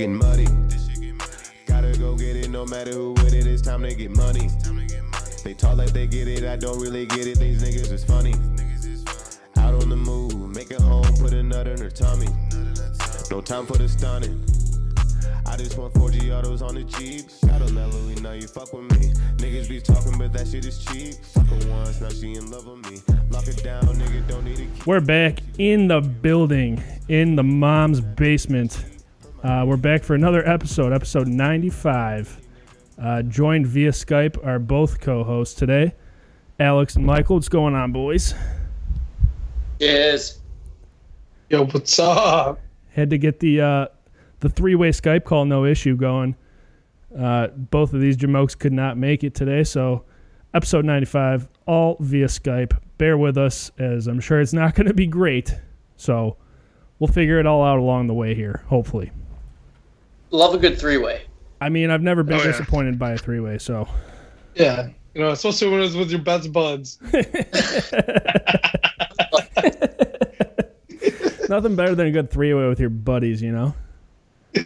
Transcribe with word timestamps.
getting 0.00 0.14
muddy. 0.16 0.46
Gotta 1.66 1.92
go 1.98 2.14
get 2.14 2.36
it 2.36 2.50
no 2.50 2.64
matter 2.64 2.92
who 2.92 3.14
with 3.14 3.34
it. 3.34 3.48
It's 3.48 3.62
time 3.62 3.82
to 3.82 3.92
get 3.92 4.16
money. 4.16 4.48
They 5.42 5.54
talk 5.54 5.76
like 5.76 5.92
they 5.92 6.06
get 6.06 6.28
it, 6.28 6.44
I 6.44 6.54
don't 6.54 6.78
really 6.78 7.04
get 7.04 7.26
it. 7.26 7.40
These 7.40 7.64
niggas 7.64 7.90
is 7.90 8.04
funny. 8.04 8.32
Out 9.56 9.74
on 9.74 9.88
the 9.88 9.96
move, 9.96 10.54
make 10.54 10.70
it 10.70 10.80
home, 10.80 11.02
put 11.18 11.32
a 11.32 11.42
nut 11.42 11.66
in 11.66 11.80
her 11.80 11.90
tummy. 11.90 12.28
No 13.32 13.40
time 13.40 13.66
for 13.66 13.76
the 13.76 13.88
stunning. 13.88 14.40
I 15.44 15.56
just 15.56 15.76
want 15.76 15.94
4G 15.94 16.30
autos 16.30 16.62
on 16.62 16.76
the 16.76 16.84
cheap. 16.84 17.28
Shout 17.28 17.60
out 17.60 17.70
that 17.70 17.88
Louis, 17.88 18.20
now 18.20 18.34
you 18.34 18.46
fuck 18.46 18.72
with 18.72 18.84
me. 18.92 19.12
Niggas 19.38 19.68
be 19.68 19.80
talking, 19.80 20.16
but 20.16 20.32
that 20.32 20.46
shit 20.46 20.64
is 20.64 20.78
cheap. 20.78 21.16
Fuck 21.24 21.46
her 21.48 21.70
once, 21.72 22.00
now 22.00 22.10
she 22.10 22.34
in 22.34 22.48
love 22.52 22.68
with 22.68 22.88
me. 22.88 23.02
Lock 23.30 23.48
it 23.48 23.64
down, 23.64 23.82
nigga, 23.82 24.28
don't 24.28 24.44
need 24.44 24.60
a 24.60 24.62
key. 24.62 24.82
We're 24.86 25.00
back 25.00 25.40
in 25.58 25.88
the 25.88 26.00
building, 26.00 26.80
in 27.08 27.34
the 27.34 27.42
mom's 27.42 28.00
basement. 28.00 28.84
Uh, 29.42 29.64
we're 29.64 29.76
back 29.76 30.02
for 30.02 30.16
another 30.16 30.46
episode, 30.48 30.92
episode 30.92 31.28
95. 31.28 32.40
Uh, 33.00 33.22
joined 33.22 33.68
via 33.68 33.92
Skype 33.92 34.44
are 34.44 34.58
both 34.58 35.00
co 35.00 35.22
hosts 35.22 35.54
today, 35.54 35.94
Alex 36.58 36.96
and 36.96 37.06
Michael. 37.06 37.36
What's 37.36 37.48
going 37.48 37.76
on, 37.76 37.92
boys? 37.92 38.34
Yes. 39.78 40.40
Yo, 41.50 41.66
what's 41.66 42.00
up? 42.00 42.60
Had 42.90 43.10
to 43.10 43.18
get 43.18 43.38
the 43.38 43.60
uh, 43.60 43.86
the 44.40 44.48
three 44.48 44.74
way 44.74 44.90
Skype 44.90 45.22
call, 45.22 45.44
no 45.44 45.64
issue, 45.64 45.94
going. 45.94 46.34
Uh, 47.16 47.46
both 47.46 47.94
of 47.94 48.00
these 48.00 48.16
jamokes 48.16 48.58
could 48.58 48.72
not 48.72 48.96
make 48.96 49.22
it 49.22 49.36
today, 49.36 49.62
so 49.62 50.04
episode 50.52 50.84
95, 50.84 51.46
all 51.64 51.96
via 52.00 52.26
Skype. 52.26 52.76
Bear 52.98 53.16
with 53.16 53.38
us, 53.38 53.70
as 53.78 54.08
I'm 54.08 54.18
sure 54.18 54.40
it's 54.40 54.52
not 54.52 54.74
going 54.74 54.88
to 54.88 54.94
be 54.94 55.06
great. 55.06 55.54
So 55.94 56.36
we'll 56.98 57.06
figure 57.06 57.38
it 57.38 57.46
all 57.46 57.62
out 57.64 57.78
along 57.78 58.08
the 58.08 58.14
way 58.14 58.34
here, 58.34 58.64
hopefully. 58.66 59.12
Love 60.30 60.54
a 60.54 60.58
good 60.58 60.78
three 60.78 60.96
way. 60.98 61.22
I 61.60 61.68
mean, 61.68 61.90
I've 61.90 62.02
never 62.02 62.22
been 62.22 62.36
Oh, 62.40 62.44
yeah. 62.44 62.52
disappointed 62.52 62.98
by 62.98 63.12
a 63.12 63.18
three 63.18 63.40
way, 63.40 63.58
so 63.58 63.88
Yeah, 64.54 64.88
you 65.14 65.20
know, 65.22 65.30
especially 65.30 65.68
when 65.70 65.80
it's 65.82 65.94
with 65.94 66.10
your 66.10 66.20
best 66.20 66.52
buds. 66.52 66.98
nothing 71.48 71.76
better 71.76 71.94
than 71.94 72.06
a 72.06 72.10
good 72.10 72.30
three 72.30 72.52
way 72.54 72.68
with 72.68 72.80
your 72.80 72.90
buddies, 72.90 73.40
you 73.42 73.52
know? 73.52 73.74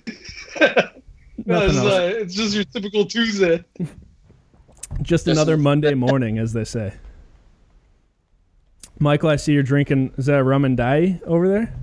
No, 1.44 1.58
Nothing 1.58 1.68
it's, 1.70 1.78
else. 1.78 1.92
uh, 1.92 2.12
it's 2.20 2.34
just 2.34 2.54
your 2.54 2.62
typical 2.64 3.04
Tuesday. 3.04 3.64
Just 5.02 5.26
another 5.26 5.56
Monday 5.56 5.94
morning, 5.94 6.38
as 6.38 6.52
they 6.52 6.62
say. 6.62 6.92
Michael, 9.00 9.30
I 9.30 9.34
see 9.36 9.52
you're 9.54 9.64
drinking. 9.64 10.12
Is 10.18 10.26
that 10.26 10.38
a 10.38 10.44
rum 10.44 10.64
and 10.64 10.76
dye 10.76 11.20
over 11.26 11.48
there? 11.48 11.74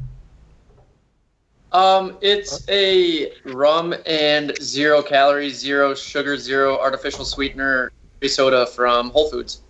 Um, 1.72 2.17
it's 2.22 2.67
a 2.70 3.31
rum 3.45 3.94
and 4.06 4.53
zero 4.62 5.02
calories, 5.03 5.59
zero 5.59 5.94
sugar, 5.94 6.38
zero 6.38 6.80
artificial 6.80 7.23
sweetener 7.26 7.92
soda 8.28 8.66
from 8.66 9.11
Whole 9.11 9.30
Foods. 9.30 9.61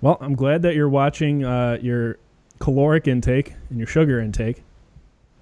Well, 0.00 0.18
I'm 0.20 0.34
glad 0.34 0.62
that 0.62 0.74
you're 0.74 0.88
watching 0.88 1.44
uh, 1.44 1.78
your 1.80 2.18
caloric 2.58 3.06
intake 3.06 3.54
and 3.70 3.78
your 3.78 3.86
sugar 3.86 4.20
intake. 4.20 4.62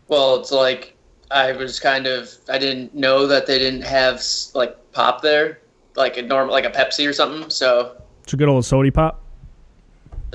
Well, 0.08 0.36
it's 0.36 0.52
like 0.52 0.94
I 1.30 1.52
was 1.52 1.80
kind 1.80 2.06
of 2.06 2.30
I 2.48 2.58
didn't 2.58 2.94
know 2.94 3.26
that 3.26 3.46
they 3.46 3.58
didn't 3.58 3.82
have 3.82 4.22
like 4.54 4.76
pop 4.92 5.22
there, 5.22 5.60
like 5.96 6.16
a 6.16 6.22
normal 6.22 6.52
like 6.52 6.64
a 6.64 6.70
Pepsi 6.70 7.08
or 7.08 7.12
something. 7.12 7.48
So 7.50 7.96
It's 8.24 8.32
a 8.34 8.36
good 8.36 8.48
old 8.48 8.64
sody 8.64 8.90
pop. 8.90 9.22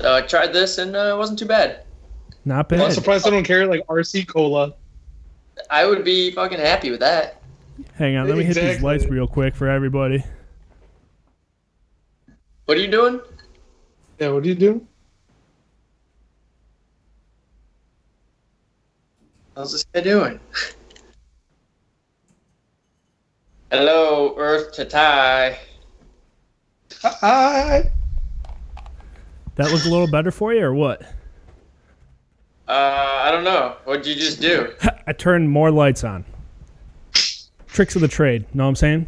uh, 0.02 0.14
I 0.14 0.22
tried 0.22 0.52
this 0.52 0.78
and 0.78 0.96
uh, 0.96 1.14
it 1.14 1.18
wasn't 1.18 1.38
too 1.38 1.46
bad. 1.46 1.84
Not 2.44 2.68
bad. 2.68 2.80
I'm 2.80 2.90
surprised 2.90 3.26
I 3.26 3.30
don't 3.30 3.44
carry 3.44 3.66
like 3.66 3.86
RC 3.86 4.26
cola. 4.26 4.74
I 5.70 5.86
would 5.86 6.04
be 6.04 6.30
fucking 6.30 6.58
happy 6.58 6.90
with 6.90 7.00
that. 7.00 7.40
Hang 7.94 8.16
on, 8.16 8.28
let 8.28 8.36
me 8.36 8.44
hit 8.44 8.54
these 8.54 8.82
lights 8.82 9.06
real 9.06 9.26
quick 9.26 9.54
for 9.54 9.68
everybody. 9.68 10.22
What 12.66 12.78
are 12.78 12.80
you 12.80 12.90
doing? 12.90 13.20
Yeah, 14.18 14.28
what 14.30 14.44
are 14.44 14.46
you 14.46 14.54
doing? 14.54 14.86
How's 19.56 19.72
this 19.72 19.84
guy 19.92 20.00
doing? 20.00 20.40
Hello, 23.70 24.34
Earth 24.36 24.72
to 24.74 24.84
tie. 24.84 25.58
Hi. 27.02 27.90
That 29.56 29.70
look 29.72 29.84
a 29.84 29.88
little 29.88 30.06
better 30.06 30.30
for 30.30 30.54
you, 30.54 30.64
or 30.64 30.74
what? 30.74 31.02
Uh, 32.66 33.20
I 33.24 33.30
don't 33.30 33.44
know. 33.44 33.76
What'd 33.84 34.06
you 34.06 34.14
just 34.14 34.40
do? 34.40 34.72
I 35.06 35.12
turn 35.12 35.48
more 35.48 35.70
lights 35.70 36.04
on. 36.04 36.24
Tricks 37.66 37.94
of 37.94 38.00
the 38.00 38.08
trade. 38.08 38.46
Know 38.54 38.64
what 38.64 38.68
I'm 38.70 38.76
saying? 38.76 39.06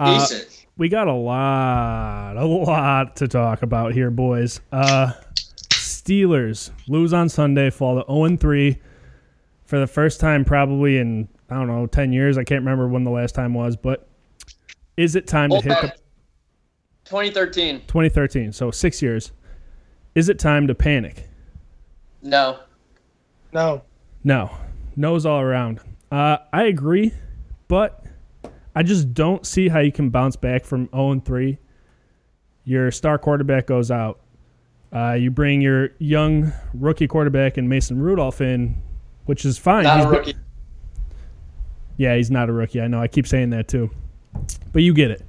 Uh, 0.00 0.18
Decent. 0.18 0.66
we 0.76 0.88
got 0.88 1.08
a 1.08 1.12
lot, 1.12 2.36
a 2.36 2.44
lot 2.44 3.16
to 3.16 3.28
talk 3.28 3.62
about 3.62 3.92
here, 3.92 4.10
boys. 4.10 4.60
Uh, 4.72 5.12
Steelers 5.70 6.70
lose 6.86 7.12
on 7.12 7.28
Sunday, 7.28 7.70
fall 7.70 8.02
to 8.02 8.12
0 8.12 8.36
3 8.36 8.78
for 9.64 9.78
the 9.78 9.86
first 9.86 10.20
time 10.20 10.44
probably 10.44 10.98
in 10.98 11.28
I 11.50 11.54
don't 11.54 11.66
know 11.66 11.86
10 11.86 12.12
years. 12.12 12.36
I 12.36 12.44
can't 12.44 12.60
remember 12.60 12.88
when 12.88 13.04
the 13.04 13.10
last 13.10 13.34
time 13.34 13.54
was, 13.54 13.76
but 13.76 14.08
is 14.96 15.16
it 15.16 15.26
time 15.26 15.50
to 15.50 15.56
hit 15.56 15.80
the 15.80 15.92
2013. 17.04 17.80
2013? 17.86 18.52
So 18.52 18.70
six 18.70 19.00
years. 19.00 19.32
Is 20.14 20.28
it 20.28 20.38
time 20.38 20.66
to 20.66 20.74
panic? 20.74 21.28
No. 22.22 22.58
No. 23.52 23.82
No, 24.24 24.50
nose 24.96 25.24
all 25.26 25.40
around. 25.40 25.80
Uh, 26.10 26.38
I 26.52 26.64
agree, 26.64 27.12
but 27.68 28.04
I 28.74 28.82
just 28.82 29.14
don't 29.14 29.46
see 29.46 29.68
how 29.68 29.80
you 29.80 29.92
can 29.92 30.10
bounce 30.10 30.36
back 30.36 30.64
from 30.64 30.88
0 30.94 31.20
3. 31.24 31.58
Your 32.64 32.90
star 32.90 33.18
quarterback 33.18 33.66
goes 33.66 33.90
out. 33.90 34.20
Uh, 34.92 35.12
you 35.12 35.30
bring 35.30 35.60
your 35.60 35.90
young 35.98 36.52
rookie 36.74 37.06
quarterback 37.06 37.56
and 37.56 37.68
Mason 37.68 38.00
Rudolph 38.00 38.40
in, 38.40 38.80
which 39.26 39.44
is 39.44 39.58
fine. 39.58 39.84
Not 39.84 39.96
He's 39.98 40.04
a 40.06 40.08
been- 40.08 40.18
rookie. 40.18 40.34
yeah, 41.96 42.16
he's 42.16 42.30
not 42.30 42.48
a 42.48 42.52
rookie. 42.52 42.80
I 42.80 42.86
know. 42.88 43.00
I 43.00 43.08
keep 43.08 43.26
saying 43.26 43.50
that 43.50 43.68
too. 43.68 43.90
But 44.72 44.82
you 44.82 44.94
get 44.94 45.10
it. 45.10 45.22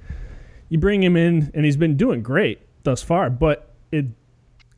You 0.69 0.78
bring 0.78 1.01
him 1.03 1.17
in, 1.17 1.51
and 1.53 1.66
he's 1.66 1.78
been 1.78 1.97
doing 1.97 2.22
great 2.22 2.59
thus 2.83 3.01
far. 3.01 3.29
But 3.29 3.73
it, 3.91 4.05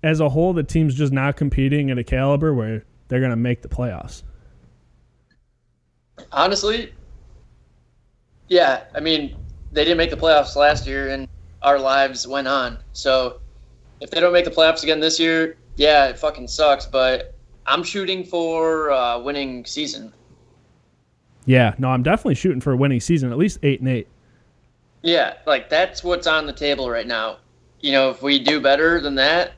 as 0.03 0.19
a 0.19 0.29
whole, 0.29 0.53
the 0.53 0.63
team's 0.63 0.95
just 0.95 1.11
not 1.11 1.35
competing 1.35 1.91
at 1.91 1.97
a 1.97 2.03
caliber 2.03 2.53
where 2.53 2.85
they're 3.11 3.19
going 3.19 3.31
to 3.31 3.35
make 3.35 3.61
the 3.61 3.67
playoffs. 3.67 4.23
Honestly, 6.31 6.93
yeah. 8.47 8.85
I 8.95 9.01
mean, 9.01 9.35
they 9.73 9.83
didn't 9.83 9.97
make 9.97 10.11
the 10.11 10.15
playoffs 10.15 10.55
last 10.55 10.87
year, 10.87 11.09
and 11.09 11.27
our 11.61 11.77
lives 11.77 12.25
went 12.25 12.47
on. 12.47 12.79
So 12.93 13.41
if 13.99 14.09
they 14.11 14.21
don't 14.21 14.31
make 14.31 14.45
the 14.45 14.51
playoffs 14.51 14.83
again 14.83 15.01
this 15.01 15.19
year, 15.19 15.57
yeah, 15.75 16.07
it 16.07 16.17
fucking 16.17 16.47
sucks. 16.47 16.85
But 16.85 17.35
I'm 17.65 17.83
shooting 17.83 18.23
for 18.23 18.91
uh, 18.91 19.19
winning 19.19 19.65
season. 19.65 20.13
Yeah, 21.45 21.75
no, 21.79 21.89
I'm 21.89 22.03
definitely 22.03 22.35
shooting 22.35 22.61
for 22.61 22.71
a 22.71 22.77
winning 22.77 23.01
season, 23.01 23.29
at 23.29 23.37
least 23.37 23.59
eight 23.61 23.81
and 23.81 23.89
eight. 23.89 24.07
Yeah, 25.01 25.33
like 25.45 25.67
that's 25.67 26.01
what's 26.01 26.27
on 26.27 26.45
the 26.45 26.53
table 26.53 26.89
right 26.89 27.07
now. 27.07 27.39
You 27.81 27.91
know, 27.91 28.09
if 28.09 28.21
we 28.21 28.39
do 28.41 28.61
better 28.61 29.01
than 29.01 29.15
that, 29.15 29.51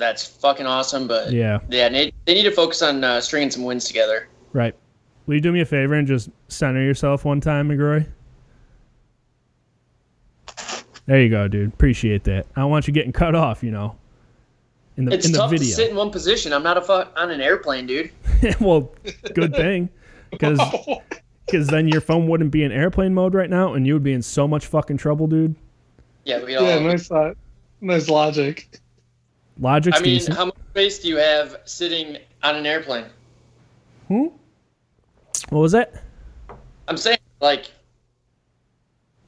that's 0.00 0.26
fucking 0.26 0.66
awesome. 0.66 1.06
But 1.06 1.30
Yeah, 1.32 1.60
yeah, 1.68 1.88
they, 1.88 2.12
they 2.24 2.34
need 2.34 2.42
to 2.44 2.50
focus 2.50 2.82
on 2.82 3.04
uh, 3.04 3.20
stringing 3.20 3.50
some 3.52 3.62
wins 3.62 3.84
together. 3.84 4.28
right. 4.52 4.74
Will 5.26 5.34
you 5.36 5.40
do 5.40 5.52
me 5.52 5.60
a 5.60 5.64
favor 5.66 5.94
and 5.94 6.08
just 6.08 6.28
center 6.48 6.82
yourself 6.82 7.24
one 7.24 7.40
time, 7.40 7.68
McGrory? 7.68 8.04
There 11.06 11.20
you 11.20 11.28
go, 11.28 11.46
dude. 11.46 11.68
Appreciate 11.72 12.24
that. 12.24 12.46
I 12.56 12.60
don't 12.62 12.70
want 12.70 12.88
you 12.88 12.92
getting 12.92 13.12
cut 13.12 13.34
off, 13.36 13.62
you 13.62 13.70
know, 13.70 13.96
in 14.96 15.04
the 15.04 15.12
It's 15.14 15.26
in 15.26 15.32
the 15.32 15.38
tough 15.38 15.50
video. 15.50 15.66
to 15.68 15.72
sit 15.74 15.90
in 15.90 15.96
one 15.96 16.10
position. 16.10 16.52
I'm 16.52 16.62
not 16.64 16.76
a 16.78 16.80
fu- 16.82 16.92
on 17.16 17.30
an 17.30 17.40
airplane, 17.40 17.86
dude. 17.86 18.10
well, 18.60 18.92
good 19.34 19.54
thing, 19.54 19.88
because 20.30 20.58
then 21.68 21.86
your 21.86 22.00
phone 22.00 22.26
wouldn't 22.26 22.50
be 22.50 22.64
in 22.64 22.72
airplane 22.72 23.14
mode 23.14 23.34
right 23.34 23.50
now, 23.50 23.74
and 23.74 23.86
you 23.86 23.92
would 23.94 24.02
be 24.04 24.12
in 24.12 24.22
so 24.22 24.48
much 24.48 24.66
fucking 24.66 24.96
trouble, 24.96 25.26
dude. 25.28 25.54
Yeah, 26.24 26.42
we 26.44 26.56
all. 26.56 26.64
yeah, 26.64 26.78
nice 26.80 27.06
thought. 27.08 27.36
Nice 27.80 28.08
logic. 28.08 28.78
Logic's 29.60 29.98
I 29.98 30.00
mean, 30.00 30.14
decent. 30.14 30.36
how 30.36 30.46
much 30.46 30.56
space 30.70 30.98
do 30.98 31.08
you 31.08 31.16
have 31.16 31.58
sitting 31.64 32.16
on 32.42 32.56
an 32.56 32.66
airplane? 32.66 33.06
Hmm? 34.08 34.26
What 35.50 35.60
was 35.60 35.72
that? 35.72 36.02
I'm 36.88 36.96
saying, 36.96 37.18
like, 37.40 37.70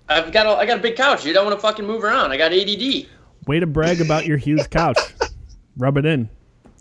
I've 0.08 0.32
got 0.32 0.46
a, 0.46 0.50
I 0.50 0.66
got 0.66 0.78
a 0.78 0.82
big 0.82 0.96
couch, 0.96 1.24
You 1.24 1.32
don't 1.32 1.44
want 1.44 1.56
to 1.56 1.60
fucking 1.60 1.86
move 1.86 2.02
around. 2.02 2.32
I 2.32 2.36
got 2.36 2.52
ADD. 2.52 3.06
Way 3.46 3.60
to 3.60 3.66
brag 3.66 4.00
about 4.00 4.26
your 4.26 4.36
huge 4.36 4.68
couch. 4.70 4.98
Rub 5.76 5.96
it 5.96 6.06
in. 6.06 6.28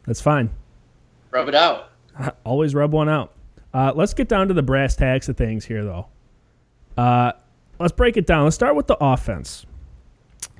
That's 0.06 0.22
fine. 0.22 0.50
Rub 1.32 1.48
it 1.48 1.56
out. 1.56 1.92
Always 2.46 2.74
rub 2.74 2.92
one 2.92 3.10
out. 3.10 3.34
Uh, 3.74 3.92
let's 3.96 4.14
get 4.14 4.28
down 4.28 4.48
to 4.48 4.54
the 4.54 4.64
brass 4.64 4.96
tacks 4.96 5.30
of 5.30 5.38
things 5.38 5.66
here, 5.66 5.84
though. 5.84 6.08
Uh, 6.98 7.32
let's 7.80 7.94
break 7.94 8.18
it 8.18 8.26
down. 8.26 8.44
Let's 8.44 8.56
start 8.56 8.76
with 8.76 8.88
the 8.88 8.98
offense. 9.00 9.66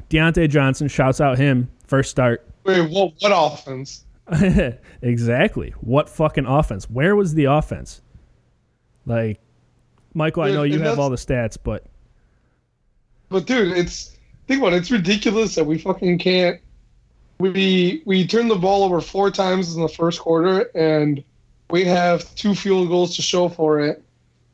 Diontae 0.10 0.50
Johnson 0.50 0.88
shouts 0.88 1.20
out 1.22 1.38
him 1.38 1.70
first 1.88 2.10
start. 2.12 2.48
Wait, 2.64 2.90
what? 2.90 3.14
What 3.20 3.32
offense? 3.34 4.06
exactly. 5.02 5.74
What 5.82 6.10
fucking 6.10 6.46
offense? 6.46 6.90
Where 6.90 7.16
was 7.16 7.34
the 7.34 7.46
offense? 7.46 8.02
Like, 9.06 9.40
Michael, 10.14 10.44
I 10.44 10.52
know 10.52 10.64
you 10.64 10.80
have 10.80 11.00
all 11.00 11.10
the 11.10 11.16
stats, 11.16 11.58
but 11.62 11.86
But 13.30 13.46
dude, 13.46 13.78
it's 13.78 14.18
think 14.48 14.62
about 14.62 14.74
it. 14.74 14.78
It's 14.78 14.92
ridiculous 14.92 15.56
that 15.56 15.66
we 15.66 15.78
fucking 15.78 16.20
can't. 16.20 16.60
We 17.40 18.04
we 18.06 18.28
turned 18.28 18.52
the 18.52 18.56
ball 18.56 18.84
over 18.84 19.02
four 19.02 19.32
times 19.32 19.76
in 19.76 19.82
the 19.82 19.90
first 19.90 20.20
quarter, 20.20 20.70
and 20.76 21.24
we 21.72 21.86
have 21.86 22.34
two 22.36 22.54
field 22.54 22.90
goals 22.90 23.16
to 23.16 23.22
show 23.22 23.50
for 23.50 23.80
it, 23.80 24.04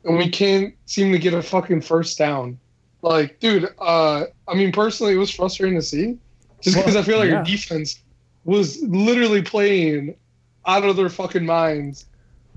and 0.04 0.16
we 0.16 0.30
can't 0.30 0.74
seem 0.86 1.12
to 1.12 1.18
get 1.18 1.34
a 1.34 1.42
fucking 1.42 1.82
first 1.82 2.16
down. 2.16 2.58
Like, 3.02 3.38
dude, 3.40 3.68
uh, 3.78 4.24
I 4.48 4.54
mean, 4.54 4.72
personally, 4.72 5.14
it 5.14 5.18
was 5.18 5.30
frustrating 5.30 5.78
to 5.78 5.82
see, 5.82 6.18
just 6.60 6.76
because 6.76 6.94
Well, 6.94 7.02
I 7.02 7.06
feel 7.06 7.18
like 7.18 7.30
yeah. 7.30 7.36
our 7.38 7.44
defense 7.44 8.00
was 8.44 8.82
literally 8.82 9.42
playing 9.42 10.14
out 10.66 10.84
of 10.84 10.96
their 10.96 11.08
fucking 11.08 11.44
minds, 11.46 12.06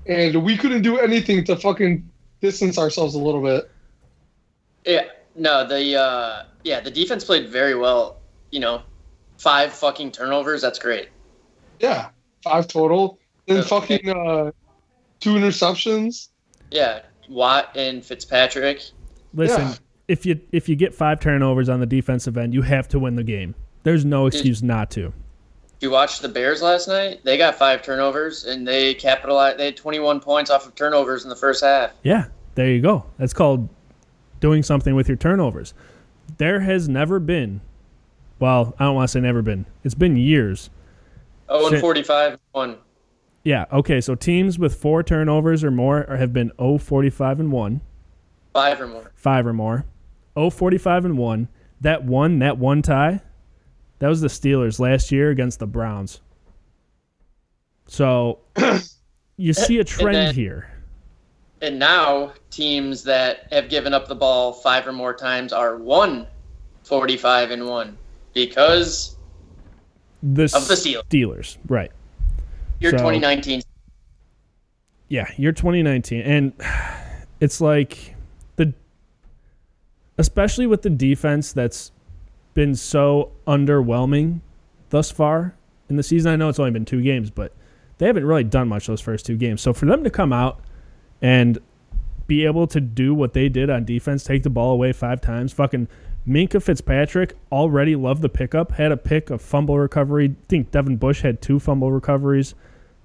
and 0.06 0.42
we 0.42 0.56
couldn't 0.56 0.82
do 0.82 0.98
anything 0.98 1.44
to 1.44 1.56
fucking 1.56 2.08
distance 2.40 2.78
ourselves 2.78 3.14
a 3.14 3.18
little 3.18 3.42
bit. 3.42 3.70
Yeah, 4.84 5.04
no, 5.36 5.66
the 5.66 5.96
uh, 5.98 6.42
yeah, 6.64 6.80
the 6.80 6.90
defense 6.90 7.24
played 7.24 7.48
very 7.48 7.74
well. 7.74 8.18
You 8.50 8.60
know, 8.60 8.82
five 9.38 9.72
fucking 9.72 10.12
turnovers. 10.12 10.60
That's 10.62 10.78
great. 10.78 11.08
Yeah, 11.80 12.08
five 12.42 12.68
total. 12.68 13.18
Then 13.46 13.58
Yeah. 13.58 13.62
fucking 13.62 14.08
uh, 14.08 14.50
two 15.20 15.34
interceptions. 15.34 16.28
Yeah, 16.70 17.00
Watt 17.28 17.76
and 17.76 18.04
Fitzpatrick. 18.04 18.82
listen, 19.34 19.68
Yeah. 19.68 19.74
if 20.08 20.26
you 20.26 20.40
if 20.52 20.68
you 20.68 20.76
get 20.76 20.94
five 20.94 21.20
turnovers 21.20 21.68
on 21.68 21.80
the 21.80 21.86
defensive 21.86 22.36
end, 22.36 22.52
you 22.54 22.62
have 22.62 22.88
to 22.88 22.98
win 22.98 23.16
the 23.16 23.24
game. 23.24 23.54
There's 23.82 24.04
no 24.04 24.26
excuse 24.26 24.62
not 24.62 24.90
to. 24.92 25.12
You 25.80 25.90
watched 25.90 26.22
the 26.22 26.28
Bears 26.28 26.62
last 26.62 26.86
night, 26.86 27.20
they 27.24 27.36
got 27.36 27.56
five 27.56 27.82
turnovers 27.82 28.44
and 28.44 28.66
they 28.66 28.94
capitalized. 28.94 29.58
They 29.58 29.64
had 29.66 29.76
21 29.76 30.20
points 30.20 30.50
off 30.50 30.64
of 30.66 30.74
turnovers 30.76 31.24
in 31.24 31.28
the 31.28 31.34
first 31.36 31.64
half. 31.64 31.90
Yeah, 32.04 32.26
there 32.54 32.68
you 32.70 32.80
go. 32.80 33.04
That's 33.18 33.32
called 33.32 33.68
doing 34.38 34.62
something 34.62 34.94
with 34.94 35.08
your 35.08 35.16
turnovers. 35.16 35.74
There 36.38 36.60
has 36.60 36.88
never 36.88 37.18
been, 37.18 37.60
well, 38.38 38.74
I 38.78 38.84
don't 38.84 38.94
want 38.94 39.08
to 39.08 39.12
say 39.12 39.20
never 39.20 39.42
been. 39.42 39.66
It's 39.82 39.94
been 39.96 40.16
years. 40.16 40.70
0 41.50 41.64
Shit. 41.64 41.72
and 41.74 41.80
45 41.80 42.38
one. 42.52 42.76
Yeah, 43.44 43.64
okay, 43.72 44.00
so 44.00 44.14
teams 44.14 44.56
with 44.60 44.76
four 44.76 45.02
turnovers 45.02 45.64
or 45.64 45.72
more 45.72 46.06
have 46.16 46.32
been 46.32 46.52
0 46.60 46.78
45 46.78 47.40
and 47.40 47.50
1, 47.52 47.80
Five 48.52 48.80
or 48.80 48.86
more. 48.86 49.10
5 49.16 49.46
or 49.48 49.52
more. 49.52 49.84
0 50.38 50.50
45 50.50 51.04
and 51.06 51.18
1. 51.18 51.48
That 51.80 52.04
one, 52.04 52.38
that 52.38 52.58
one 52.58 52.82
tie, 52.82 53.20
that 54.02 54.08
was 54.08 54.20
the 54.20 54.26
Steelers 54.26 54.80
last 54.80 55.12
year 55.12 55.30
against 55.30 55.60
the 55.60 55.66
Browns. 55.68 56.20
So 57.86 58.40
you 59.36 59.52
see 59.52 59.78
a 59.78 59.84
trend 59.84 60.16
then- 60.16 60.34
here. 60.34 60.68
And 61.60 61.78
now 61.78 62.32
teams 62.50 63.04
that 63.04 63.46
have 63.52 63.68
given 63.68 63.94
up 63.94 64.08
the 64.08 64.16
ball 64.16 64.54
five 64.54 64.88
or 64.88 64.92
more 64.92 65.14
times 65.14 65.52
are 65.52 65.76
one 65.76 66.26
45 66.82 67.52
and 67.52 67.64
one 67.68 67.96
because 68.34 69.14
The 70.20 70.50
Of 70.52 70.66
the 70.66 70.74
Steelers. 70.74 71.04
Steelers, 71.04 71.58
right. 71.68 71.92
your 72.80 72.90
So- 72.90 72.96
2019 72.96 73.62
Yeah, 75.10 75.30
year 75.36 75.52
2019, 75.52 76.22
and 76.22 76.52
it's 77.40 77.60
like 77.60 78.16
the, 78.56 78.74
especially 80.18 80.66
with 80.66 80.82
the 80.82 80.90
defense 80.90 81.52
that's 81.52 81.92
been 82.54 82.74
so 82.74 83.32
underwhelming 83.46 84.40
thus 84.90 85.10
far 85.10 85.54
in 85.88 85.96
the 85.96 86.02
season. 86.02 86.32
I 86.32 86.36
know 86.36 86.48
it's 86.48 86.58
only 86.58 86.70
been 86.70 86.84
two 86.84 87.02
games, 87.02 87.30
but 87.30 87.52
they 87.98 88.06
haven't 88.06 88.24
really 88.26 88.44
done 88.44 88.68
much 88.68 88.86
those 88.86 89.00
first 89.00 89.26
two 89.26 89.36
games. 89.36 89.60
So 89.60 89.72
for 89.72 89.86
them 89.86 90.04
to 90.04 90.10
come 90.10 90.32
out 90.32 90.60
and 91.20 91.58
be 92.26 92.44
able 92.44 92.66
to 92.68 92.80
do 92.80 93.14
what 93.14 93.32
they 93.32 93.48
did 93.48 93.70
on 93.70 93.84
defense, 93.84 94.24
take 94.24 94.42
the 94.42 94.50
ball 94.50 94.72
away 94.72 94.92
five 94.92 95.20
times, 95.20 95.52
fucking 95.52 95.88
Minkah 96.26 96.62
Fitzpatrick 96.62 97.36
already 97.50 97.96
loved 97.96 98.22
the 98.22 98.28
pickup, 98.28 98.72
had 98.72 98.92
a 98.92 98.96
pick, 98.96 99.30
a 99.30 99.38
fumble 99.38 99.78
recovery. 99.78 100.26
I 100.30 100.46
think 100.48 100.70
Devin 100.70 100.96
Bush 100.96 101.22
had 101.22 101.42
two 101.42 101.58
fumble 101.58 101.90
recoveries. 101.90 102.54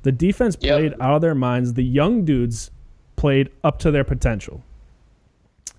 The 0.04 0.12
defense 0.12 0.56
Yep. 0.62 0.78
played 0.78 0.94
out 1.02 1.16
of 1.16 1.22
their 1.22 1.36
minds. 1.36 1.74
The 1.74 1.84
young 1.84 2.24
dudes 2.26 2.70
played 3.16 3.50
up 3.64 3.80
to 3.80 3.92
their 3.92 4.04
potential. 4.04 4.64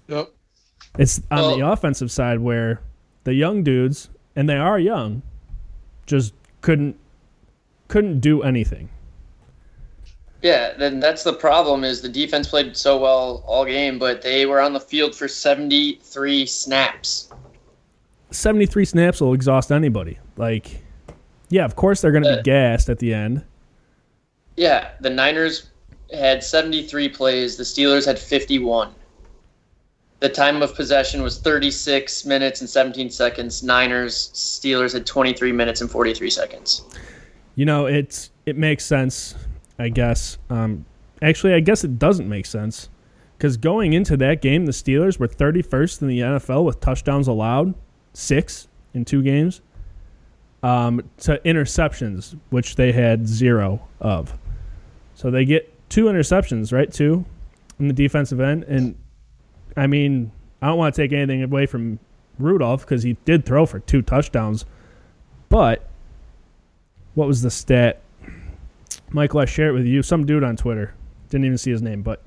Yep. 0.08 0.30
It's 0.98 1.22
on 1.30 1.58
the 1.58 1.66
offensive 1.66 2.10
side 2.10 2.40
where 2.40 2.80
the 3.24 3.34
young 3.34 3.62
dudes, 3.62 4.08
and 4.36 4.48
they 4.48 4.56
are 4.56 4.78
young, 4.78 5.22
just 6.06 6.34
couldn't 6.60 6.96
couldn't 7.88 8.20
do 8.20 8.42
anything. 8.42 8.88
Yeah, 10.42 10.74
then 10.78 11.00
that's 11.00 11.24
the 11.24 11.32
problem 11.32 11.82
is 11.84 12.00
the 12.00 12.08
defense 12.08 12.48
played 12.48 12.76
so 12.76 12.98
well 12.98 13.42
all 13.46 13.64
game, 13.64 13.98
but 13.98 14.22
they 14.22 14.46
were 14.46 14.60
on 14.60 14.72
the 14.72 14.80
field 14.80 15.14
for 15.14 15.26
73 15.26 16.46
snaps. 16.46 17.30
73 18.30 18.84
snaps 18.84 19.20
will 19.20 19.32
exhaust 19.34 19.72
anybody. 19.72 20.18
Like, 20.36 20.82
yeah, 21.48 21.64
of 21.64 21.74
course 21.76 22.00
they're 22.02 22.12
going 22.12 22.24
to 22.24 22.34
Uh, 22.34 22.36
be 22.36 22.42
gassed 22.42 22.88
at 22.88 22.98
the 22.98 23.12
end. 23.12 23.42
Yeah, 24.56 24.90
the 25.00 25.10
Niners 25.10 25.70
had 26.12 26.44
73 26.44 27.08
plays, 27.08 27.56
the 27.56 27.64
Steelers 27.64 28.04
had 28.06 28.18
51. 28.18 28.94
The 30.20 30.28
time 30.28 30.62
of 30.62 30.74
possession 30.74 31.22
was 31.22 31.38
36 31.38 32.24
minutes 32.26 32.60
and 32.60 32.68
17 32.68 33.10
seconds. 33.10 33.62
Niners, 33.62 34.30
Steelers 34.34 34.92
had 34.92 35.06
23 35.06 35.52
minutes 35.52 35.80
and 35.80 35.90
43 35.90 36.30
seconds. 36.30 36.82
You 37.54 37.64
know, 37.64 37.86
it's 37.86 38.30
it 38.46 38.56
makes 38.56 38.84
sense, 38.84 39.34
I 39.78 39.90
guess. 39.90 40.38
Um, 40.50 40.84
actually, 41.22 41.54
I 41.54 41.60
guess 41.60 41.84
it 41.84 41.98
doesn't 41.98 42.28
make 42.28 42.46
sense 42.46 42.88
because 43.36 43.56
going 43.56 43.92
into 43.92 44.16
that 44.16 44.42
game, 44.42 44.66
the 44.66 44.72
Steelers 44.72 45.18
were 45.20 45.28
31st 45.28 46.02
in 46.02 46.08
the 46.08 46.20
NFL 46.20 46.64
with 46.64 46.80
touchdowns 46.80 47.28
allowed, 47.28 47.74
six 48.12 48.66
in 48.94 49.04
two 49.04 49.22
games, 49.22 49.60
um, 50.64 51.08
to 51.18 51.40
interceptions, 51.44 52.36
which 52.50 52.74
they 52.74 52.90
had 52.90 53.28
zero 53.28 53.86
of. 54.00 54.36
So 55.14 55.30
they 55.30 55.44
get 55.44 55.72
two 55.88 56.06
interceptions, 56.06 56.72
right? 56.72 56.92
Two 56.92 57.24
in 57.78 57.86
the 57.86 57.94
defensive 57.94 58.40
end, 58.40 58.64
and 58.64 58.96
I 59.78 59.86
mean, 59.86 60.32
I 60.60 60.66
don't 60.66 60.78
want 60.78 60.94
to 60.94 61.00
take 61.00 61.12
anything 61.12 61.42
away 61.42 61.66
from 61.66 61.98
Rudolph 62.38 62.82
because 62.82 63.02
he 63.02 63.16
did 63.24 63.46
throw 63.46 63.66
for 63.66 63.78
two 63.80 64.02
touchdowns, 64.02 64.64
but 65.48 65.88
what 67.14 67.28
was 67.28 67.42
the 67.42 67.50
stat? 67.50 68.00
Michael, 69.10 69.40
I 69.40 69.44
share 69.44 69.70
it 69.70 69.72
with 69.72 69.86
you. 69.86 70.02
Some 70.02 70.26
dude 70.26 70.44
on 70.44 70.56
Twitter. 70.56 70.94
Didn't 71.30 71.46
even 71.46 71.58
see 71.58 71.70
his 71.70 71.82
name, 71.82 72.02
but 72.02 72.22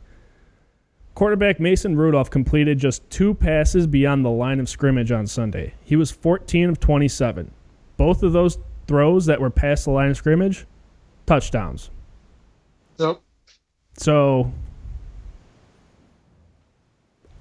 quarterback 1.15 1.59
Mason 1.59 1.95
Rudolph 1.95 2.29
completed 2.29 2.77
just 2.77 3.07
two 3.09 3.33
passes 3.33 3.87
beyond 3.87 4.23
the 4.23 4.29
line 4.29 4.59
of 4.59 4.69
scrimmage 4.69 5.11
on 5.11 5.27
Sunday. 5.27 5.73
He 5.83 5.95
was 5.95 6.11
14 6.11 6.69
of 6.69 6.79
27. 6.79 7.51
Both 7.97 8.23
of 8.23 8.33
those 8.33 8.57
throws 8.87 9.25
that 9.25 9.41
were 9.41 9.49
past 9.49 9.85
the 9.85 9.91
line 9.91 10.09
of 10.09 10.17
scrimmage, 10.17 10.65
touchdowns. 11.25 11.89
Yep. 12.97 13.21
So 13.97 14.51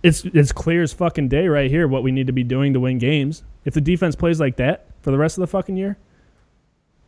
it's 0.03 0.25
it's 0.25 0.53
clear 0.53 0.83
as 0.83 0.93
fucking 0.93 1.29
day 1.29 1.49
right 1.49 1.71
here 1.71 1.87
what 1.89 2.03
we 2.03 2.11
need 2.13 2.27
to 2.27 2.33
be 2.33 2.45
doing 2.45 2.73
to 2.73 2.81
win 2.81 2.99
games. 2.99 3.43
If 3.65 3.75
the 3.75 3.81
defense 3.81 4.17
plays 4.17 4.41
like 4.41 4.57
that 4.57 4.87
for 5.03 5.11
the 5.11 5.19
rest 5.19 5.37
of 5.37 5.43
the 5.43 5.47
fucking 5.47 5.77
year, 5.77 5.97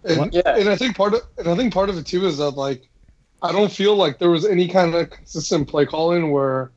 And, 0.04 0.32
Yeah. 0.34 0.56
and 0.56 0.68
I 0.68 0.76
think 0.76 0.96
part 0.96 1.14
of 1.14 1.22
and 1.38 1.48
I 1.48 1.56
think 1.56 1.72
part 1.72 1.88
of 1.88 1.96
it 1.96 2.06
too 2.06 2.26
is 2.26 2.38
that 2.38 2.50
like 2.50 2.88
I 3.42 3.50
don't 3.52 3.72
feel 3.72 3.96
like 3.96 4.18
there 4.18 4.30
was 4.30 4.44
any 4.44 4.68
kind 4.68 4.94
of 4.94 5.10
consistent 5.10 5.68
play 5.68 5.86
calling 5.86 6.30
where 6.30 6.70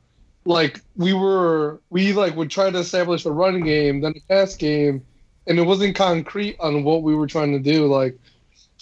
like 0.45 0.81
we 0.95 1.13
were 1.13 1.81
we 1.89 2.13
like 2.13 2.35
would 2.35 2.49
try 2.51 2.69
to 2.69 2.77
establish 2.79 3.25
a 3.25 3.31
run 3.31 3.61
game, 3.61 4.01
then 4.01 4.13
a 4.15 4.21
pass 4.33 4.55
game, 4.55 5.03
and 5.47 5.59
it 5.59 5.63
wasn't 5.63 5.95
concrete 5.95 6.55
on 6.59 6.83
what 6.83 7.03
we 7.03 7.15
were 7.15 7.27
trying 7.27 7.51
to 7.51 7.59
do. 7.59 7.87
Like 7.87 8.17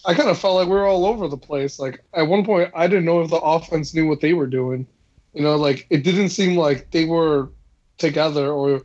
I 0.06 0.14
kind 0.14 0.30
of 0.30 0.38
felt 0.38 0.56
like 0.56 0.68
we 0.68 0.74
were 0.76 0.86
all 0.86 1.06
over 1.06 1.28
the 1.28 1.38
place. 1.38 1.80
Like 1.80 2.04
at 2.14 2.28
one 2.28 2.46
point 2.46 2.72
I 2.76 2.88
didn't 2.88 3.06
know 3.06 3.22
if 3.22 3.30
the 3.30 3.38
offense 3.38 3.94
knew 3.94 4.08
what 4.08 4.20
they 4.22 4.34
were 4.34 4.48
doing. 4.48 4.86
You 5.34 5.42
know, 5.42 5.56
like 5.56 5.88
it 5.90 6.04
didn't 6.04 6.30
seem 6.30 6.56
like 6.56 6.92
they 6.92 7.06
were 7.06 7.50
together 7.98 8.52
or 8.52 8.84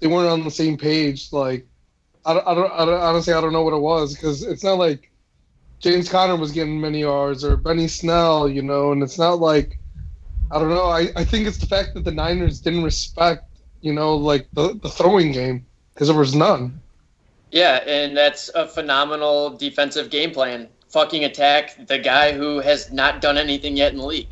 they 0.00 0.06
weren't 0.06 0.30
on 0.30 0.44
the 0.44 0.50
same 0.50 0.76
page. 0.76 1.32
Like 1.32 1.66
I 2.24 2.34
don't, 2.34 2.46
I 2.46 2.54
don't, 2.54 2.72
I 2.72 2.84
don't 2.84 3.00
honestly 3.00 3.32
I 3.32 3.40
don't 3.40 3.52
know 3.52 3.62
what 3.62 3.74
it 3.74 3.80
was 3.80 4.14
because 4.14 4.42
it's 4.42 4.64
not 4.64 4.78
like 4.78 5.10
James 5.80 6.08
Conner 6.08 6.36
was 6.36 6.52
getting 6.52 6.80
many 6.80 7.00
yards 7.00 7.44
or 7.44 7.56
Benny 7.56 7.88
Snell, 7.88 8.48
you 8.48 8.62
know, 8.62 8.92
and 8.92 9.02
it's 9.02 9.18
not 9.18 9.40
like 9.40 9.78
I 10.50 10.58
don't 10.58 10.70
know. 10.70 10.86
I, 10.86 11.08
I 11.16 11.24
think 11.24 11.46
it's 11.46 11.58
the 11.58 11.66
fact 11.66 11.94
that 11.94 12.04
the 12.04 12.10
Niners 12.10 12.60
didn't 12.60 12.82
respect, 12.82 13.44
you 13.82 13.92
know, 13.92 14.16
like 14.16 14.48
the, 14.52 14.74
the 14.82 14.88
throwing 14.88 15.32
game 15.32 15.64
because 15.94 16.08
there 16.08 16.16
was 16.16 16.34
none. 16.34 16.80
Yeah, 17.52 17.82
and 17.86 18.16
that's 18.16 18.48
a 18.54 18.66
phenomenal 18.66 19.50
defensive 19.50 20.10
game 20.10 20.32
plan. 20.32 20.68
Fucking 20.88 21.24
attack 21.24 21.86
the 21.86 21.98
guy 21.98 22.32
who 22.32 22.58
has 22.60 22.92
not 22.92 23.20
done 23.20 23.38
anything 23.38 23.76
yet 23.76 23.92
in 23.92 23.98
the 23.98 24.06
league. 24.06 24.28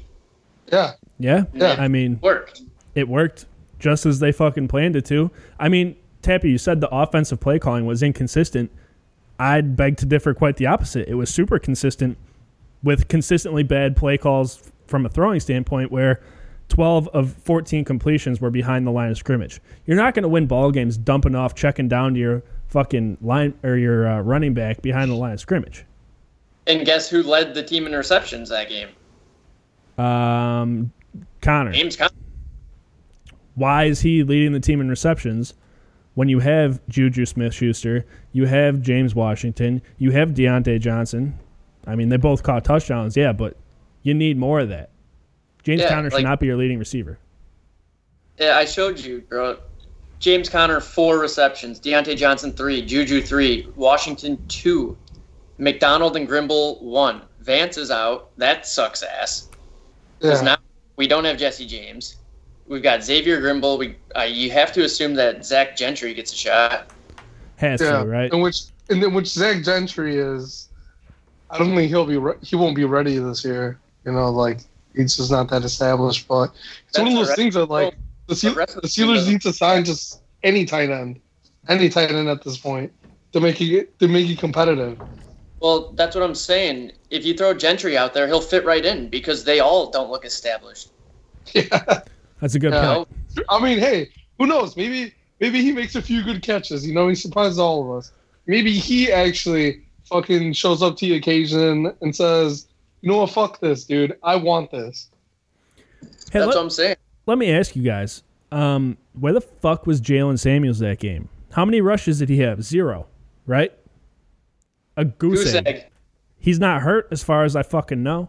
Yeah, 0.72 0.92
yeah, 1.18 1.44
Yeah. 1.52 1.76
I 1.78 1.88
mean, 1.88 2.18
Worked. 2.22 2.62
it 2.94 3.08
worked 3.08 3.46
just 3.78 4.06
as 4.06 4.18
they 4.18 4.32
fucking 4.32 4.68
planned 4.68 4.96
it 4.96 5.04
to. 5.06 5.30
I 5.58 5.68
mean, 5.68 5.96
Tappy, 6.22 6.50
you 6.50 6.58
said 6.58 6.80
the 6.80 6.88
offensive 6.94 7.40
play 7.40 7.58
calling 7.58 7.86
was 7.86 8.02
inconsistent. 8.02 8.70
I'd 9.38 9.76
beg 9.76 9.96
to 9.98 10.06
differ 10.06 10.34
quite 10.34 10.56
the 10.56 10.66
opposite. 10.66 11.08
It 11.08 11.14
was 11.14 11.32
super 11.32 11.58
consistent 11.58 12.18
with 12.82 13.08
consistently 13.08 13.62
bad 13.62 13.96
play 13.96 14.18
calls 14.18 14.70
from 14.86 15.06
a 15.06 15.08
throwing 15.08 15.38
standpoint 15.40 15.92
where 15.92 16.20
12 16.68 17.08
of 17.08 17.32
14 17.44 17.84
completions 17.84 18.40
were 18.40 18.50
behind 18.50 18.86
the 18.86 18.90
line 18.90 19.10
of 19.10 19.16
scrimmage. 19.16 19.60
You're 19.86 19.96
not 19.96 20.14
going 20.14 20.24
to 20.24 20.28
win 20.28 20.46
ball 20.46 20.70
games 20.70 20.96
dumping 20.96 21.34
off, 21.34 21.54
checking 21.54 21.88
down 21.88 22.14
to 22.14 22.20
your 22.20 22.42
fucking 22.66 23.18
line 23.22 23.54
or 23.62 23.76
your 23.76 24.06
uh, 24.08 24.20
running 24.20 24.54
back 24.54 24.82
behind 24.82 25.10
the 25.10 25.14
line 25.14 25.32
of 25.34 25.40
scrimmage. 25.40 25.84
And 26.66 26.84
guess 26.84 27.08
who 27.08 27.22
led 27.22 27.54
the 27.54 27.62
team 27.62 27.86
in 27.86 27.92
receptions 27.94 28.48
that 28.50 28.68
game? 28.68 28.88
Um, 29.96 30.92
Conner. 31.48 31.72
James 31.72 31.96
Conner. 31.96 32.10
Why 33.54 33.84
is 33.84 34.00
he 34.02 34.22
leading 34.22 34.52
the 34.52 34.60
team 34.60 34.80
in 34.82 34.88
receptions 34.90 35.54
when 36.14 36.28
you 36.28 36.40
have 36.40 36.80
Juju 36.88 37.24
Smith 37.26 37.54
Schuster, 37.54 38.04
you 38.32 38.44
have 38.46 38.82
James 38.82 39.14
Washington, 39.14 39.80
you 39.98 40.10
have 40.10 40.30
Diontae 40.30 40.78
Johnson? 40.78 41.38
I 41.86 41.94
mean, 41.96 42.10
they 42.10 42.18
both 42.18 42.42
caught 42.42 42.64
touchdowns, 42.64 43.16
yeah, 43.16 43.32
but 43.32 43.56
you 44.02 44.12
need 44.14 44.36
more 44.36 44.60
of 44.60 44.68
that. 44.68 44.90
James 45.62 45.80
Yeah, 45.80 45.88
Conner 45.88 46.10
should 46.10 46.16
like- 46.16 46.24
not 46.24 46.38
be 46.38 46.46
your 46.46 46.56
leading 46.56 46.78
receiver. 46.78 47.18
Yeah, 48.38 48.56
I 48.56 48.64
showed 48.66 48.98
you, 49.00 49.22
bro. 49.28 49.56
James 50.18 50.48
Conner 50.50 50.80
four 50.80 51.18
receptions, 51.18 51.80
Diontae 51.80 52.16
Johnson 52.16 52.52
three, 52.52 52.82
Juju 52.84 53.22
three, 53.22 53.66
Washington 53.74 54.38
two, 54.48 54.96
McDonald 55.58 56.14
and 56.16 56.28
Grimble 56.28 56.80
one. 56.82 57.22
Vance 57.40 57.78
is 57.78 57.90
out. 57.90 58.30
That 58.36 58.66
sucks 58.66 59.02
ass. 59.02 59.48
Because 60.20 60.42
Yeah. 60.42 60.50
now 60.50 60.56
we 60.98 61.06
don't 61.06 61.24
have 61.24 61.38
Jesse 61.38 61.64
James. 61.64 62.16
We've 62.66 62.82
got 62.82 63.02
Xavier 63.02 63.40
Grimble. 63.40 63.78
We 63.78 63.96
uh, 64.14 64.24
you 64.24 64.50
have 64.50 64.72
to 64.72 64.84
assume 64.84 65.14
that 65.14 65.46
Zach 65.46 65.74
Gentry 65.74 66.12
gets 66.12 66.32
a 66.32 66.36
shot. 66.36 66.90
Has 67.56 67.80
yeah. 67.80 68.02
to, 68.02 68.06
right? 68.06 68.30
And 68.30 68.42
which 68.42 68.64
and 68.90 69.02
then 69.02 69.14
which 69.14 69.28
Zach 69.28 69.62
Gentry 69.64 70.18
is, 70.18 70.68
I 71.50 71.56
don't 71.56 71.74
think 71.74 71.88
he'll 71.88 72.04
be 72.04 72.18
re- 72.18 72.36
he 72.42 72.56
won't 72.56 72.76
be 72.76 72.84
ready 72.84 73.16
this 73.18 73.42
year. 73.42 73.78
You 74.04 74.12
know, 74.12 74.30
like 74.30 74.60
he's 74.94 75.16
just 75.16 75.30
not 75.30 75.48
that 75.48 75.64
established. 75.64 76.28
But 76.28 76.52
it's 76.88 76.98
one 76.98 77.08
of 77.08 77.14
those 77.14 77.28
the 77.28 77.36
things 77.36 77.54
that 77.54 77.66
like 77.66 77.94
the, 78.26 78.36
Seal- 78.36 78.54
the 78.54 78.66
the 78.66 78.80
the 78.82 78.88
team 78.88 79.08
Steelers 79.08 79.26
need 79.26 79.40
to 79.42 79.52
sign 79.52 79.84
just 79.84 80.20
any 80.42 80.66
tight 80.66 80.90
end, 80.90 81.20
any 81.68 81.88
tight 81.88 82.10
end 82.10 82.28
at 82.28 82.42
this 82.42 82.58
point 82.58 82.92
to 83.32 83.40
make 83.40 83.60
it 83.62 83.98
to 84.00 84.08
make 84.08 84.28
it 84.28 84.38
competitive. 84.38 85.00
Well, 85.60 85.92
that's 85.92 86.14
what 86.14 86.22
I'm 86.24 86.34
saying. 86.34 86.92
If 87.10 87.24
you 87.24 87.34
throw 87.34 87.52
Gentry 87.54 87.96
out 87.96 88.14
there, 88.14 88.26
he'll 88.26 88.40
fit 88.40 88.64
right 88.64 88.84
in 88.84 89.08
because 89.08 89.44
they 89.44 89.60
all 89.60 89.90
don't 89.90 90.10
look 90.10 90.24
established. 90.24 90.90
Yeah. 91.52 92.02
That's 92.40 92.54
a 92.54 92.58
good 92.60 92.72
You 92.72 92.78
point. 92.80 93.08
know? 93.36 93.42
I 93.48 93.60
mean, 93.62 93.78
hey, 93.78 94.10
who 94.38 94.46
knows? 94.46 94.76
Maybe 94.76 95.12
maybe 95.40 95.60
he 95.62 95.72
makes 95.72 95.96
a 95.96 96.02
few 96.02 96.22
good 96.22 96.42
catches. 96.42 96.86
You 96.86 96.94
know, 96.94 97.08
he 97.08 97.14
surprises 97.16 97.58
all 97.58 97.82
of 97.82 97.98
us. 97.98 98.12
Maybe 98.46 98.72
he 98.72 99.10
actually 99.10 99.82
fucking 100.04 100.52
shows 100.52 100.82
up 100.82 100.96
to 100.98 101.06
the 101.06 101.16
occasion 101.16 101.92
and 102.00 102.14
says, 102.14 102.68
"You 103.00 103.10
know 103.10 103.18
what? 103.18 103.30
Fuck 103.30 103.60
this, 103.60 103.84
dude. 103.84 104.16
I 104.22 104.36
want 104.36 104.70
this." 104.70 105.08
Hey, 106.00 106.06
That's 106.06 106.34
let, 106.34 106.46
what 106.48 106.56
I'm 106.58 106.70
saying. 106.70 106.96
let 107.26 107.38
me 107.38 107.50
ask 107.52 107.74
you 107.74 107.82
guys 107.82 108.22
um, 108.52 108.96
where 109.18 109.32
the 109.32 109.40
fuck 109.40 109.86
was 109.86 110.00
Jaylen 110.00 110.38
Samuels 110.38 110.78
that 110.78 110.98
game? 111.00 111.28
How 111.52 111.64
many 111.64 111.80
rushes 111.80 112.18
did 112.20 112.28
he 112.28 112.38
have? 112.40 112.62
Zero, 112.62 113.06
right? 113.46 113.72
A 114.98 115.04
goose, 115.04 115.44
Goose 115.44 115.54
egg. 115.54 115.66
egg. 115.66 115.86
He's 116.38 116.58
not 116.58 116.82
hurt 116.82 117.08
as 117.10 117.22
far 117.22 117.44
as 117.44 117.54
I 117.56 117.62
fucking 117.62 118.02
know. 118.02 118.28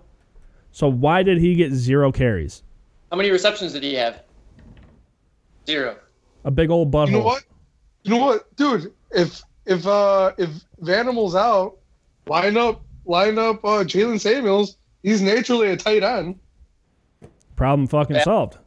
So 0.71 0.87
why 0.87 1.23
did 1.23 1.39
he 1.39 1.55
get 1.55 1.73
zero 1.73 2.11
carries? 2.11 2.61
How 3.11 3.17
many 3.17 3.31
receptions 3.31 3.73
did 3.73 3.81
he 3.83 3.95
have? 3.95 4.21
Zero. 5.67 5.97
A 6.45 6.51
big 6.51 6.69
old 6.69 6.91
butthole. 6.91 7.07
You 7.07 7.11
know 7.13 7.23
what? 7.23 7.43
You 8.03 8.11
know 8.11 8.17
what, 8.25 8.55
dude? 8.55 8.93
If 9.11 9.41
if 9.65 9.85
uh 9.87 10.31
if 10.37 10.49
Vanimal's 10.81 11.35
out, 11.35 11.77
line 12.27 12.55
up 12.55 12.81
line 13.05 13.37
up 13.39 13.65
uh, 13.65 13.83
Jaylen 13.83 14.19
Samuels. 14.19 14.77
He's 15.01 15.21
naturally 15.21 15.69
a 15.71 15.75
tight 15.77 16.03
end. 16.03 16.39
Problem 17.55 17.87
fucking 17.87 18.15
Yeah. 18.17 18.23
solved. 18.23 18.57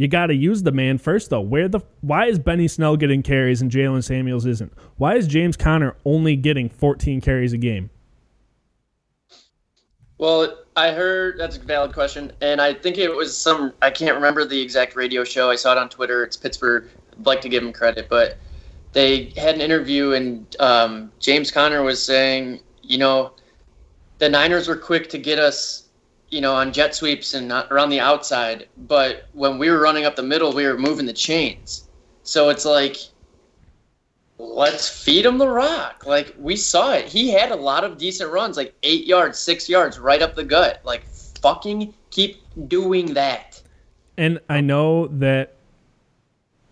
You 0.00 0.08
got 0.08 0.28
to 0.28 0.34
use 0.34 0.62
the 0.62 0.72
man 0.72 0.96
first, 0.96 1.28
though. 1.28 1.42
Where 1.42 1.68
the 1.68 1.80
why 2.00 2.24
is 2.24 2.38
Benny 2.38 2.68
Snell 2.68 2.96
getting 2.96 3.22
carries 3.22 3.60
and 3.60 3.70
Jaylen 3.70 4.02
Samuels 4.02 4.46
isn't? 4.46 4.72
Why 4.96 5.16
is 5.16 5.26
James 5.26 5.58
Conner 5.58 5.94
only 6.06 6.36
getting 6.36 6.70
14 6.70 7.20
carries 7.20 7.52
a 7.52 7.58
game? 7.58 7.90
Well, 10.16 10.56
I 10.74 10.92
heard 10.92 11.38
that's 11.38 11.58
a 11.58 11.60
valid 11.60 11.92
question, 11.92 12.32
and 12.40 12.62
I 12.62 12.72
think 12.72 12.96
it 12.96 13.14
was 13.14 13.36
some. 13.36 13.74
I 13.82 13.90
can't 13.90 14.14
remember 14.14 14.46
the 14.46 14.58
exact 14.58 14.96
radio 14.96 15.22
show. 15.22 15.50
I 15.50 15.56
saw 15.56 15.72
it 15.72 15.76
on 15.76 15.90
Twitter. 15.90 16.24
It's 16.24 16.34
Pittsburgh. 16.38 16.88
I'd 17.18 17.26
like 17.26 17.42
to 17.42 17.50
give 17.50 17.62
him 17.62 17.70
credit, 17.70 18.08
but 18.08 18.38
they 18.94 19.34
had 19.36 19.54
an 19.54 19.60
interview, 19.60 20.12
and 20.12 20.56
um, 20.60 21.12
James 21.20 21.50
Conner 21.50 21.82
was 21.82 22.02
saying, 22.02 22.60
you 22.80 22.96
know, 22.96 23.32
the 24.16 24.30
Niners 24.30 24.66
were 24.66 24.76
quick 24.76 25.10
to 25.10 25.18
get 25.18 25.38
us, 25.38 25.89
you 26.30 26.40
know, 26.40 26.54
on 26.54 26.72
jet 26.72 26.94
sweeps 26.94 27.34
and 27.34 27.50
around 27.70 27.90
the 27.90 28.00
outside, 28.00 28.68
but 28.86 29.26
when 29.32 29.58
we 29.58 29.68
were 29.70 29.80
running 29.80 30.04
up 30.04 30.16
the 30.16 30.22
middle, 30.22 30.52
we 30.52 30.64
were 30.66 30.78
moving 30.78 31.06
the 31.06 31.12
chains. 31.12 31.88
So 32.22 32.50
it's 32.50 32.64
like, 32.64 32.96
let's 34.38 34.88
feed 34.88 35.26
him 35.26 35.38
the 35.38 35.48
rock. 35.48 36.06
Like 36.06 36.34
we 36.38 36.56
saw 36.56 36.92
it. 36.94 37.06
He 37.06 37.30
had 37.30 37.50
a 37.50 37.56
lot 37.56 37.84
of 37.84 37.98
decent 37.98 38.30
runs, 38.30 38.56
like 38.56 38.74
eight 38.82 39.06
yards, 39.06 39.38
six 39.38 39.68
yards, 39.68 39.98
right 39.98 40.22
up 40.22 40.34
the 40.34 40.44
gut. 40.44 40.80
Like 40.84 41.04
fucking 41.42 41.92
keep 42.10 42.42
doing 42.68 43.14
that. 43.14 43.60
And 44.16 44.38
I 44.48 44.60
know 44.60 45.08
that 45.08 45.54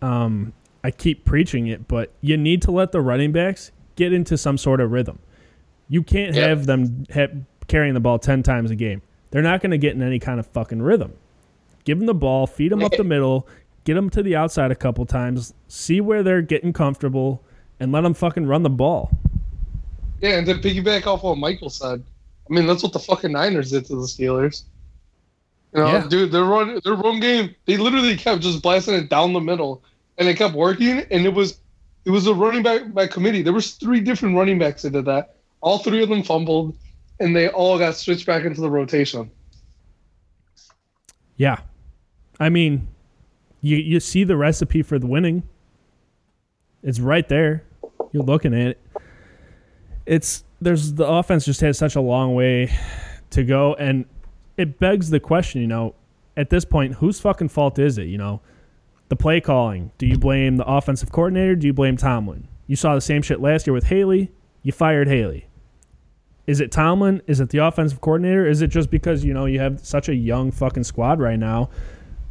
um, 0.02 0.52
I 0.84 0.90
keep 0.90 1.24
preaching 1.24 1.66
it, 1.66 1.88
but 1.88 2.12
you 2.20 2.36
need 2.36 2.62
to 2.62 2.70
let 2.70 2.92
the 2.92 3.00
running 3.00 3.32
backs 3.32 3.72
get 3.96 4.12
into 4.12 4.38
some 4.38 4.56
sort 4.58 4.80
of 4.80 4.92
rhythm. 4.92 5.18
You 5.88 6.02
can't 6.02 6.36
Yeah. 6.36 6.48
have 6.48 6.66
them 6.66 7.04
carrying 7.66 7.94
the 7.94 8.00
ball 8.00 8.18
10 8.18 8.42
times 8.42 8.70
a 8.70 8.76
game. 8.76 9.02
They're 9.30 9.42
not 9.42 9.61
going 9.61 9.70
to 9.73 9.78
get 9.78 9.94
in 9.94 10.02
any 10.02 10.18
kind 10.18 10.40
of 10.40 10.47
fucking 10.47 10.80
rhythm. 10.82 11.12
Give 11.85 11.99
them 11.99 12.06
the 12.06 12.14
ball, 12.14 12.47
feed 12.47 12.73
them 12.73 12.82
up 12.82 12.92
the 12.92 13.04
middle, 13.04 13.47
get 13.85 13.94
them 13.94 14.11
to 14.11 14.23
the 14.23 14.37
outside 14.37 14.70
a 14.70 14.75
couple 14.76 15.04
times, 15.06 15.54
see 15.68 16.00
where 16.00 16.23
they're 16.23 16.42
getting 16.42 16.73
comfortable, 16.73 17.42
and 17.80 17.92
let 17.92 18.02
them 18.02 18.14
fucking 18.14 18.47
run 18.47 18.62
the 18.62 18.70
ball. 18.70 19.11
Yeah, 20.20 20.37
and 20.38 20.47
to 20.47 20.54
piggyback 20.54 21.06
off 21.06 21.23
what 21.23 21.38
Michael 21.38 21.70
said, 21.70 22.02
I 22.50 22.52
mean 22.52 22.66
that's 22.66 22.82
what 22.82 22.92
the 22.92 22.99
fucking 22.99 23.32
Niners 23.32 23.70
did 23.70 23.85
to 23.87 23.94
the 23.97 24.02
Steelers. 24.02 24.64
You 25.75 25.80
know, 25.82 25.87
Yeah. 25.92 26.06
dude, 26.08 26.32
their 26.32 26.44
run 26.44 26.80
their 26.82 26.94
run 26.94 27.20
game, 27.20 27.54
they 27.66 27.76
literally 27.76 28.16
kept 28.16 28.42
just 28.42 28.62
blasting 28.62 28.94
it 28.94 29.11
down 29.11 29.32
the 29.32 29.40
middle, 29.40 29.82
and 30.16 30.26
it 30.28 30.35
kept 30.37 30.54
working. 30.54 31.04
And 31.11 31.25
it 31.26 31.32
was 31.35 31.61
it 32.04 32.11
was 32.11 32.26
a 32.26 32.35
running 32.35 32.62
back 32.62 32.92
by 32.94 33.06
committee. 33.06 33.42
There 33.42 33.52
was 33.52 33.73
three 33.73 34.00
different 34.00 34.35
running 34.35 34.58
backs 34.58 34.82
that 34.82 34.90
did 34.92 35.04
that. 35.04 35.37
All 35.61 35.78
three 35.78 36.02
of 36.02 36.08
them 36.08 36.23
fumbled, 36.23 36.75
and 37.20 37.34
they 37.34 37.48
all 37.48 37.78
got 37.78 37.96
switched 37.96 38.26
back 38.26 38.44
into 38.44 38.60
the 38.60 38.70
rotation. 38.70 39.30
Yeah. 41.37 41.60
I 42.40 42.48
mean, 42.48 42.88
you 43.60 43.76
you 43.76 44.00
see 44.00 44.25
the 44.25 44.37
recipe 44.37 44.82
for 44.82 44.98
the 44.98 45.06
winning. 45.06 45.42
It's 46.82 47.00
right 47.00 47.28
there. 47.28 47.64
You're 48.12 48.25
looking 48.25 48.54
at 48.54 48.68
it. 48.68 48.80
It's 50.06 50.44
there's 50.60 50.94
the 50.94 51.06
offense 51.06 51.44
just 51.44 51.60
has 51.60 51.78
such 51.78 51.96
a 51.96 52.00
long 52.00 52.34
way 52.34 52.72
to 53.30 53.44
go 53.44 53.75
and 53.75 54.06
it 54.56 54.78
begs 54.78 55.10
the 55.10 55.20
question, 55.20 55.60
you 55.60 55.66
know, 55.66 55.94
at 56.37 56.50
this 56.50 56.64
point, 56.64 56.94
whose 56.94 57.20
fucking 57.20 57.48
fault 57.48 57.78
is 57.78 57.96
it, 57.96 58.04
you 58.04 58.18
know? 58.18 58.40
The 59.08 59.16
play 59.16 59.40
calling. 59.40 59.92
Do 59.98 60.06
you 60.06 60.18
blame 60.18 60.56
the 60.56 60.66
offensive 60.66 61.10
coordinator? 61.10 61.54
Do 61.54 61.66
you 61.66 61.72
blame 61.72 61.96
Tomlin? 61.96 62.46
You 62.66 62.76
saw 62.76 62.94
the 62.94 63.00
same 63.00 63.22
shit 63.22 63.40
last 63.40 63.66
year 63.66 63.72
with 63.72 63.84
Haley. 63.84 64.30
You 64.62 64.72
fired 64.72 65.08
Haley. 65.08 65.46
Is 66.48 66.60
it 66.60 66.72
Tomlin? 66.72 67.20
Is 67.26 67.40
it 67.40 67.50
the 67.50 67.58
offensive 67.58 68.00
coordinator? 68.00 68.46
Is 68.46 68.62
it 68.62 68.68
just 68.68 68.90
because 68.90 69.22
you 69.22 69.34
know 69.34 69.44
you 69.44 69.60
have 69.60 69.84
such 69.84 70.08
a 70.08 70.14
young 70.14 70.50
fucking 70.50 70.84
squad 70.84 71.20
right 71.20 71.38
now? 71.38 71.68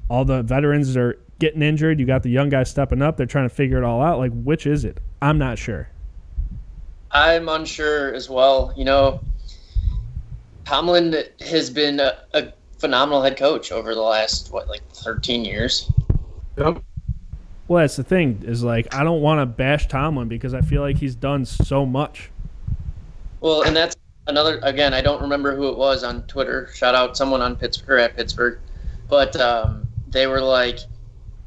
All 0.09 0.25
the 0.25 0.41
veterans 0.41 0.97
are 0.97 1.19
getting 1.37 1.61
injured. 1.61 1.99
You 1.99 2.07
got 2.07 2.23
the 2.23 2.31
young 2.31 2.49
guys 2.49 2.67
stepping 2.67 3.03
up. 3.03 3.15
They're 3.15 3.27
trying 3.27 3.47
to 3.47 3.53
figure 3.53 3.77
it 3.77 3.83
all 3.83 4.01
out. 4.01 4.17
Like, 4.17 4.31
which 4.33 4.65
is 4.65 4.85
it? 4.85 4.99
I'm 5.21 5.37
not 5.37 5.59
sure. 5.59 5.87
I'm 7.11 7.47
unsure 7.47 8.11
as 8.11 8.27
well. 8.27 8.73
You 8.75 8.85
know, 8.85 9.21
Tomlin 10.65 11.15
has 11.41 11.69
been 11.69 11.99
a, 11.99 12.17
a 12.33 12.51
phenomenal 12.79 13.21
head 13.21 13.37
coach 13.37 13.71
over 13.71 13.93
the 13.93 14.01
last 14.01 14.51
what 14.51 14.67
like 14.67 14.81
13 14.93 15.45
years. 15.45 15.91
Yep. 16.57 16.81
Well, 17.67 17.83
that's 17.83 17.97
the 17.97 18.03
thing. 18.03 18.41
Is 18.47 18.63
like 18.63 18.95
I 18.95 19.03
don't 19.03 19.21
want 19.21 19.41
to 19.41 19.45
bash 19.45 19.87
Tomlin 19.87 20.27
because 20.27 20.55
I 20.55 20.61
feel 20.61 20.81
like 20.81 20.97
he's 20.97 21.13
done 21.13 21.45
so 21.45 21.85
much. 21.85 22.31
Well, 23.41 23.61
and 23.61 23.75
that's 23.75 23.95
another. 24.27 24.59
Again, 24.63 24.93
I 24.93 25.01
don't 25.01 25.21
remember 25.21 25.55
who 25.55 25.69
it 25.69 25.77
was 25.77 26.03
on 26.03 26.23
Twitter. 26.23 26.69
Shout 26.73 26.95
out 26.95 27.17
someone 27.17 27.41
on 27.41 27.55
Pittsburgh 27.55 28.01
at 28.01 28.15
Pittsburgh, 28.15 28.59
but 29.09 29.35
um, 29.39 29.87
they 30.09 30.27
were 30.27 30.41
like, 30.41 30.79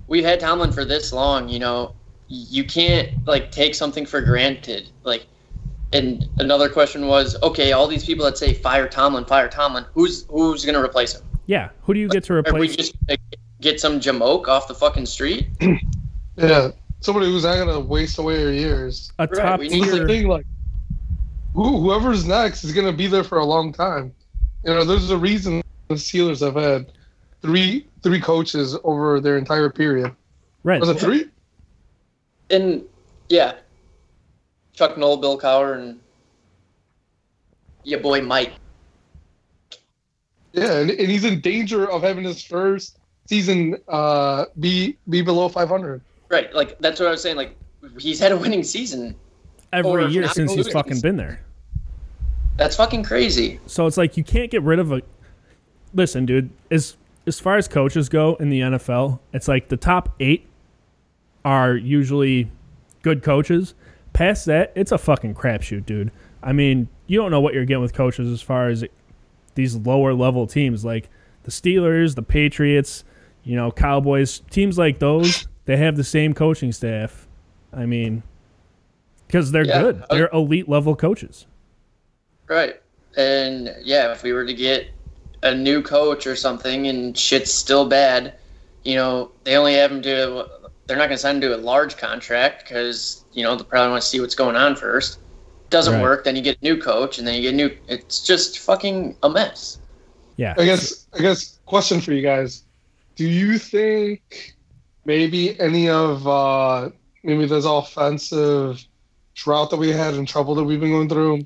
"We've 0.06 0.24
had 0.24 0.40
Tomlin 0.40 0.72
for 0.72 0.84
this 0.84 1.12
long. 1.12 1.48
You 1.48 1.58
know, 1.58 1.94
you 2.28 2.64
can't 2.64 3.10
like 3.26 3.50
take 3.50 3.74
something 3.74 4.06
for 4.06 4.20
granted. 4.20 4.88
Like, 5.04 5.26
and 5.92 6.28
another 6.38 6.68
question 6.68 7.06
was, 7.06 7.40
okay, 7.42 7.72
all 7.72 7.86
these 7.86 8.04
people 8.04 8.24
that 8.24 8.38
say 8.38 8.54
fire 8.54 8.88
Tomlin, 8.88 9.24
fire 9.24 9.48
Tomlin, 9.48 9.84
who's 9.94 10.26
who's 10.28 10.64
gonna 10.64 10.82
replace 10.82 11.14
him? 11.14 11.22
Yeah. 11.46 11.70
Who 11.82 11.94
do 11.94 12.00
you 12.00 12.08
get 12.08 12.22
to 12.24 12.34
replace? 12.34 12.54
Are 12.54 12.58
we 12.60 12.68
just 12.68 12.94
gonna 13.08 13.18
get 13.60 13.80
some 13.80 13.98
Jamoke 14.00 14.46
off 14.48 14.68
the 14.68 14.74
fucking 14.74 15.06
street? 15.06 15.48
Yeah, 16.36 16.70
somebody 17.00 17.26
who's 17.26 17.42
not 17.44 17.56
gonna 17.58 17.80
waste 17.80 18.18
away 18.18 18.36
their 18.42 18.52
years. 18.52 19.12
a 19.18 19.26
Right, 19.26 19.36
top 19.42 19.60
we 19.60 19.68
This 19.68 19.90
the 19.90 19.96
tier. 19.98 20.06
thing, 20.06 20.26
like, 20.28 20.46
who, 21.54 21.80
whoever's 21.80 22.26
next 22.26 22.64
is 22.64 22.72
gonna 22.72 22.92
be 22.92 23.06
there 23.06 23.24
for 23.24 23.38
a 23.38 23.44
long 23.44 23.72
time. 23.72 24.12
You 24.64 24.74
know, 24.74 24.84
there's 24.84 25.10
a 25.10 25.16
reason 25.18 25.62
the 25.88 25.94
Steelers 25.94 26.40
have 26.40 26.54
had 26.54 26.92
three 27.42 27.86
three 28.02 28.20
coaches 28.20 28.76
over 28.84 29.20
their 29.20 29.38
entire 29.38 29.70
period. 29.70 30.14
Right. 30.62 30.80
Was 30.80 30.88
it 30.90 30.98
three? 30.98 31.26
And 32.50 32.84
yeah, 33.28 33.54
Chuck 34.72 34.98
Noll, 34.98 35.16
Bill 35.16 35.38
Cowher, 35.38 35.78
and 35.78 36.00
your 37.84 38.00
boy 38.00 38.20
Mike. 38.20 38.52
Yeah, 40.52 40.78
and, 40.78 40.90
and 40.90 41.10
he's 41.10 41.24
in 41.24 41.40
danger 41.40 41.88
of 41.88 42.02
having 42.02 42.24
his 42.24 42.42
first 42.42 42.98
season 43.26 43.76
uh, 43.88 44.46
be 44.58 44.96
be 45.08 45.22
below 45.22 45.48
500. 45.48 46.00
Right, 46.28 46.52
like 46.54 46.78
that's 46.80 46.98
what 47.00 47.08
I 47.08 47.12
was 47.12 47.22
saying. 47.22 47.36
Like 47.36 47.56
he's 47.98 48.18
had 48.18 48.32
a 48.32 48.36
winning 48.36 48.64
season. 48.64 49.14
Every 49.72 50.06
year 50.06 50.28
since 50.28 50.52
he's 50.52 50.68
fucking 50.68 51.00
been 51.00 51.16
there. 51.16 51.40
That's 52.56 52.76
fucking 52.76 53.04
crazy. 53.04 53.60
So 53.66 53.86
it's 53.86 53.96
like 53.96 54.16
you 54.16 54.24
can't 54.24 54.50
get 54.50 54.62
rid 54.62 54.78
of 54.78 54.92
a. 54.92 55.02
Listen, 55.94 56.26
dude. 56.26 56.50
As 56.70 56.96
as 57.26 57.38
far 57.38 57.56
as 57.56 57.68
coaches 57.68 58.08
go 58.08 58.34
in 58.36 58.50
the 58.50 58.60
NFL, 58.60 59.20
it's 59.32 59.48
like 59.48 59.68
the 59.68 59.76
top 59.76 60.14
eight 60.20 60.46
are 61.44 61.74
usually 61.76 62.50
good 63.02 63.22
coaches. 63.22 63.74
Past 64.12 64.46
that, 64.46 64.72
it's 64.74 64.92
a 64.92 64.98
fucking 64.98 65.34
crapshoot, 65.34 65.86
dude. 65.86 66.10
I 66.42 66.52
mean, 66.52 66.88
you 67.06 67.18
don't 67.20 67.30
know 67.30 67.40
what 67.40 67.54
you're 67.54 67.64
getting 67.64 67.82
with 67.82 67.94
coaches 67.94 68.30
as 68.30 68.42
far 68.42 68.68
as 68.68 68.84
these 69.54 69.76
lower 69.76 70.14
level 70.14 70.46
teams 70.46 70.84
like 70.84 71.08
the 71.44 71.50
Steelers, 71.50 72.14
the 72.14 72.22
Patriots, 72.22 73.04
you 73.44 73.56
know, 73.56 73.70
Cowboys, 73.70 74.40
teams 74.50 74.78
like 74.78 74.98
those. 74.98 75.46
They 75.64 75.76
have 75.76 75.96
the 75.96 76.04
same 76.04 76.34
coaching 76.34 76.72
staff. 76.72 77.28
I 77.72 77.86
mean, 77.86 78.22
because 79.30 79.52
they're 79.52 79.64
Yeah. 79.64 79.80
good. 79.82 80.04
They're 80.10 80.28
elite 80.32 80.68
level 80.68 80.96
coaches. 80.96 81.46
Right. 82.48 82.80
And 83.16 83.74
yeah, 83.82 84.10
if 84.12 84.22
we 84.24 84.32
were 84.32 84.44
to 84.44 84.52
get 84.54 84.88
a 85.42 85.54
new 85.54 85.82
coach 85.82 86.26
or 86.26 86.34
something 86.34 86.88
and 86.88 87.16
shit's 87.16 87.52
still 87.54 87.86
bad, 87.88 88.34
you 88.84 88.96
know, 88.96 89.30
they 89.44 89.56
only 89.56 89.74
have 89.74 89.92
him 89.92 90.02
to, 90.02 90.46
they're 90.86 90.96
not 90.96 91.04
going 91.06 91.16
to 91.16 91.18
sign 91.18 91.36
him 91.36 91.40
to 91.42 91.54
a 91.54 91.58
large 91.58 91.96
contract 91.96 92.64
because, 92.64 93.24
you 93.32 93.44
know, 93.44 93.54
they 93.54 93.62
probably 93.64 93.90
want 93.90 94.02
to 94.02 94.08
see 94.08 94.20
what's 94.20 94.34
going 94.34 94.56
on 94.56 94.74
first. 94.74 95.18
Doesn't 95.70 95.94
Right. 95.94 96.02
work, 96.02 96.24
then 96.24 96.34
you 96.34 96.42
get 96.42 96.56
a 96.60 96.64
new 96.64 96.76
coach 96.76 97.18
and 97.18 97.26
then 97.26 97.36
you 97.36 97.42
get 97.42 97.52
a 97.54 97.56
new, 97.56 97.70
it's 97.86 98.26
just 98.26 98.58
fucking 98.58 99.16
a 99.22 99.30
mess. 99.30 99.78
Yeah. 100.36 100.54
I 100.58 100.64
guess 100.64 101.06
I 101.12 101.18
guess 101.20 101.60
question 101.66 102.00
for 102.00 102.12
you 102.12 102.22
guys: 102.22 102.64
Do 103.14 103.26
you 103.28 103.58
think 103.58 104.54
maybe 105.04 105.58
any 105.60 105.88
of 105.88 106.26
uh, 106.26 106.88
maybe 107.22 107.44
this 107.46 107.66
offensive 107.66 108.82
drought 109.42 109.70
that 109.70 109.76
we 109.76 109.88
had 109.90 110.14
and 110.14 110.28
trouble 110.28 110.54
that 110.54 110.64
we've 110.64 110.80
been 110.80 110.90
going 110.90 111.08
through 111.08 111.44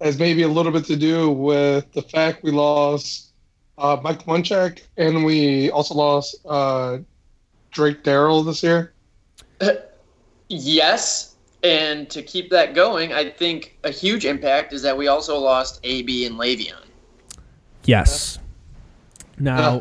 has 0.00 0.18
maybe 0.18 0.42
a 0.42 0.48
little 0.48 0.72
bit 0.72 0.84
to 0.84 0.96
do 0.96 1.30
with 1.30 1.90
the 1.92 2.02
fact 2.02 2.42
we 2.42 2.50
lost 2.50 3.30
uh, 3.78 3.96
Mike 4.02 4.24
Munchak 4.26 4.82
and 4.96 5.24
we 5.24 5.70
also 5.70 5.94
lost 5.94 6.36
uh, 6.44 6.98
Drake 7.70 8.02
Darrell 8.02 8.42
this 8.42 8.62
year? 8.62 8.92
Yes. 10.48 11.36
And 11.62 12.10
to 12.10 12.22
keep 12.22 12.50
that 12.50 12.74
going, 12.74 13.12
I 13.12 13.30
think 13.30 13.78
a 13.84 13.90
huge 13.90 14.26
impact 14.26 14.72
is 14.72 14.82
that 14.82 14.96
we 14.96 15.08
also 15.08 15.38
lost 15.38 15.80
AB 15.84 16.26
and 16.26 16.36
Le'Veon. 16.36 16.84
Yes. 17.84 18.38
Now, 19.38 19.74
Yeah. 19.74 19.80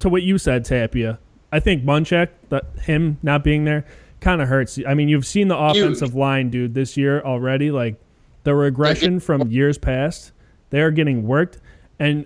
to 0.00 0.08
what 0.08 0.22
you 0.22 0.38
said, 0.38 0.64
Tapia, 0.64 1.18
I 1.52 1.60
think 1.60 1.84
Munchak, 1.84 2.28
that 2.48 2.64
him 2.82 3.18
not 3.22 3.44
being 3.44 3.64
there, 3.64 3.84
kind 4.22 4.40
of 4.40 4.48
hurts. 4.48 4.78
I 4.86 4.94
mean, 4.94 5.08
you've 5.08 5.26
seen 5.26 5.48
the 5.48 5.58
offensive 5.58 6.14
line, 6.14 6.48
dude, 6.48 6.72
this 6.72 6.96
year 6.96 7.20
already. 7.20 7.70
Like 7.70 7.96
the 8.44 8.54
regression 8.54 9.20
from 9.20 9.48
years 9.50 9.76
past, 9.76 10.32
they 10.70 10.80
are 10.80 10.90
getting 10.90 11.26
worked, 11.26 11.58
and 11.98 12.24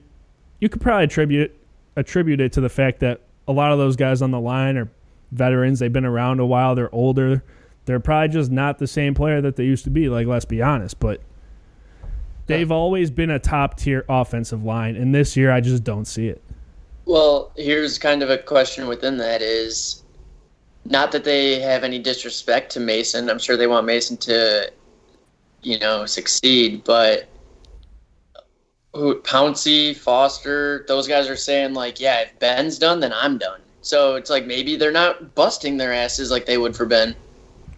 you 0.61 0.69
could 0.69 0.81
probably 0.81 1.05
attribute 1.05 1.53
attribute 1.97 2.41
it 2.41 2.53
to 2.53 2.61
the 2.61 2.69
fact 2.69 3.01
that 3.01 3.23
a 3.49 3.53
lot 3.53 3.73
of 3.73 3.79
those 3.79 3.97
guys 3.97 4.23
on 4.23 4.31
the 4.31 4.41
line 4.41 4.77
are 4.77 4.89
veterans. 5.33 5.81
They've 5.81 5.93
been 5.93 6.05
around 6.05 6.39
a 6.39 6.47
while. 6.47 6.75
They're 6.75 6.95
older. 6.95 7.43
They're 7.87 8.01
probably 8.01 8.29
just 8.29 8.51
not 8.51 8.79
the 8.79 8.87
same 8.87 9.15
player 9.15 9.41
that 9.41 9.57
they 9.57 9.65
used 9.65 9.85
to 9.85 9.91
be. 9.91 10.09
Like, 10.09 10.27
let's 10.27 10.45
be 10.45 10.63
honest, 10.63 11.01
but. 11.01 11.21
They've 12.47 12.71
always 12.71 13.11
been 13.11 13.31
a 13.31 13.41
top 13.41 13.77
tier 13.77 14.05
offensive 14.09 14.63
line, 14.63 14.95
and 14.95 15.13
this 15.13 15.37
year 15.37 15.51
I 15.51 15.61
just 15.61 15.83
don't 15.83 16.05
see 16.05 16.29
it. 16.29 16.41
Well, 17.05 17.51
here's 17.57 17.99
kind 17.99 18.23
of 18.23 18.31
a 18.31 18.39
question 18.39 18.87
within 18.87 19.17
that 19.17 19.43
is 19.43 20.05
not 20.91 21.13
that 21.13 21.25
they 21.25 21.61
have 21.61 21.85
any 21.85 21.99
disrespect 21.99 22.73
to 22.73 22.81
Mason. 22.81 23.31
I'm 23.31 23.39
sure 23.39 23.57
they 23.57 23.67
want 23.67 23.87
Mason 23.87 24.17
to, 24.19 24.71
you 25.63 25.79
know, 25.79 26.07
succeed, 26.07 26.85
but 26.85 27.29
who 28.95 29.21
Pouncey, 29.21 29.95
Foster, 29.95 30.85
those 30.89 31.07
guys 31.07 31.29
are 31.29 31.37
saying 31.37 31.75
like, 31.75 32.01
yeah, 32.01 32.21
if 32.21 32.39
Ben's 32.39 32.79
done, 32.79 33.01
then 33.01 33.13
I'm 33.13 33.39
done. 33.39 33.61
So 33.83 34.17
it's 34.17 34.31
like 34.31 34.47
maybe 34.47 34.77
they're 34.77 34.91
not 34.91 35.35
busting 35.35 35.77
their 35.77 35.93
asses 35.93 36.31
like 36.31 36.47
they 36.47 36.59
would 36.59 36.75
for 36.75 36.87
Ben. 36.87 37.15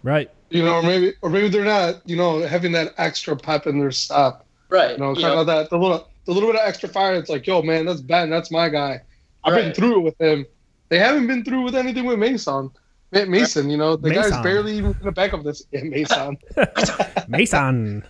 Right. 0.03 0.31
You 0.51 0.64
know, 0.64 0.77
or 0.77 0.83
maybe 0.83 1.14
or 1.21 1.29
maybe 1.29 1.49
they're 1.49 1.64
not. 1.64 2.01
You 2.09 2.16
know, 2.16 2.40
having 2.40 2.73
that 2.73 2.94
extra 2.97 3.37
pep 3.37 3.66
in 3.66 3.79
their 3.79 3.90
step. 3.90 4.47
Right. 4.71 4.92
You 4.92 4.99
know, 4.99 5.11
You 5.11 5.23
kind 5.23 5.35
know, 5.35 5.40
of 5.40 5.47
that 5.49 5.68
the 5.68 5.77
little 5.77 6.09
the 6.25 6.33
little 6.33 6.51
bit 6.51 6.61
of 6.61 6.66
extra 6.66 6.88
fire. 6.88 7.14
It's 7.16 7.29
like, 7.29 7.47
yo, 7.47 7.61
man, 7.62 7.85
that's 7.85 8.01
Ben. 8.01 8.31
That's 8.31 8.51
my 8.51 8.68
guy. 8.68 9.03
I've 9.44 9.55
been 9.55 9.75
through 9.75 10.01
it 10.01 10.03
with 10.03 10.21
him. 10.21 10.47
They 10.88 10.99
haven't 10.99 11.27
been 11.27 11.44
through 11.44 11.62
with 11.62 11.75
anything 11.75 12.07
with 12.07 12.18
Mason. 12.18 12.71
Ma- 13.12 13.25
Mason, 13.25 13.71
you 13.71 13.77
know, 13.77 13.97
the 13.97 14.09
Mason. 14.09 14.31
guy's 14.31 14.42
barely 14.42 14.77
even 14.77 14.92
in 14.92 15.05
the 15.05 15.12
back 15.12 15.33
of 15.33 15.44
this. 15.44 15.62
Yeah, 15.73 15.83
Mason. 15.85 16.38
Mason. 17.29 18.05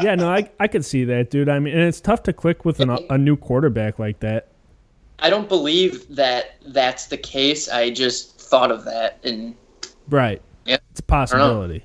yeah, 0.00 0.14
no, 0.14 0.30
I 0.30 0.50
I 0.58 0.68
could 0.68 0.84
see 0.84 1.04
that, 1.04 1.30
dude. 1.30 1.48
I 1.48 1.58
mean, 1.58 1.74
and 1.74 1.82
it's 1.82 2.00
tough 2.00 2.22
to 2.24 2.32
click 2.32 2.64
with 2.64 2.80
an, 2.80 2.90
a 3.10 3.18
new 3.18 3.36
quarterback 3.36 3.98
like 3.98 4.20
that. 4.20 4.48
I 5.18 5.30
don't 5.30 5.48
believe 5.48 6.14
that 6.16 6.56
that's 6.66 7.06
the 7.06 7.16
case. 7.18 7.68
I 7.68 7.90
just 7.90 8.40
thought 8.40 8.70
of 8.70 8.84
that 8.84 9.20
and 9.24 9.54
Right. 10.08 10.42
Yeah. 10.64 10.78
It's 10.90 11.00
a 11.00 11.04
possibility. 11.04 11.84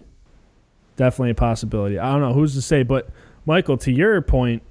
Definitely 0.95 1.31
a 1.31 1.35
possibility. 1.35 1.97
I 1.99 2.11
don't 2.11 2.21
know 2.21 2.33
who's 2.33 2.53
to 2.55 2.61
say, 2.61 2.83
but 2.83 3.09
Michael, 3.45 3.77
to 3.77 3.91
your 3.91 4.21
point, 4.21 4.61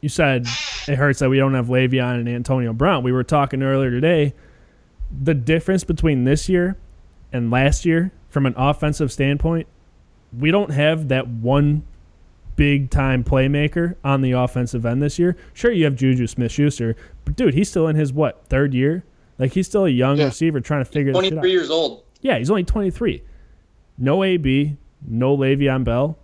you 0.00 0.08
said 0.08 0.46
it 0.88 0.96
hurts 0.96 1.20
that 1.20 1.28
we 1.28 1.38
don't 1.38 1.54
have 1.54 1.66
Le'Veon 1.68 2.14
and 2.16 2.28
Antonio 2.28 2.72
Brown. 2.72 3.04
We 3.04 3.12
were 3.12 3.22
talking 3.22 3.62
earlier 3.62 3.90
today. 3.90 4.34
The 5.10 5.34
difference 5.34 5.84
between 5.84 6.24
this 6.24 6.48
year 6.48 6.76
and 7.32 7.50
last 7.50 7.84
year, 7.84 8.12
from 8.28 8.46
an 8.46 8.54
offensive 8.56 9.10
standpoint, 9.10 9.66
we 10.36 10.50
don't 10.50 10.70
have 10.70 11.08
that 11.08 11.26
one 11.28 11.82
big 12.56 12.90
time 12.90 13.24
playmaker 13.24 13.96
on 14.04 14.20
the 14.20 14.32
offensive 14.32 14.84
end 14.86 15.02
this 15.02 15.18
year. 15.18 15.36
Sure, 15.54 15.72
you 15.72 15.84
have 15.84 15.96
Juju 15.96 16.26
Smith 16.26 16.52
Schuster, 16.52 16.94
but 17.24 17.34
dude, 17.36 17.54
he's 17.54 17.68
still 17.68 17.88
in 17.88 17.96
his 17.96 18.12
what 18.12 18.44
third 18.46 18.74
year? 18.74 19.04
Like 19.38 19.52
he's 19.54 19.66
still 19.66 19.86
a 19.86 19.90
young 19.90 20.18
Yeah. 20.18 20.26
receiver 20.26 20.60
trying 20.60 20.84
to 20.84 20.90
figure 20.90 21.10
out. 21.10 21.20
23 21.20 21.50
years 21.50 21.70
old. 21.70 22.04
Yeah, 22.20 22.38
he's 22.38 22.50
only 22.50 22.64
23. 22.64 23.22
No 23.98 24.22
AB, 24.22 24.76
no 25.08 25.36
Le'Veon 25.36 25.84
Bell. 25.84 26.18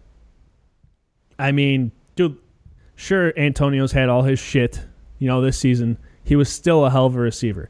I 1.39 1.53
mean, 1.53 1.91
dude, 2.15 2.37
sure, 2.95 3.33
Antonio's 3.39 3.93
had 3.93 4.09
all 4.09 4.23
his 4.23 4.39
shit, 4.39 4.81
you 5.19 5.27
know, 5.29 5.41
this 5.41 5.59
season. 5.59 5.99
He 6.23 6.37
was 6.37 6.49
still 6.49 6.85
a 6.85 6.91
hell 6.91 7.07
of 7.07 7.17
a 7.17 7.21
receiver. 7.21 7.69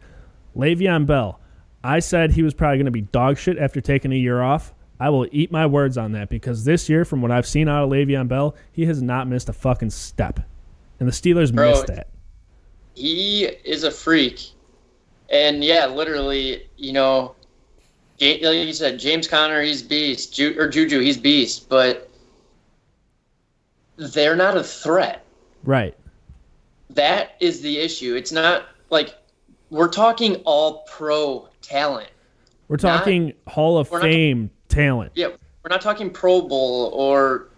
Le'Veon 0.57 1.07
Bell, 1.07 1.41
I 1.85 1.99
said 2.01 2.33
he 2.33 2.43
was 2.43 2.55
probably 2.55 2.79
going 2.79 2.87
to 2.87 2.91
be 2.91 3.03
dog 3.03 3.39
shit 3.39 3.59
after 3.59 3.81
taking 3.81 4.13
a 4.13 4.17
year 4.17 4.43
off. 4.43 4.73
I 4.99 5.11
will 5.11 5.27
eat 5.31 5.53
my 5.53 5.67
words 5.67 5.99
on 5.99 6.13
that 6.13 6.31
because 6.31 6.65
this 6.65 6.89
year, 6.89 7.05
from 7.05 7.21
what 7.21 7.31
I've 7.31 7.47
seen 7.47 7.69
out 7.69 7.85
of 7.85 7.91
Le'Veon 7.91 8.29
Bell, 8.29 8.57
he 8.73 8.87
has 8.87 9.03
not 9.03 9.29
missed 9.29 9.49
a 9.49 9.53
fucking 9.53 9.91
step. 9.91 10.41
And 10.99 11.07
the 11.07 11.13
Steelers 11.13 11.55
Bro, 11.55 11.71
missed 11.71 11.87
that. 11.89 12.09
he 12.95 13.45
is 13.45 13.85
a 13.85 13.91
freak. 13.91 14.41
And 15.29 15.63
yeah, 15.63 15.87
literally, 15.87 16.67
you 16.77 16.93
know, 16.93 17.35
like 18.21 18.41
you 18.41 18.73
said, 18.73 18.99
James 18.99 19.29
Conner, 19.29 19.61
he's 19.61 19.83
beast. 19.83 20.35
Ju- 20.35 20.55
or 20.59 20.69
Juju, 20.69 21.01
he's 21.01 21.19
beast. 21.19 21.69
But 21.69 22.09
they're 23.97 24.37
not 24.37 24.57
a 24.57 24.63
threat. 24.63 25.25
Right. 25.65 25.95
That 26.91 27.33
is 27.41 27.61
the 27.61 27.79
issue. 27.79 28.15
It's 28.15 28.33
not 28.33 28.65
like 28.89 29.15
we're 29.71 29.89
talking 29.89 30.37
all 30.45 30.85
pro 30.89 31.49
talent. 31.63 32.09
We're 32.69 32.77
Not- 32.83 32.99
talking 32.99 33.33
Hall 33.47 33.79
of 33.79 33.91
we're 33.91 33.99
not- 34.01 34.07
Fame 34.07 34.51
talent. 34.69 35.13
Yeah, 35.15 35.29
we're 35.29 35.71
not 35.71 35.81
talking 35.81 36.11
Pro 36.11 36.43
Bowl 36.43 36.91
or 36.93 37.49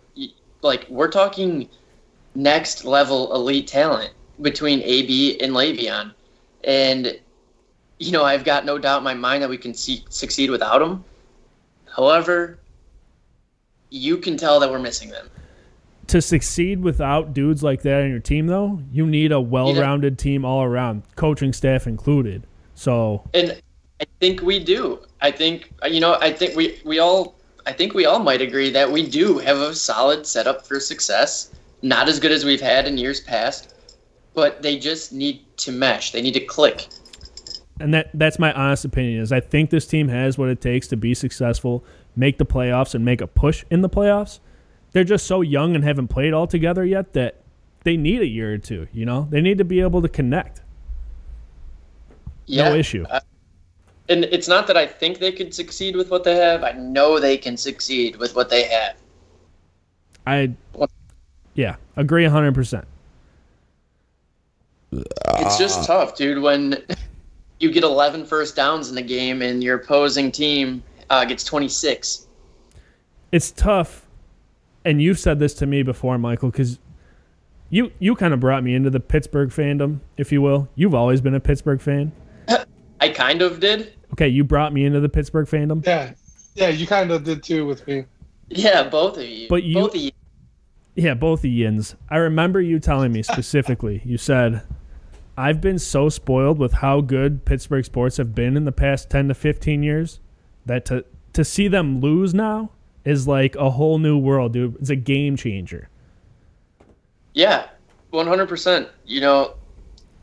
like 0.62 0.86
we're 0.88 1.10
talking 1.10 1.68
next 2.34 2.84
level 2.84 3.34
elite 3.34 3.66
talent 3.66 4.12
between 4.42 4.80
AB 4.82 5.40
and 5.40 5.52
Le'Veon, 5.52 6.12
and 6.64 7.18
you 7.98 8.12
know 8.12 8.24
I've 8.24 8.44
got 8.44 8.64
no 8.64 8.78
doubt 8.78 8.98
in 8.98 9.04
my 9.04 9.14
mind 9.14 9.42
that 9.42 9.48
we 9.48 9.58
can 9.58 9.74
see, 9.74 10.04
succeed 10.08 10.50
without 10.50 10.78
them. 10.78 11.04
However, 11.94 12.58
you 13.90 14.18
can 14.18 14.36
tell 14.36 14.60
that 14.60 14.70
we're 14.70 14.78
missing 14.78 15.08
them. 15.10 15.28
To 16.08 16.20
succeed 16.22 16.82
without 16.82 17.32
dudes 17.32 17.62
like 17.62 17.82
that 17.82 18.02
on 18.02 18.10
your 18.10 18.18
team, 18.18 18.46
though, 18.46 18.80
you 18.90 19.06
need 19.06 19.32
a 19.32 19.40
well-rounded 19.40 20.18
team 20.18 20.44
all 20.44 20.62
around, 20.62 21.02
coaching 21.16 21.52
staff 21.52 21.86
included. 21.86 22.46
So 22.74 23.22
And 23.34 23.60
I 24.00 24.04
think 24.20 24.42
we 24.42 24.62
do. 24.62 25.00
I 25.20 25.30
think 25.30 25.72
you 25.88 26.00
know. 26.00 26.16
I 26.20 26.32
think 26.32 26.56
we 26.56 26.80
we 26.84 26.98
all. 26.98 27.36
I 27.66 27.72
think 27.72 27.92
we 27.94 28.06
all 28.06 28.20
might 28.20 28.40
agree 28.40 28.70
that 28.70 28.90
we 28.90 29.06
do 29.08 29.38
have 29.38 29.58
a 29.58 29.74
solid 29.74 30.26
setup 30.26 30.66
for 30.66 30.80
success. 30.80 31.50
Not 31.82 32.08
as 32.08 32.18
good 32.18 32.32
as 32.32 32.44
we've 32.44 32.60
had 32.60 32.86
in 32.86 32.96
years 32.98 33.20
past, 33.20 33.74
but 34.34 34.62
they 34.62 34.78
just 34.78 35.12
need 35.12 35.44
to 35.58 35.72
mesh. 35.72 36.12
They 36.12 36.22
need 36.22 36.34
to 36.34 36.40
click. 36.44 36.88
and 37.80 37.92
that 37.94 38.10
that's 38.14 38.38
my 38.38 38.52
honest 38.52 38.84
opinion 38.84 39.20
is 39.22 39.32
I 39.32 39.40
think 39.40 39.70
this 39.70 39.86
team 39.86 40.08
has 40.08 40.38
what 40.38 40.48
it 40.48 40.60
takes 40.60 40.88
to 40.88 40.96
be 40.96 41.14
successful, 41.14 41.84
make 42.16 42.38
the 42.38 42.46
playoffs 42.46 42.94
and 42.94 43.04
make 43.04 43.20
a 43.20 43.26
push 43.26 43.64
in 43.70 43.82
the 43.82 43.88
playoffs. 43.88 44.40
They're 44.92 45.04
just 45.04 45.26
so 45.26 45.42
young 45.42 45.74
and 45.74 45.84
haven't 45.84 46.08
played 46.08 46.32
all 46.32 46.46
together 46.46 46.84
yet 46.84 47.12
that 47.12 47.42
they 47.84 47.96
need 47.96 48.20
a 48.20 48.26
year 48.26 48.54
or 48.54 48.58
two, 48.58 48.88
you 48.92 49.04
know? 49.04 49.28
They 49.30 49.40
need 49.40 49.58
to 49.58 49.64
be 49.64 49.80
able 49.80 50.02
to 50.02 50.08
connect. 50.08 50.62
Yeah. 52.46 52.70
No 52.70 52.74
issue. 52.74 53.04
Uh, 53.08 53.20
and 54.08 54.24
it's 54.24 54.48
not 54.48 54.66
that 54.66 54.76
I 54.76 54.86
think 54.86 55.18
they 55.18 55.32
could 55.32 55.52
succeed 55.52 55.94
with 55.94 56.10
what 56.10 56.24
they 56.24 56.36
have. 56.36 56.64
I 56.64 56.72
know 56.72 57.20
they 57.20 57.36
can 57.36 57.56
succeed 57.56 58.16
with 58.16 58.34
what 58.34 58.48
they 58.48 58.64
have. 58.64 58.96
I 60.26 60.52
yeah, 61.54 61.76
agree 61.96 62.24
100%. 62.24 62.84
It's 64.92 65.58
just 65.58 65.86
tough, 65.86 66.16
dude, 66.16 66.42
when 66.42 66.82
you 67.60 67.70
get 67.70 67.84
11 67.84 68.24
first 68.24 68.56
downs 68.56 68.88
in 68.88 68.94
the 68.94 69.02
game 69.02 69.42
and 69.42 69.62
your 69.62 69.76
opposing 69.76 70.32
team 70.32 70.82
uh, 71.10 71.24
gets 71.24 71.44
26. 71.44 72.26
It's 73.32 73.50
tough 73.52 74.07
and 74.88 75.02
you've 75.02 75.18
said 75.18 75.38
this 75.38 75.52
to 75.54 75.66
me 75.66 75.82
before, 75.82 76.16
Michael, 76.18 76.50
cuz 76.50 76.78
you 77.70 77.92
you 77.98 78.14
kind 78.14 78.32
of 78.32 78.40
brought 78.40 78.64
me 78.64 78.74
into 78.74 78.90
the 78.90 79.00
Pittsburgh 79.00 79.50
fandom, 79.50 80.00
if 80.16 80.32
you 80.32 80.40
will. 80.40 80.68
You've 80.74 80.94
always 80.94 81.20
been 81.20 81.34
a 81.34 81.40
Pittsburgh 81.40 81.80
fan. 81.80 82.12
I 83.00 83.10
kind 83.10 83.42
of 83.42 83.60
did. 83.60 83.92
Okay, 84.12 84.28
you 84.28 84.42
brought 84.44 84.72
me 84.72 84.84
into 84.84 85.00
the 85.00 85.08
Pittsburgh 85.08 85.46
fandom. 85.46 85.84
Yeah, 85.86 86.12
yeah, 86.54 86.68
you 86.68 86.86
kind 86.86 87.10
of 87.10 87.24
did 87.24 87.42
too 87.42 87.66
with 87.66 87.86
me. 87.86 88.04
Yeah, 88.48 88.88
both 88.88 89.18
of 89.18 89.24
you. 89.24 89.48
But 89.48 89.62
you- 89.64 89.74
both 89.74 89.94
of 89.94 90.00
you. 90.00 90.10
Yeah, 90.94 91.14
both 91.14 91.42
the 91.42 91.50
yins. 91.50 91.94
I 92.10 92.16
remember 92.16 92.60
you 92.60 92.80
telling 92.80 93.12
me 93.12 93.22
specifically. 93.22 94.02
You 94.04 94.18
said, 94.18 94.62
"I've 95.36 95.60
been 95.60 95.78
so 95.78 96.08
spoiled 96.08 96.58
with 96.58 96.72
how 96.72 97.02
good 97.02 97.44
Pittsburgh 97.44 97.84
sports 97.84 98.16
have 98.16 98.34
been 98.34 98.56
in 98.56 98.64
the 98.64 98.72
past 98.72 99.08
ten 99.08 99.28
to 99.28 99.34
fifteen 99.34 99.84
years 99.84 100.18
that 100.66 100.84
to 100.86 101.04
to 101.34 101.44
see 101.44 101.68
them 101.68 102.00
lose 102.00 102.34
now 102.34 102.70
is 103.08 103.26
like 103.26 103.56
a 103.56 103.70
whole 103.70 103.98
new 103.98 104.18
world, 104.18 104.52
dude. 104.52 104.76
It's 104.80 104.90
a 104.90 104.96
game 104.96 105.36
changer." 105.36 105.88
Yeah, 107.34 107.68
100%. 108.12 108.88
You 109.06 109.20
know, 109.20 109.54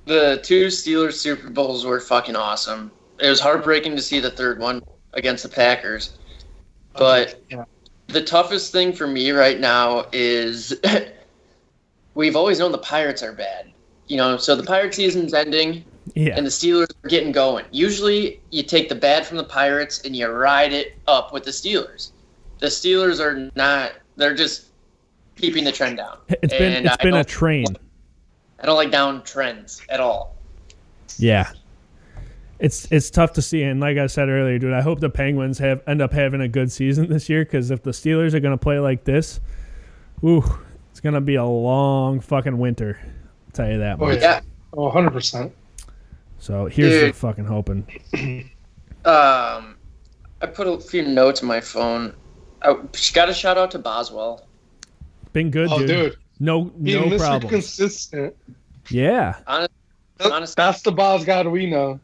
the 0.05 0.39
two 0.43 0.67
Steelers 0.67 1.13
Super 1.13 1.49
Bowls 1.49 1.85
were 1.85 1.99
fucking 1.99 2.35
awesome. 2.35 2.91
It 3.19 3.29
was 3.29 3.39
heartbreaking 3.39 3.95
to 3.95 4.01
see 4.01 4.19
the 4.19 4.31
third 4.31 4.59
one 4.59 4.81
against 5.13 5.43
the 5.43 5.49
Packers. 5.49 6.17
But 6.97 7.41
Yeah. 7.49 7.65
the 8.07 8.21
toughest 8.21 8.71
thing 8.71 8.93
for 8.93 9.07
me 9.07 9.31
right 9.31 9.59
now 9.59 10.05
is 10.11 10.73
we've 12.15 12.35
always 12.35 12.59
known 12.59 12.71
the 12.71 12.77
Pirates 12.77 13.23
are 13.23 13.33
bad. 13.33 13.71
You 14.07 14.17
know, 14.17 14.37
so 14.37 14.55
the 14.55 14.63
Pirate 14.63 14.93
season's 14.93 15.33
ending 15.33 15.83
Yeah, 16.13 16.35
and 16.37 16.45
the 16.45 16.51
Steelers 16.51 16.89
are 17.03 17.09
getting 17.09 17.31
going. 17.31 17.65
Usually 17.71 18.39
you 18.51 18.61
take 18.63 18.89
the 18.89 18.95
bad 18.95 19.25
from 19.25 19.37
the 19.37 19.43
Pirates 19.43 20.01
and 20.05 20.15
you 20.15 20.27
ride 20.27 20.73
it 20.73 20.97
up 21.07 21.33
with 21.33 21.43
the 21.43 21.51
Steelers. 21.51 22.11
The 22.59 22.67
Steelers 22.67 23.19
are 23.19 23.49
not 23.55 23.93
they're 24.15 24.35
just 24.35 24.67
keeping 25.35 25.63
the 25.63 25.71
trend 25.71 25.97
down. 25.97 26.17
it's 26.29 26.53
been 26.53 26.73
And 26.73 26.85
it's 26.85 26.95
I 26.99 27.03
been 27.03 27.13
a 27.13 27.17
don't- 27.17 27.27
train. 27.27 27.65
I 28.59 28.65
don't 28.65 28.77
like 28.77 28.91
down 28.91 29.21
trends 29.23 29.81
at 29.89 29.99
all. 29.99 30.35
Yeah. 31.17 31.51
It's 32.59 32.89
it's 32.89 33.09
tough 33.09 33.33
to 33.33 33.41
see, 33.41 33.63
and 33.63 33.81
like 33.81 33.97
I 33.97 34.07
said 34.07 34.29
earlier, 34.29 34.57
dude, 34.57 34.73
I 34.73 34.79
hope 34.81 35.01
the 35.01 35.09
Penguins 35.09 35.59
have 35.59 35.81
end 35.87 36.01
up 36.01 36.13
having 36.13 36.39
a 36.39 36.47
good 36.47 36.71
season 36.71 37.09
this 37.09 37.27
year. 37.27 37.43
Because 37.43 37.69
if 37.69 37.83
the 37.83 37.91
Steelers 37.91 38.33
are 38.33 38.39
gonna 38.39 38.57
play 38.57 38.79
like 38.79 39.03
this, 39.03 39.41
ooh, 40.23 40.41
it's 40.89 41.01
gonna 41.01 41.19
be 41.19 41.35
a 41.35 41.43
long 41.43 42.21
fucking 42.21 42.57
winter. 42.57 42.97
I'll 43.03 43.51
tell 43.51 43.69
you 43.69 43.79
that 43.79 43.97
Oh 43.99 44.05
much. 44.07 44.21
yeah, 44.21 44.39
oh, 44.71 44.83
100 44.85 45.11
percent. 45.11 45.53
So 46.39 46.67
here's 46.67 46.93
the 46.93 47.05
Dude. 47.07 47.15
fucking 47.17 47.45
hoping. 47.45 47.85
Um, 49.03 49.75
I 50.41 50.45
put 50.53 50.65
a 50.67 50.79
few 50.79 51.03
notes 51.05 51.41
in 51.41 51.47
my 51.49 51.59
phone. 51.59 52.15
I 52.65 52.75
got 53.13 53.30
a 53.30 53.34
shout 53.34 53.58
out 53.58 53.71
to 53.71 53.80
Boswell. 53.80 54.45
Been 55.34 55.51
good, 55.51 55.69
Oh, 55.71 55.80
dude. 55.80 55.88
dude, 55.88 56.15
No, 56.39 56.63
being 56.63 57.10
no 57.10 57.15
Mr. 57.15 57.19
problems. 57.19 57.49
Consistent. 57.51 58.36
yeah, 58.89 59.36
Honest, 59.47 59.71
That- 60.17 60.32
honest, 60.32 60.56
That's 60.58 60.82
the 60.82 60.91
boss 60.91 61.23
god 61.25 61.47
we 61.47 61.65
know. 61.65 61.99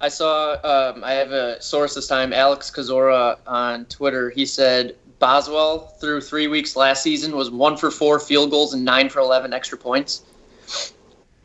I 0.00 0.08
saw. 0.08 0.52
Um, 0.62 1.02
I 1.02 1.12
have 1.14 1.32
a 1.32 1.60
source 1.60 1.94
this 1.96 2.06
time, 2.06 2.32
Alex 2.32 2.70
Kazora 2.70 3.36
on 3.48 3.84
Twitter. 3.86 4.30
He 4.30 4.46
said 4.46 4.94
Boswell 5.18 5.88
through 6.00 6.20
three 6.20 6.46
weeks 6.46 6.76
last 6.76 7.02
season 7.02 7.34
was 7.34 7.50
one 7.50 7.76
for 7.76 7.90
four 7.90 8.20
field 8.20 8.50
goals 8.52 8.74
and 8.74 8.84
nine 8.84 9.08
for 9.08 9.18
eleven 9.18 9.52
extra 9.52 9.76
points. 9.76 10.22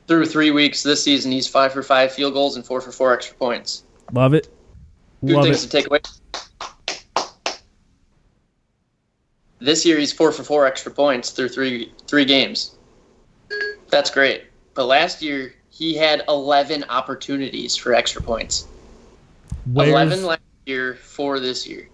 Through 0.08 0.26
three 0.28 0.52
weeks 0.52 0.84
this 0.84 1.04
season, 1.04 1.32
he's 1.32 1.48
five 1.48 1.74
for 1.74 1.82
five 1.82 2.12
field 2.12 2.34
goals 2.34 2.56
and 2.56 2.64
four 2.64 2.80
for 2.80 2.92
four 2.92 3.12
extra 3.14 3.36
points. 3.38 3.84
love 4.12 4.36
it. 4.36 4.50
Good 5.26 5.36
Love 5.36 5.46
things 5.46 5.64
it. 5.64 5.70
to 5.70 5.78
take 5.78 5.88
away. 5.88 6.02
This 9.64 9.86
year, 9.86 9.98
he's 9.98 10.12
four 10.12 10.34
for 10.34 10.44
four 10.44 10.66
extra 10.66 10.92
points 10.92 11.30
through 11.30 11.48
three 11.48 11.94
three 12.06 12.26
games. 12.26 12.76
That's 13.90 14.10
great. 14.10 14.44
But 14.74 14.88
last 14.88 15.22
year, 15.22 15.54
he 15.70 15.96
had 15.96 16.22
eleven 16.28 16.84
opportunities 16.90 17.74
for 17.78 17.94
extra 17.94 18.22
points. 18.22 18.68
Where's, 19.72 19.88
Eleven 19.90 20.26
last 20.26 20.42
year, 20.66 20.96
four 20.96 21.40
this 21.40 21.66
year. 21.66 21.88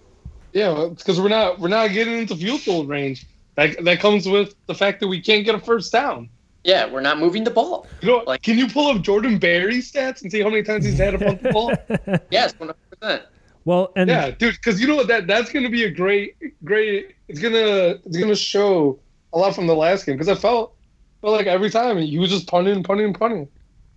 Yeah, 0.52 0.88
because 0.96 1.20
we're 1.20 1.28
not 1.28 1.60
we're 1.60 1.68
not 1.68 1.92
getting 1.92 2.18
into 2.18 2.34
field 2.34 2.62
goal 2.66 2.86
range. 2.86 3.24
That 3.54 3.84
that 3.84 4.00
comes 4.00 4.26
with 4.26 4.56
the 4.66 4.74
fact 4.74 4.98
that 4.98 5.06
we 5.06 5.20
can't 5.20 5.44
get 5.44 5.54
a 5.54 5.60
first 5.60 5.92
down. 5.92 6.28
Yeah, 6.64 6.90
we're 6.90 7.00
not 7.02 7.20
moving 7.20 7.44
the 7.44 7.52
ball. 7.52 7.86
You 8.02 8.08
know, 8.08 8.24
Like- 8.26 8.42
can 8.42 8.58
you 8.58 8.66
pull 8.66 8.88
up 8.88 9.00
Jordan 9.00 9.38
Berry's 9.38 9.90
stats 9.90 10.22
and 10.22 10.30
see 10.30 10.40
how 10.42 10.50
many 10.50 10.64
times 10.64 10.84
he's 10.84 10.98
had 10.98 11.12
to 11.12 11.24
punt 11.24 11.42
the 11.42 11.52
ball? 11.52 11.72
Yes, 12.30 12.52
one 12.58 12.70
hundred 12.70 13.00
percent. 13.00 13.22
Well, 13.64 13.92
and 13.96 14.08
yeah, 14.08 14.30
dude, 14.30 14.54
because 14.54 14.80
you 14.80 14.86
know 14.86 14.96
what 14.96 15.08
that 15.08 15.26
that's 15.26 15.52
gonna 15.52 15.70
be 15.70 15.84
a 15.84 15.90
great 15.90 16.36
great. 16.64 17.14
It's 17.28 17.40
gonna 17.40 17.98
it's 18.04 18.16
gonna 18.16 18.36
show 18.36 18.98
a 19.32 19.38
lot 19.38 19.54
from 19.54 19.66
the 19.66 19.74
last 19.74 20.06
game 20.06 20.16
because 20.16 20.28
I 20.28 20.34
felt 20.34 20.74
felt 21.20 21.34
like 21.34 21.46
every 21.46 21.70
time 21.70 21.98
he 21.98 22.18
was 22.18 22.30
just 22.30 22.46
punting 22.48 22.74
and 22.76 22.84
punting 22.84 23.06
and 23.06 23.18
punting, 23.18 23.48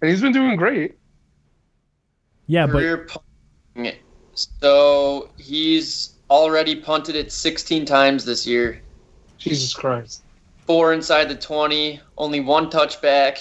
and 0.02 0.10
he's 0.10 0.21
been 0.21 0.34
doing 0.34 0.56
great. 0.56 0.95
yeah, 2.47 2.65
but 2.65 2.73
Career 2.73 3.08
punting. 3.76 3.95
So 4.34 5.30
he's 5.38 6.13
already 6.30 6.76
punted 6.76 7.15
it 7.15 7.32
sixteen 7.32 7.86
times 7.86 8.26
this 8.26 8.45
year. 8.45 8.82
Jesus 9.38 9.73
Christ. 9.73 10.23
four 10.65 10.93
inside 10.93 11.28
the 11.28 11.36
20, 11.36 11.99
only 12.17 12.39
one 12.39 12.69
touchback, 12.69 13.39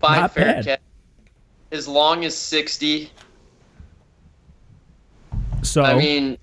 five 0.00 0.22
Not 0.22 0.32
fair 0.32 0.44
bad. 0.54 0.64
catch, 0.64 0.80
as 1.70 1.86
long 1.86 2.24
as 2.24 2.36
60. 2.36 3.10
So 5.74 5.82
I 5.82 5.98
mean, 5.98 6.38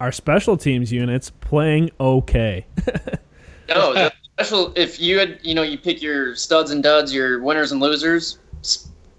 our 0.00 0.10
special 0.10 0.56
teams 0.56 0.90
units 0.92 1.30
playing 1.30 1.92
okay. 2.00 2.66
no, 3.68 3.94
the 3.94 4.12
special, 4.32 4.72
if 4.74 5.00
you 5.00 5.20
had, 5.20 5.38
you 5.44 5.54
know, 5.54 5.62
you 5.62 5.78
pick 5.78 6.02
your 6.02 6.34
studs 6.34 6.72
and 6.72 6.82
duds, 6.82 7.14
your 7.14 7.40
winners 7.40 7.70
and 7.70 7.80
losers, 7.80 8.40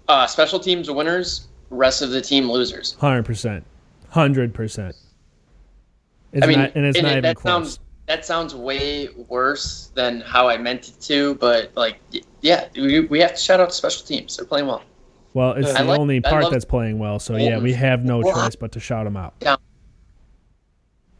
uh, 0.08 0.26
special 0.26 0.60
teams 0.60 0.90
winners, 0.90 1.48
rest 1.70 2.02
of 2.02 2.10
the 2.10 2.20
team 2.20 2.50
losers. 2.50 2.94
Hundred 3.00 3.24
percent, 3.24 3.64
hundred 4.10 4.52
percent. 4.52 4.94
I 6.42 6.46
mean, 6.46 6.58
not, 6.58 6.72
and 6.74 6.84
it's 6.84 6.98
and 6.98 7.06
not 7.06 7.12
it- 7.12 7.18
even 7.18 7.22
that 7.22 7.36
close. 7.36 7.50
sounds 7.50 7.80
that 8.04 8.26
sounds 8.26 8.54
way 8.54 9.08
worse 9.28 9.92
than 9.94 10.20
how 10.20 10.46
I 10.46 10.58
meant 10.58 10.90
it 10.90 11.00
to, 11.04 11.36
but 11.36 11.72
like, 11.74 12.00
yeah, 12.42 12.68
we, 12.74 13.00
we 13.00 13.18
have 13.20 13.30
to 13.30 13.40
shout 13.40 13.60
out 13.60 13.72
special 13.72 14.04
teams. 14.06 14.36
They're 14.36 14.44
playing 14.44 14.66
well. 14.66 14.82
Well, 15.36 15.52
it's 15.52 15.68
I 15.74 15.82
the 15.82 15.90
like- 15.90 16.00
only 16.00 16.20
part 16.22 16.44
love- 16.44 16.52
that's 16.52 16.64
playing 16.64 16.98
well. 16.98 17.18
So 17.18 17.36
yeah, 17.36 17.58
we 17.58 17.74
have 17.74 18.06
no 18.06 18.22
choice 18.22 18.56
but 18.56 18.72
to 18.72 18.80
shout 18.80 19.06
him 19.06 19.18
out. 19.18 19.34
Yeah. 19.42 19.56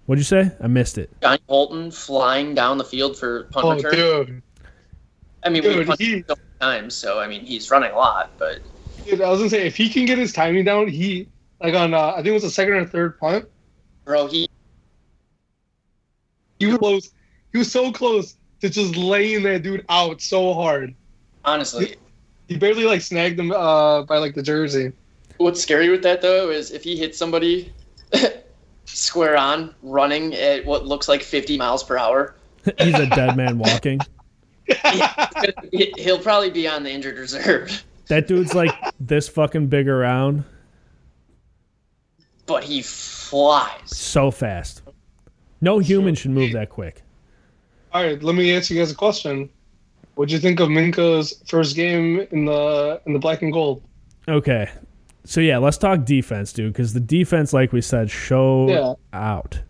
What'd 0.06 0.18
you 0.20 0.24
say? 0.24 0.52
I 0.58 0.68
missed 0.68 0.96
it. 0.96 1.10
Johnny 1.20 1.38
Bolton 1.46 1.90
flying 1.90 2.54
down 2.54 2.78
the 2.78 2.84
field 2.84 3.18
for 3.18 3.44
punt 3.52 3.66
Oh, 3.66 3.74
return. 3.74 3.92
dude. 3.92 4.42
I 5.42 5.50
mean, 5.50 5.62
we 5.64 5.68
Dude, 5.74 5.86
punted 5.86 6.06
he- 6.06 6.24
so 6.26 6.34
many 6.34 6.40
times, 6.60 6.94
so 6.94 7.20
I 7.20 7.28
mean, 7.28 7.44
he's 7.44 7.70
running 7.70 7.90
a 7.92 7.94
lot, 7.96 8.30
but 8.38 8.60
Dude, 9.04 9.20
I 9.20 9.28
was 9.28 9.38
gonna 9.40 9.50
say 9.50 9.66
if 9.66 9.76
he 9.76 9.90
can 9.90 10.06
get 10.06 10.16
his 10.16 10.32
timing 10.32 10.64
down, 10.64 10.88
he 10.88 11.28
like 11.62 11.74
on 11.74 11.92
uh, 11.92 12.12
I 12.12 12.16
think 12.16 12.28
it 12.28 12.32
was 12.32 12.42
the 12.42 12.48
second 12.50 12.72
or 12.72 12.86
third 12.86 13.20
punt, 13.20 13.44
bro, 14.06 14.28
he 14.28 14.48
he 16.58 16.66
was 16.68 16.78
close. 16.78 17.10
He 17.52 17.58
was 17.58 17.70
so 17.70 17.92
close 17.92 18.36
to 18.62 18.70
just 18.70 18.96
laying 18.96 19.42
that 19.42 19.62
dude 19.62 19.84
out 19.90 20.22
so 20.22 20.54
hard. 20.54 20.94
honestly, 21.44 21.96
He 22.48 22.56
barely 22.56 22.84
like 22.84 23.00
snagged 23.00 23.38
him 23.40 23.50
uh, 23.52 24.02
by 24.02 24.18
like 24.18 24.34
the 24.34 24.42
jersey. 24.42 24.92
what's 25.38 25.60
scary 25.60 25.88
with 25.88 26.02
that 26.02 26.22
though 26.22 26.50
is 26.50 26.70
if 26.70 26.82
he 26.84 26.96
hits 26.96 27.18
somebody 27.18 27.72
square 28.84 29.36
on 29.36 29.74
running 29.82 30.34
at 30.34 30.64
what 30.64 30.86
looks 30.86 31.08
like 31.08 31.22
50 31.22 31.58
miles 31.58 31.82
per 31.82 31.96
hour, 31.98 32.34
He's 32.78 32.94
a 32.94 33.06
dead 33.06 33.36
man 33.36 33.58
walking. 33.58 34.00
he- 35.72 35.92
he'll 35.98 36.18
probably 36.18 36.50
be 36.50 36.66
on 36.68 36.82
the 36.82 36.90
injured 36.90 37.18
reserve. 37.18 37.84
That 38.08 38.26
dude's 38.28 38.54
like 38.54 38.72
this 39.00 39.28
fucking 39.28 39.66
big 39.68 39.88
around, 39.88 40.44
But 42.46 42.62
he 42.64 42.82
flies. 42.82 43.80
so 43.86 44.30
fast. 44.30 44.82
No 45.60 45.78
human 45.80 46.14
should 46.14 46.30
move 46.30 46.52
that 46.52 46.70
quick. 46.70 47.02
All 47.92 48.02
right, 48.04 48.22
let 48.22 48.34
me 48.36 48.54
ask 48.54 48.70
you 48.70 48.78
guys 48.78 48.90
a 48.92 48.94
question. 48.94 49.48
What'd 50.16 50.32
you 50.32 50.38
think 50.38 50.60
of 50.60 50.68
Minkah's 50.68 51.42
first 51.46 51.76
game 51.76 52.26
in 52.32 52.44
the 52.46 53.00
in 53.06 53.12
the 53.12 53.18
black 53.18 53.42
and 53.42 53.52
gold? 53.52 53.82
Okay. 54.28 54.68
So 55.24 55.40
yeah, 55.40 55.58
let's 55.58 55.76
talk 55.78 56.04
defense, 56.04 56.52
dude, 56.52 56.72
because 56.72 56.92
the 56.92 57.00
defense, 57.00 57.52
like 57.52 57.72
we 57.72 57.80
said, 57.80 58.10
showed 58.10 58.70
Yeah. 58.70 58.94
out. 59.12 59.60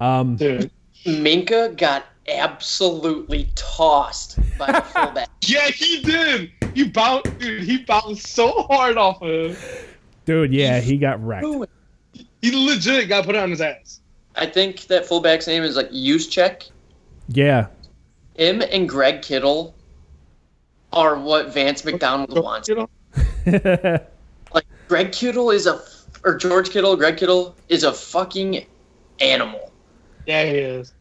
Um, 0.00 0.36
Dude. 0.36 0.70
Minkah 1.04 1.76
got 1.76 2.04
absolutely 2.28 3.48
tossed 3.54 4.38
by 4.58 4.72
the 4.72 4.80
fullback. 4.80 5.28
Yeah, 5.42 5.68
he 5.68 6.00
did. 6.02 6.50
He 6.74 6.84
bounced, 6.88 7.38
dude. 7.38 7.62
He 7.64 7.78
bounced 7.78 8.26
so 8.28 8.62
hard 8.70 8.96
off 8.98 9.20
of 9.22 9.56
him. 9.56 9.56
dude, 10.26 10.52
yeah, 10.52 10.78
he 10.80 10.96
got 10.98 11.22
wrecked. 11.24 11.46
He 12.42 12.52
legit 12.66 13.08
got 13.08 13.24
put 13.24 13.34
on 13.34 13.50
his 13.50 13.60
ass. 13.60 14.00
I 14.36 14.46
think 14.46 14.82
that 14.86 15.06
fullback's 15.06 15.46
name 15.48 15.62
is 15.64 15.76
like 15.76 15.90
Juszczyk. 15.90 16.70
Yeah, 17.28 17.66
Him 18.36 18.62
and 18.70 18.88
Greg 18.88 19.22
Kittle 19.22 19.74
are 20.92 21.16
what 21.18 21.52
Vance 21.52 21.84
McDonald 21.84 22.42
wants. 22.42 22.68
Like 24.52 24.66
Greg 24.88 25.12
Kittle 25.12 25.50
is 25.50 25.66
a 25.66 25.80
or 26.24 26.36
George 26.36 26.70
Kittle, 26.70 26.96
Greg 26.96 27.16
Kittle 27.16 27.54
is 27.68 27.84
a 27.84 27.92
fucking 27.92 28.66
animal. 29.20 29.72
Yeah, 30.26 30.44
he 30.44 30.58
is. 30.58 30.92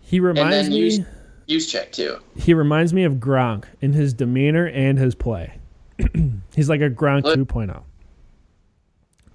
he 0.00 0.20
reminds 0.20 0.50
then 0.50 0.70
me. 0.70 0.76
use- 0.78 1.00
Juszczyk 1.46 1.92
too. 1.92 2.16
he 2.36 2.54
reminds 2.54 2.94
me 2.94 3.04
of 3.04 3.14
Gronk 3.14 3.64
in 3.82 3.92
his 3.92 4.14
demeanor 4.14 4.66
and 4.68 4.98
his 4.98 5.14
play. 5.14 5.58
He's 6.54 6.70
like 6.70 6.80
a 6.80 6.88
Gronk 6.88 7.24
Look. 7.24 7.38
2.0, 7.38 7.82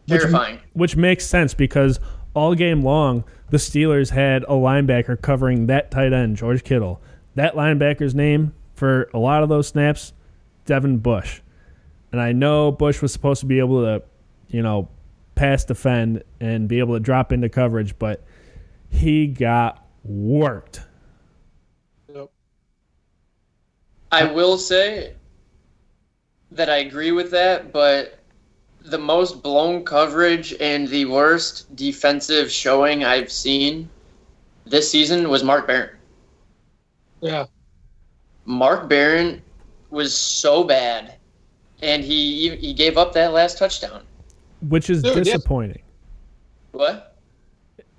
Which- 0.08 0.19
Terrifying. 0.22 0.60
which 0.74 0.95
makes 0.95 1.26
sense 1.28 1.54
because 1.54 2.00
all 2.34 2.56
game 2.56 2.82
long 2.84 3.24
the 3.52 3.58
Steelers 3.58 4.10
had 4.10 4.41
a 4.43 4.48
linebacker 4.54 5.22
covering 5.22 5.67
that 5.67 5.91
tight 5.91 6.12
end, 6.12 6.36
George 6.38 6.63
Kittle. 6.63 7.00
That 7.36 7.54
linebacker's 7.54 8.15
name 8.15 8.54
for 8.80 9.10
a 9.13 9.20
lot 9.20 9.44
of 9.44 9.50
those 9.50 9.68
snaps, 9.68 10.13
Devin 10.65 11.00
Bush. 11.00 11.42
And 12.13 12.22
I 12.22 12.32
know 12.32 12.72
Bush 12.72 13.02
was 13.02 13.12
supposed 13.12 13.42
to 13.42 13.46
be 13.46 13.60
able 13.60 13.84
to, 13.84 14.02
you 14.48 14.63
know, 14.63 14.88
pass 15.36 15.65
defend 15.65 16.24
and 16.39 16.68
be 16.68 16.80
able 16.80 16.96
to 16.96 17.00
drop 17.00 17.34
into 17.34 17.50
coverage, 17.50 18.00
but 18.00 18.24
he 18.89 19.28
got 19.28 19.86
worked. 20.04 20.82
Yep. 22.13 22.32
I 24.13 24.24
will 24.32 24.58
say 24.58 25.13
that 26.52 26.70
I 26.70 26.78
agree 26.78 27.12
with 27.12 27.32
that, 27.32 27.74
but 27.74 28.20
the 28.82 28.98
most 28.98 29.44
blown 29.44 29.84
coverage 29.84 30.56
and 30.62 30.88
the 30.88 31.04
worst 31.06 31.76
defensive 31.76 32.50
showing 32.50 33.04
I've 33.04 33.32
seen 33.32 33.89
this 34.65 34.89
season 34.89 35.30
was 35.30 35.44
Mark 35.44 35.68
Barron. 35.68 35.98
Yeah. 37.22 37.46
Mark 38.49 38.89
Barron 38.89 39.43
was 39.91 40.17
so 40.17 40.63
bad, 40.63 41.13
and 41.83 42.03
he 42.03 42.55
he 42.55 42.73
gave 42.73 42.97
up 42.97 43.13
that 43.13 43.31
last 43.31 43.59
touchdown. 43.59 44.01
which 44.67 44.89
is 44.89 45.03
Dude, 45.03 45.17
yeah. 45.17 45.23
disappointing. 45.23 45.81
What? 46.71 47.15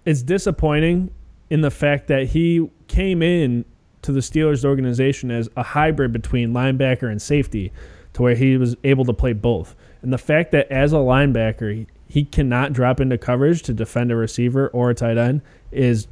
It's 0.04 0.22
disappointing 0.22 1.12
in 1.50 1.60
the 1.60 1.70
fact 1.70 2.08
that 2.08 2.26
he 2.26 2.68
came 2.88 3.22
in 3.22 3.64
to 4.02 4.10
the 4.10 4.18
Steelers 4.18 4.64
organization 4.64 5.30
as 5.30 5.48
a 5.56 5.62
hybrid 5.62 6.12
between 6.12 6.52
linebacker 6.52 7.08
and 7.08 7.22
safety, 7.22 7.72
to 8.14 8.22
where 8.22 8.34
he 8.34 8.56
was 8.56 8.76
able 8.82 9.04
to 9.04 9.12
play 9.12 9.32
both. 9.32 9.76
And 10.02 10.12
the 10.12 10.18
fact 10.18 10.50
that 10.50 10.70
as 10.70 10.92
a 10.92 10.96
linebacker 10.96 11.72
he, 11.72 11.86
he 12.08 12.24
cannot 12.24 12.72
drop 12.72 12.98
into 12.98 13.16
coverage 13.16 13.62
to 13.62 13.72
defend 13.72 14.10
a 14.10 14.16
receiver 14.16 14.66
or 14.68 14.90
a 14.90 14.94
tight 14.96 15.16
end 15.16 15.42
is 15.70 16.08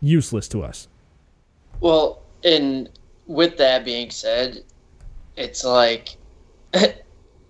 useless 0.00 0.48
to 0.48 0.64
us. 0.64 0.88
Well, 1.80 2.22
and 2.42 2.88
with 3.26 3.56
that 3.58 3.84
being 3.84 4.10
said, 4.10 4.64
it's 5.36 5.64
like 5.64 6.16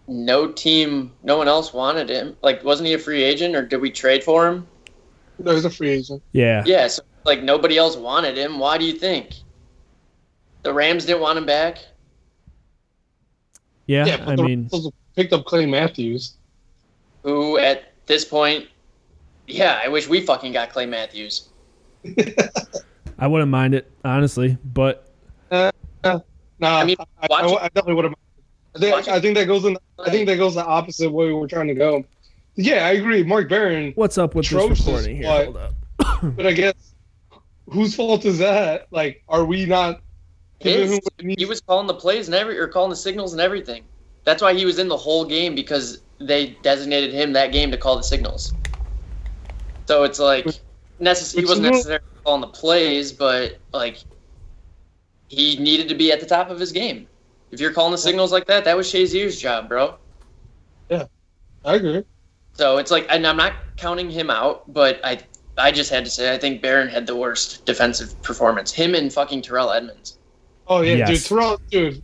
no 0.09 0.51
team, 0.53 1.13
no 1.23 1.37
one 1.39 1.49
else 1.49 1.73
wanted 1.73 2.09
him. 2.09 2.37
Like, 2.43 2.63
wasn't 2.65 2.89
he 2.89 2.95
a 2.95 2.99
free 2.99 3.23
agent, 3.23 3.55
or 3.55 3.65
did 3.65 3.81
we 3.81 3.91
trade 3.91 4.23
for 4.25 4.47
him? 4.49 4.67
No, 5.39 5.55
he's 5.55 5.65
a 5.65 5.71
free 5.71 5.91
agent. 5.91 6.23
Yeah. 6.33 6.63
Yeah, 6.67 6.89
so 6.89 7.03
like 7.25 7.43
nobody 7.43 7.79
else 7.79 7.97
wanted 7.97 8.37
him. 8.37 8.59
Why 8.59 8.79
do 8.79 8.85
you 8.85 8.95
think? 8.95 9.35
The 10.63 10.73
Rams 10.73 11.05
didn't 11.05 11.23
want 11.23 11.39
him 11.39 11.47
back. 11.47 11.79
Yeah, 13.87 14.07
Yeah, 14.07 14.17
but 14.19 14.29
I 14.29 14.37
the 14.37 14.43
mean, 14.43 14.69
Rams 14.73 14.89
picked 15.17 15.33
up 15.33 15.45
Clay 15.45 15.67
Matthews. 15.67 16.37
Who 17.23 17.59
at 17.59 17.93
this 18.07 18.25
point, 18.25 18.69
yeah, 19.47 19.81
I 19.85 19.89
wish 19.89 20.09
we 20.09 20.21
fucking 20.21 20.53
got 20.53 20.71
Clay 20.71 20.87
Matthews. 20.87 21.49
I 23.19 23.27
wouldn't 23.27 23.51
mind 23.51 23.75
it 23.75 23.91
honestly, 24.05 24.57
but 24.65 25.12
Nah, 25.12 25.12
I, 26.69 26.85
mean, 26.85 26.97
I, 27.21 27.27
I, 27.31 27.47
I 27.47 27.69
definitely 27.69 27.95
would 27.95 28.05
have. 28.07 28.15
I 28.75 28.79
think, 28.79 29.09
I 29.09 29.21
think 29.21 29.37
that 29.37 29.47
goes 29.47 29.65
in. 29.65 29.77
I 29.99 30.11
think 30.11 30.27
that 30.29 30.37
goes 30.37 30.55
the 30.55 30.65
opposite 30.65 31.11
way 31.11 31.33
we're 31.33 31.47
trying 31.47 31.69
to 31.69 31.75
go. 31.75 32.05
Yeah, 32.55 32.87
I 32.87 32.93
agree. 32.93 33.23
Mark 33.23 33.49
Barron, 33.49 33.93
what's 33.95 34.19
up 34.19 34.35
with 34.35 34.47
Atrocious, 34.47 34.79
this 34.79 34.87
recording 34.87 35.17
here? 35.17 35.25
but- 35.25 35.45
Hold 35.45 35.57
up. 35.57 35.75
but 36.37 36.47
I 36.47 36.53
guess 36.53 36.95
whose 37.71 37.95
fault 37.95 38.25
is 38.25 38.39
that? 38.39 38.87
Like, 38.91 39.23
are 39.29 39.45
we 39.45 39.67
not 39.67 40.01
His, 40.61 40.93
him 40.93 41.01
he 41.37 41.45
was 41.45 41.61
calling 41.61 41.87
the 41.87 41.95
plays 41.95 42.29
and 42.29 42.35
every 42.35 42.59
or 42.59 42.69
calling 42.69 42.91
the 42.91 42.97
signals 42.97 43.33
and 43.33 43.41
everything. 43.41 43.85
That's 44.25 44.43
why 44.43 44.55
he 44.55 44.65
was 44.65 44.79
in 44.79 44.89
the 44.89 44.97
whole 44.97 45.25
game 45.25 45.55
because 45.55 46.01
they 46.19 46.57
designated 46.63 47.13
him 47.13 47.33
that 47.33 47.53
game 47.53 47.71
to 47.71 47.77
call 47.77 47.97
the 47.97 48.03
signals. 48.03 48.53
So 49.87 50.05
it's 50.05 50.19
like 50.19 50.47
necess- 51.01 51.35
he 51.35 51.45
wasn't 51.45 51.67
is- 51.67 51.73
necessarily 51.73 52.05
calling 52.25 52.41
the 52.43 52.47
plays, 52.49 53.13
but 53.13 53.59
like 53.73 54.03
he 55.33 55.57
needed 55.57 55.89
to 55.89 55.95
be 55.95 56.13
at 56.13 56.21
the 56.21 56.27
top 56.27 56.51
of 56.51 56.61
his 56.61 56.73
game. 56.73 57.07
If 57.53 57.61
you're 57.61 57.73
calling 57.73 57.93
the 57.93 57.99
signals 57.99 58.33
like 58.33 58.47
that, 58.47 58.65
that 58.65 58.77
was 58.77 58.87
Shazier's 58.87 59.41
job, 59.41 59.67
bro. 59.69 59.95
Yeah, 60.91 61.07
I 61.65 61.77
agree. 61.77 62.05
So 62.53 62.77
it's 62.77 62.91
like, 62.91 63.07
and 63.09 63.27
I'm 63.27 63.39
not 63.39 63.55
counting 63.79 64.11
him 64.11 64.29
out, 64.29 64.71
but 64.75 65.01
I, 65.03 65.19
I 65.57 65.73
just 65.73 65.89
had 65.91 66.05
to 66.05 66.11
say, 66.11 66.35
I 66.35 66.39
think 66.39 66.61
Barron 66.61 66.89
had 66.89 67.07
the 67.07 67.17
worst 67.17 67.65
defensive 67.65 68.21
performance. 68.23 68.73
Him 68.73 68.95
and 68.95 69.11
fucking 69.11 69.41
Terrell 69.41 69.71
Edmunds. 69.71 70.19
Oh 70.67 70.83
yeah, 70.83 70.97
Yes. 70.97 71.09
dude. 71.09 71.25
Terrell, 71.25 71.61
dude. 71.71 72.03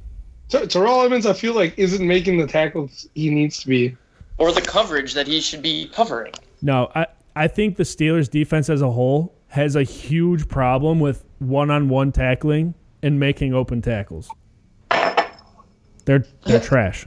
Ter- 0.49 0.67
Terrell 0.67 1.03
Evans, 1.03 1.27
I 1.27 1.35
feel 1.35 1.53
like 1.55 1.79
isn't 1.79 2.07
making 2.07 2.39
the 2.39 2.47
tackles 2.47 3.07
he 3.15 3.29
needs 3.29 3.61
to 3.61 3.69
be. 3.69 3.95
Or 4.39 4.53
the 4.53 4.63
coverage 4.63 5.13
that 5.13 5.27
he 5.27 5.43
should 5.43 5.61
be 5.61 5.89
covering. 5.93 6.33
No, 6.63 6.91
I, 6.95 7.07
I 7.37 7.47
think 7.47 7.77
the 7.77 7.83
Steelers 7.83 8.31
defense 8.31 8.71
as 8.71 8.81
a 8.81 8.91
whole 8.91 9.35
has 9.49 9.77
a 9.77 9.83
huge 9.83 10.49
problem 10.49 10.99
with 10.99 11.27
one 11.41 11.71
on 11.71 11.91
one 11.91 12.11
tackling 12.11 12.73
and 13.03 13.19
making 13.19 13.55
open 13.55 13.83
tackles. 13.83 14.31
They're 16.05 16.25
they're 16.45 16.61
trash. 16.63 17.07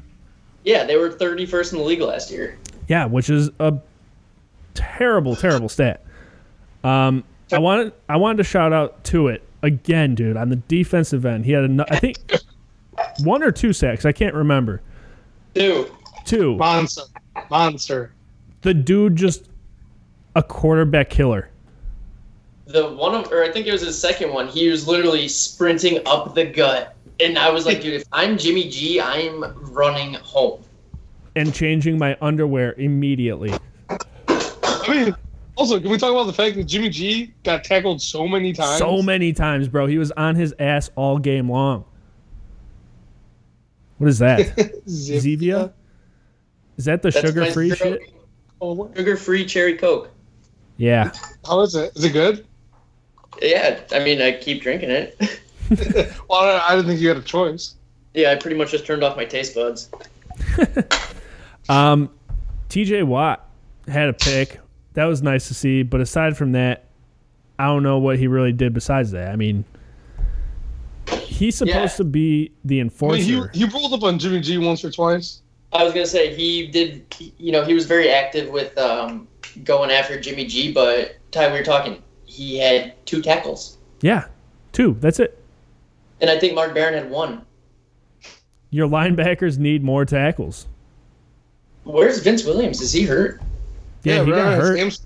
Yeah, 0.63 0.83
they 0.83 0.95
were 0.95 1.09
31st 1.09 1.73
in 1.73 1.77
the 1.79 1.83
league 1.83 2.01
last 2.01 2.29
year. 2.29 2.57
Yeah, 2.87 3.05
which 3.05 3.29
is 3.29 3.49
a 3.59 3.79
terrible, 4.73 5.35
terrible 5.35 5.69
stat. 5.69 6.03
Um, 6.83 7.23
I 7.51 7.59
wanted 7.59 7.93
I 8.07 8.17
wanted 8.17 8.37
to 8.37 8.43
shout 8.43 8.73
out 8.73 9.03
to 9.05 9.27
it 9.27 9.43
again, 9.63 10.15
dude. 10.15 10.37
On 10.37 10.49
the 10.49 10.55
defensive 10.55 11.25
end, 11.25 11.45
he 11.45 11.51
had 11.51 11.63
a, 11.63 11.85
I 11.89 11.99
think 11.99 12.17
one 13.23 13.43
or 13.43 13.51
two 13.51 13.73
sacks. 13.73 14.05
I 14.05 14.11
can't 14.11 14.35
remember. 14.35 14.81
Two. 15.55 15.91
Two. 16.25 16.55
Monster, 16.57 17.03
monster. 17.49 18.13
The 18.61 18.73
dude 18.73 19.15
just 19.15 19.49
a 20.35 20.43
quarterback 20.43 21.09
killer. 21.09 21.49
The 22.65 22.89
one 22.89 23.15
of, 23.15 23.31
or 23.31 23.43
I 23.43 23.51
think 23.51 23.67
it 23.67 23.71
was 23.71 23.81
his 23.81 23.99
second 23.99 24.31
one, 24.31 24.47
he 24.47 24.69
was 24.69 24.87
literally 24.87 25.27
sprinting 25.27 25.99
up 26.05 26.35
the 26.35 26.45
gut. 26.45 26.95
And 27.19 27.37
I 27.37 27.49
was 27.49 27.65
like, 27.65 27.81
dude, 27.81 27.93
if 27.93 28.03
I'm 28.11 28.37
Jimmy 28.37 28.69
G, 28.69 28.99
I'm 28.99 29.43
running 29.71 30.13
home. 30.15 30.63
and 31.35 31.53
changing 31.53 31.97
my 31.97 32.17
underwear 32.21 32.73
immediately. 32.77 33.53
I 33.89 34.85
mean, 34.87 35.15
also, 35.55 35.79
can 35.79 35.89
we 35.89 35.97
talk 35.97 36.11
about 36.11 36.25
the 36.25 36.33
fact 36.33 36.55
that 36.55 36.63
Jimmy 36.63 36.89
G 36.89 37.33
got 37.43 37.63
tackled 37.63 38.01
so 38.01 38.27
many 38.27 38.51
times? 38.53 38.79
So 38.79 39.01
many 39.01 39.31
times, 39.33 39.67
bro. 39.67 39.85
He 39.85 39.97
was 39.97 40.11
on 40.13 40.35
his 40.35 40.53
ass 40.59 40.89
all 40.95 41.17
game 41.19 41.49
long. 41.49 41.85
What 43.97 44.09
is 44.09 44.19
that? 44.19 44.39
Zevia? 44.87 45.71
Is 46.77 46.85
that 46.85 47.01
the 47.01 47.11
That's 47.11 47.25
sugar 47.25 47.45
free 47.51 47.75
shit? 47.75 48.01
Oh, 48.59 48.91
sugar 48.95 49.15
free 49.15 49.45
cherry 49.45 49.75
Coke. 49.77 50.09
Yeah. 50.77 51.11
How 51.45 51.61
is 51.61 51.75
it? 51.75 51.95
Is 51.95 52.03
it 52.05 52.13
good? 52.13 52.47
Yeah, 53.41 53.79
I 53.91 53.99
mean, 53.99 54.21
I 54.21 54.31
keep 54.33 54.61
drinking 54.61 54.89
it. 54.91 55.17
Well, 56.29 56.41
I, 56.41 56.67
I 56.67 56.75
didn't 56.75 56.87
think 56.89 56.99
you 56.99 57.07
had 57.07 57.15
a 57.17 57.21
choice. 57.21 57.75
yeah, 58.13 58.31
I 58.31 58.35
pretty 58.35 58.57
much 58.57 58.71
just 58.71 58.85
turned 58.85 59.03
off 59.05 59.15
my 59.15 59.23
taste 59.25 59.55
buds. 59.55 59.89
Um, 61.69 62.09
TJ 62.69 63.05
Watt 63.05 63.47
had 63.87 64.09
a 64.09 64.13
pick. 64.13 64.59
That 64.93 65.05
was 65.05 65.21
nice 65.21 65.47
to 65.47 65.53
see. 65.53 65.83
But 65.83 66.01
aside 66.01 66.35
from 66.35 66.51
that, 66.53 66.85
I 67.57 67.67
don't 67.67 67.83
know 67.83 67.99
what 67.99 68.17
he 68.19 68.27
really 68.27 68.51
did 68.51 68.73
besides 68.73 69.11
that. 69.11 69.31
I 69.31 69.35
mean, 69.37 69.63
he's 71.21 71.55
supposed 71.55 71.75
Yeah. 71.75 71.87
to 71.97 72.03
be 72.03 72.51
the 72.65 72.79
I 72.79 72.81
enforcer. 72.81 73.15
mean, 73.21 73.49
he, 73.53 73.59
he 73.59 73.65
rolled 73.65 73.93
up 73.93 74.03
on 74.03 74.19
Jimmy 74.19 74.41
G 74.41 74.57
once 74.57 74.83
or 74.83 74.91
twice. 74.91 75.41
I 75.73 75.83
was 75.85 75.93
gonna 75.93 76.05
say 76.05 76.35
he 76.35 76.67
did. 76.67 77.05
You 77.37 77.53
know, 77.53 77.63
he 77.63 77.73
was 77.73 77.85
very 77.85 78.09
active 78.09 78.49
with 78.49 78.77
um, 78.77 79.27
going 79.63 79.89
after 79.91 80.19
Jimmy 80.19 80.45
G. 80.45 80.73
But 80.73 81.15
Ty, 81.31 81.51
we 81.53 81.59
were 81.59 81.63
talking. 81.63 82.01
He 82.31 82.57
had 82.57 82.93
two 83.05 83.21
tackles, 83.21 83.77
yeah. 84.01 84.25
Two. 84.71 84.95
That's 85.01 85.19
it. 85.19 85.37
and 86.21 86.29
I 86.29 86.39
think 86.39 86.55
Mark 86.55 86.73
Barron 86.73 86.93
had 86.93 87.09
one. 87.11 87.45
Your 88.69 88.87
linebackers 88.87 89.57
need 89.57 89.83
more 89.83 90.05
tackles. 90.05 90.65
Where's 91.83 92.19
Vince 92.19 92.45
Williams? 92.45 92.79
Is 92.79 92.93
he 92.93 93.03
hurt? 93.03 93.41
Yeah, 94.03 94.23
he 94.23 94.31
got 94.31 94.53
hurt. 94.57 94.77
Sam's- 94.77 95.05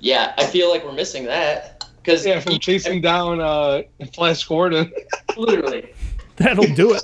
Yeah, 0.00 0.32
I 0.38 0.46
feel 0.46 0.70
like 0.70 0.82
we're 0.82 0.92
missing 0.92 1.24
that 1.26 1.84
because 1.98 2.24
Yeah, 2.24 2.40
from 2.40 2.58
chasing 2.58 3.02
down 3.02 3.40
uh, 3.42 3.82
Flash 4.14 4.44
Gordon. 4.44 4.90
literally, 5.36 5.92
That'll 6.36 6.72
do 6.74 6.94
it. 6.94 7.02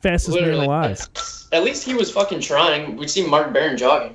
Fastest 0.00 0.36
man 0.36 0.44
literally. 0.44 0.66
alive. 0.66 1.08
At 1.52 1.64
least 1.64 1.82
he 1.84 1.94
was 1.94 2.10
fucking 2.12 2.40
trying. 2.40 2.96
We've 2.96 3.10
seen 3.10 3.28
Mark 3.28 3.52
Barron 3.52 3.76
jogging. 3.76 4.14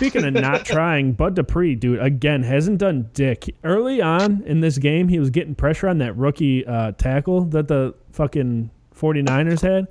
Speaking 0.00 0.24
of 0.24 0.32
not 0.32 0.64
trying, 0.64 1.12
Bud 1.12 1.34
Dupree, 1.36 1.74
dude, 1.74 2.00
again 2.00 2.42
hasn't 2.42 2.78
done 2.78 3.10
dick. 3.12 3.54
Early 3.64 4.00
on 4.00 4.42
in 4.46 4.60
this 4.60 4.78
game, 4.78 5.08
he 5.08 5.18
was 5.18 5.28
getting 5.28 5.54
pressure 5.54 5.88
on 5.88 5.98
that 5.98 6.16
rookie 6.16 6.64
uh, 6.66 6.92
tackle 6.92 7.42
that 7.50 7.68
the 7.68 7.94
fucking 8.12 8.70
49ers 8.98 9.60
had, 9.60 9.88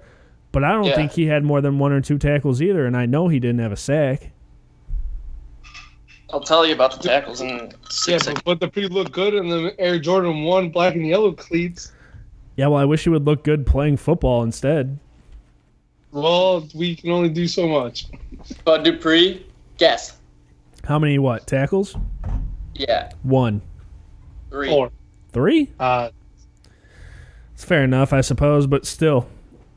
but 0.51 0.63
I 0.63 0.71
don't 0.71 0.85
Yeah. 0.85 0.95
think 0.95 1.11
he 1.11 1.27
had 1.27 1.43
more 1.43 1.61
than 1.61 1.77
one 1.77 1.91
or 1.91 2.01
two 2.01 2.17
tackles 2.17 2.59
either, 2.59 2.87
and 2.87 2.97
I 2.97 3.05
know 3.05 3.27
he 3.27 3.39
didn't 3.39 3.59
have 3.59 3.71
a 3.71 3.75
sack. 3.77 4.31
I'll 6.31 6.39
tell 6.41 6.65
you 6.65 6.73
about 6.73 6.99
the 6.99 7.07
tackles 7.07 7.41
in 7.41 7.47
yeah, 7.47 7.67
six 7.91 8.25
but, 8.25 8.43
but 8.43 8.59
Dupree 8.59 8.87
look 8.87 9.11
good 9.11 9.35
in 9.35 9.47
the 9.47 9.75
Air 9.79 9.99
Jordan 9.99 10.41
1 10.43 10.69
black 10.71 10.95
and 10.95 11.05
yellow 11.05 11.33
cleats. 11.33 11.91
Yeah, 12.55 12.65
well, 12.65 12.81
I 12.81 12.85
wish 12.85 13.03
he 13.03 13.09
would 13.11 13.25
look 13.25 13.43
good 13.43 13.63
playing 13.67 13.97
football 13.97 14.41
instead. 14.41 14.97
Well, 16.11 16.67
we 16.73 16.95
can 16.95 17.11
only 17.11 17.29
do 17.29 17.47
so 17.47 17.67
much. 17.67 18.07
Bud 18.65 18.83
Dupree, 18.83 19.45
guess. 19.79 20.17
How 20.83 20.99
many, 20.99 21.17
what, 21.17 21.47
tackles? 21.47 21.95
Yeah, 22.75 23.11
One. 23.23 23.61
three. 24.49 24.69
Four. 24.69 24.91
Three? 25.31 25.71
Uh, 25.79 26.09
It's 27.53 27.65
fair 27.65 27.83
enough, 27.83 28.13
I 28.13 28.21
suppose, 28.21 28.67
but 28.67 28.85
still, 28.85 29.27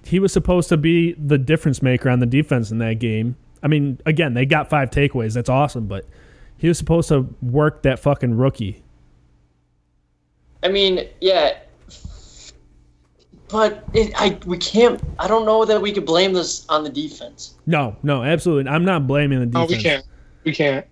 he 0.04 0.18
was 0.20 0.32
supposed 0.32 0.68
to 0.68 0.76
be 0.76 1.14
the 1.14 1.38
difference 1.38 1.82
maker 1.82 2.08
on 2.10 2.20
the 2.20 2.26
defense 2.26 2.70
in 2.70 2.78
that 2.78 2.98
game. 2.98 3.36
I 3.62 3.68
mean, 3.68 3.98
again, 4.06 4.34
they 4.34 4.46
got 4.46 4.68
five 4.70 4.90
takeaways. 4.90 5.34
That's 5.34 5.48
awesome, 5.48 5.86
but 5.86 6.06
he 6.58 6.68
was 6.68 6.78
supposed 6.78 7.08
to 7.08 7.34
work 7.42 7.82
that 7.82 7.98
fucking 7.98 8.36
rookie. 8.36 8.82
I 10.62 10.68
mean, 10.68 11.08
yeah, 11.20 11.58
but 13.52 13.84
it, 13.92 14.12
I 14.16 14.38
we 14.46 14.56
can't. 14.56 15.00
I 15.18 15.28
don't 15.28 15.44
know 15.44 15.64
that 15.66 15.80
we 15.80 15.92
could 15.92 16.06
blame 16.06 16.32
this 16.32 16.66
on 16.68 16.82
the 16.82 16.90
defense. 16.90 17.54
No, 17.66 17.94
no, 18.02 18.24
absolutely. 18.24 18.70
I'm 18.70 18.84
not 18.84 19.06
blaming 19.06 19.40
the 19.40 19.46
defense. 19.46 19.70
no, 19.70 19.76
defense. 19.76 19.84
we 19.84 19.90
can't. 19.90 20.06
We 20.44 20.52
can't. 20.52 20.86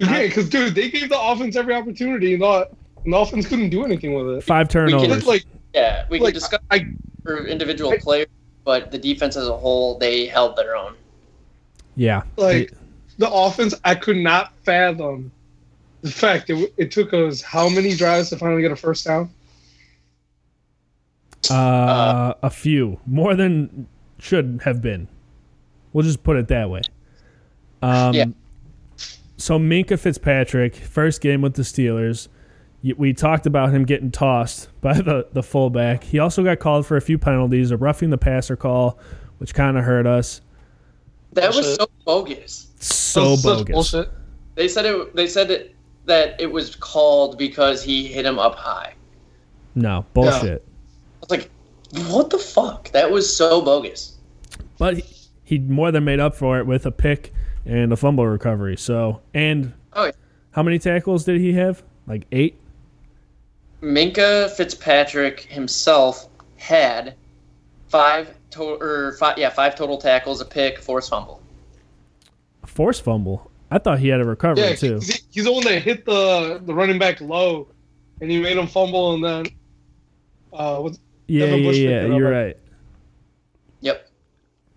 We 0.00 0.06
can't 0.06 0.28
because, 0.28 0.48
dude, 0.48 0.74
they 0.74 0.90
gave 0.90 1.08
the 1.08 1.20
offense 1.20 1.56
every 1.56 1.74
opportunity, 1.74 2.34
and 2.34 2.42
the, 2.42 2.68
and 3.04 3.12
the 3.12 3.18
offense 3.18 3.46
couldn't 3.46 3.70
do 3.70 3.84
anything 3.84 4.14
with 4.14 4.38
it. 4.38 4.44
Five 4.44 4.68
can- 4.68 4.88
turnovers. 4.88 5.18
It's 5.18 5.26
like, 5.26 5.44
Yeah, 5.74 6.06
we 6.08 6.20
like 6.20 6.34
can 6.34 6.40
discuss 6.40 6.60
I, 6.70 6.86
for 7.24 7.46
individual 7.46 7.92
players, 7.98 8.28
but 8.64 8.90
the 8.90 8.98
defense 8.98 9.36
as 9.36 9.48
a 9.48 9.56
whole, 9.56 9.98
they 9.98 10.26
held 10.26 10.56
their 10.56 10.76
own. 10.76 10.94
yeah. 11.96 12.22
like 12.36 12.72
the 13.18 13.30
offense, 13.30 13.74
I 13.84 13.94
could 13.94 14.16
not 14.16 14.52
fathom 14.64 15.30
the 16.02 16.10
fact 16.10 16.48
that 16.48 16.70
it 16.76 16.90
took 16.90 17.12
us 17.14 17.40
how 17.40 17.68
many 17.68 17.94
drives 17.94 18.30
to 18.30 18.36
finally 18.36 18.62
get 18.62 18.72
a 18.72 18.76
first 18.76 19.04
down. 19.04 19.30
Uh, 21.50 22.34
a 22.42 22.50
few. 22.50 23.00
More 23.06 23.34
than 23.34 23.86
should 24.18 24.60
have 24.64 24.80
been. 24.80 25.08
We'll 25.92 26.04
just 26.04 26.22
put 26.22 26.36
it 26.36 26.48
that 26.48 26.70
way. 26.70 26.82
Um, 27.82 28.14
Yeah. 28.14 28.24
So 29.36 29.58
Minkah 29.58 29.98
Fitzpatrick, 29.98 30.74
first 30.76 31.20
game 31.20 31.42
with 31.42 31.54
the 31.54 31.62
Steelers. 31.62 32.28
We 32.96 33.12
talked 33.12 33.46
about 33.46 33.70
him 33.70 33.84
getting 33.84 34.10
tossed 34.10 34.68
by 34.80 34.94
the, 34.94 35.26
the 35.32 35.42
fullback. 35.42 36.04
He 36.04 36.18
also 36.18 36.44
got 36.44 36.58
called 36.60 36.86
for 36.86 36.96
a 36.96 37.00
few 37.00 37.18
penalties, 37.18 37.70
a 37.70 37.76
roughing 37.76 38.10
the 38.10 38.18
passer 38.18 38.56
call, 38.56 38.98
which 39.38 39.54
kind 39.54 39.76
of 39.76 39.84
hurt 39.84 40.06
us. 40.06 40.40
That 41.32 41.54
was 41.54 41.74
so 41.74 41.88
bogus. 42.04 42.70
So 42.78 43.30
That's 43.30 43.42
bogus. 43.42 43.74
Bullshit. 43.74 44.10
They 44.54 44.68
said 44.68 44.84
it. 44.84 45.16
They 45.16 45.26
said 45.26 45.50
it, 45.50 45.74
that 46.06 46.40
it 46.40 46.50
was 46.50 46.76
called 46.76 47.38
because 47.38 47.82
he 47.82 48.06
hit 48.06 48.24
him 48.24 48.38
up 48.38 48.54
high. 48.54 48.94
No, 49.74 50.06
bullshit. 50.14 50.62
I 50.66 50.73
was 51.28 51.38
like, 51.38 51.50
what 52.10 52.30
the 52.30 52.38
fuck? 52.38 52.90
That 52.92 53.10
was 53.10 53.34
so 53.34 53.60
bogus. 53.62 54.16
But 54.78 54.98
he, 54.98 55.04
he 55.44 55.58
more 55.58 55.90
than 55.92 56.04
made 56.04 56.20
up 56.20 56.34
for 56.34 56.58
it 56.58 56.66
with 56.66 56.86
a 56.86 56.90
pick 56.90 57.32
and 57.64 57.92
a 57.92 57.96
fumble 57.96 58.26
recovery. 58.26 58.76
So, 58.76 59.20
and 59.32 59.72
Oh, 59.92 60.06
yeah. 60.06 60.12
how 60.52 60.62
many 60.62 60.78
tackles 60.78 61.24
did 61.24 61.40
he 61.40 61.52
have? 61.54 61.82
Like 62.06 62.26
eight? 62.32 62.58
Minkah 63.82 64.50
Fitzpatrick 64.50 65.40
himself 65.40 66.28
had 66.56 67.14
five 67.88 68.34
total, 68.50 68.82
or 68.82 69.12
five, 69.12 69.38
yeah, 69.38 69.50
five 69.50 69.74
total 69.76 69.98
tackles, 69.98 70.40
a 70.40 70.44
pick, 70.44 70.78
forced 70.80 71.10
fumble. 71.10 71.40
A 72.62 72.66
force 72.66 72.98
fumble. 72.98 73.50
I 73.70 73.78
thought 73.78 73.98
he 73.98 74.08
had 74.08 74.20
a 74.20 74.24
recovery 74.24 74.62
Yeah, 74.64 74.74
too. 74.74 74.94
he's, 74.94 75.22
he's 75.30 75.44
the 75.44 75.52
one 75.52 75.64
that 75.64 75.82
hit 75.82 76.04
the 76.04 76.60
the 76.64 76.72
running 76.74 76.98
back 76.98 77.20
low, 77.20 77.68
and 78.20 78.30
he 78.30 78.40
made 78.40 78.56
him 78.56 78.66
fumble, 78.66 79.14
and 79.14 79.24
then 79.24 79.46
uh, 80.52 80.78
what's, 80.78 80.98
Yeah, 81.26 81.46
Devin 81.46 81.60
yeah, 81.60 81.68
Bush 81.68 81.76
yeah. 81.78 82.06
You're 82.06 82.30
right. 82.30 82.56
Yep. 83.80 84.08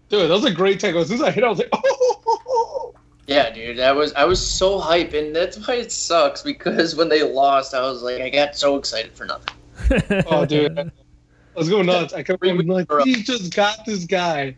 dude, 0.09 0.29
that 0.29 0.33
was 0.33 0.45
a 0.45 0.51
great 0.51 0.79
tackle. 0.79 1.01
As 1.01 1.07
soon 1.07 1.17
as 1.17 1.23
I 1.23 1.31
hit, 1.31 1.43
I 1.43 1.49
was 1.49 1.59
like, 1.59 1.69
oh. 1.73 2.93
Yeah, 3.27 3.49
dude, 3.49 3.77
that 3.77 3.95
was 3.95 4.13
I 4.13 4.23
was 4.23 4.45
so 4.45 4.79
hype, 4.79 5.13
and 5.13 5.35
that's 5.35 5.67
why 5.67 5.75
it 5.75 5.91
sucks 5.91 6.41
because 6.41 6.95
when 6.95 7.09
they 7.09 7.23
lost, 7.23 7.73
I 7.73 7.81
was 7.81 8.01
like, 8.01 8.21
I 8.21 8.29
got 8.29 8.55
so 8.55 8.77
excited 8.77 9.11
for 9.13 9.25
nothing. 9.25 9.53
Oh, 10.27 10.45
dude. 10.45 10.77
I 10.77 10.91
was 11.55 11.69
going 11.69 11.85
nuts. 11.87 12.13
I 12.13 12.23
kept 12.23 12.39
Three 12.39 12.49
going, 12.49 12.67
like, 12.67 12.89
weeks 12.89 12.89
in 12.89 12.95
a 12.95 12.97
row. 12.97 13.03
we 13.05 13.23
just 13.23 13.55
got 13.55 13.85
this 13.85 14.05
guy 14.05 14.55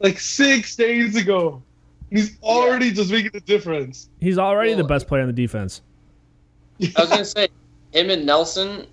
like 0.00 0.20
six 0.20 0.76
days 0.76 1.16
ago. 1.16 1.62
He's 2.10 2.38
already 2.42 2.92
just 2.92 3.10
making 3.10 3.32
a 3.34 3.40
difference. 3.40 4.08
He's 4.20 4.38
already 4.38 4.74
the 4.74 4.84
best 4.84 5.08
player 5.08 5.22
on 5.22 5.26
the 5.26 5.32
defense. 5.32 5.82
I 6.96 7.00
was 7.00 7.08
gonna 7.10 7.24
say 7.24 7.48
him 7.92 8.10
and 8.10 8.24
Nelson, 8.26 8.86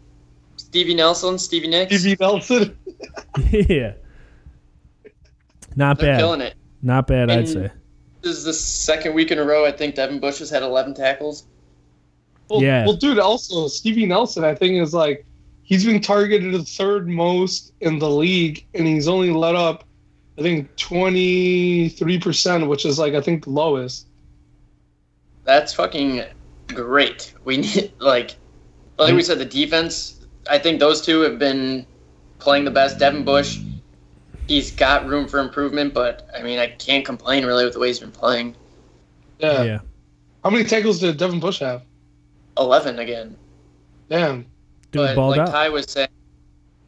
Stevie 0.74 0.96
Nelson, 0.96 1.38
Stevie 1.38 1.68
Nicks, 1.68 2.00
Stevie 2.00 2.18
Nelson. 2.20 2.76
yeah. 3.52 3.94
Not 5.76 6.00
they're 6.00 6.14
bad. 6.14 6.20
killing 6.20 6.42
it. 6.42 6.56
Not 6.82 7.06
bad, 7.06 7.30
I'd 7.30 7.48
say. 7.48 7.70
This 8.24 8.38
is 8.38 8.44
the 8.44 8.54
second 8.54 9.14
week 9.14 9.30
in 9.30 9.38
a 9.38 9.44
row. 9.44 9.68
I 9.68 9.72
think 9.72 9.94
Devin 9.94 10.20
Bush 10.20 10.40
has 10.40 10.50
had 10.50 10.64
11 10.64 10.96
tackles. 10.96 11.46
Well, 12.50 12.64
Yeah. 12.64 12.88
Well, 12.88 12.96
dude, 12.96 13.20
also, 13.20 13.68
Stevie 13.68 14.08
Nelson, 14.08 14.44
I 14.44 14.56
think, 14.56 14.82
is 14.82 14.96
like, 14.96 15.28
he's 15.62 15.86
been 15.86 16.02
targeted 16.02 16.52
the 16.52 16.64
third 16.64 17.08
most 17.08 17.74
in 17.82 18.00
the 18.00 18.10
league, 18.10 18.66
and 18.74 18.88
he's 18.88 19.08
only 19.08 19.30
let 19.30 19.54
up, 19.54 19.84
I 20.40 20.42
think, 20.42 20.76
23%, 20.78 22.68
which 22.68 22.88
is, 22.88 22.98
like, 22.98 23.14
I 23.14 23.22
think 23.22 23.44
the 23.44 23.52
lowest. 23.52 24.08
That's 25.44 25.72
fucking 25.72 26.24
great. 26.70 27.36
We 27.46 27.58
need 27.58 27.94
like, 28.00 28.38
like 28.98 29.14
we 29.14 29.22
said, 29.22 29.38
the 29.38 29.46
defense. 29.46 30.20
I 30.50 30.58
think 30.60 30.80
those 30.80 31.02
two 31.02 31.22
have 31.22 31.40
been 31.40 31.86
playing 32.40 32.66
the 32.66 32.72
best. 32.72 33.00
Devin 33.00 33.24
Bush, 33.24 33.60
he's 34.48 34.72
got 34.72 35.08
room 35.08 35.28
for 35.28 35.40
improvement, 35.40 35.94
but 35.94 36.28
I 36.38 36.42
mean, 36.42 36.60
I 36.60 36.68
can't 36.68 37.06
complain 37.06 37.46
really 37.46 37.64
with 37.64 37.74
the 37.74 37.80
way 37.80 37.88
he's 37.88 38.00
been 38.00 38.12
playing. 38.12 38.56
Yeah. 39.40 39.64
Yeah. 39.64 39.80
How 40.44 40.50
many 40.50 40.64
tackles 40.66 41.00
did 41.00 41.18
Devin 41.18 41.40
Bush 41.40 41.60
have? 41.60 41.84
11 42.58 43.00
again. 43.00 43.36
Damn. 44.10 44.46
Dude 44.92 45.16
but 45.16 45.30
like 45.30 45.40
out. 45.40 45.48
Ty 45.48 45.70
was 45.70 45.86
saying, 45.90 46.10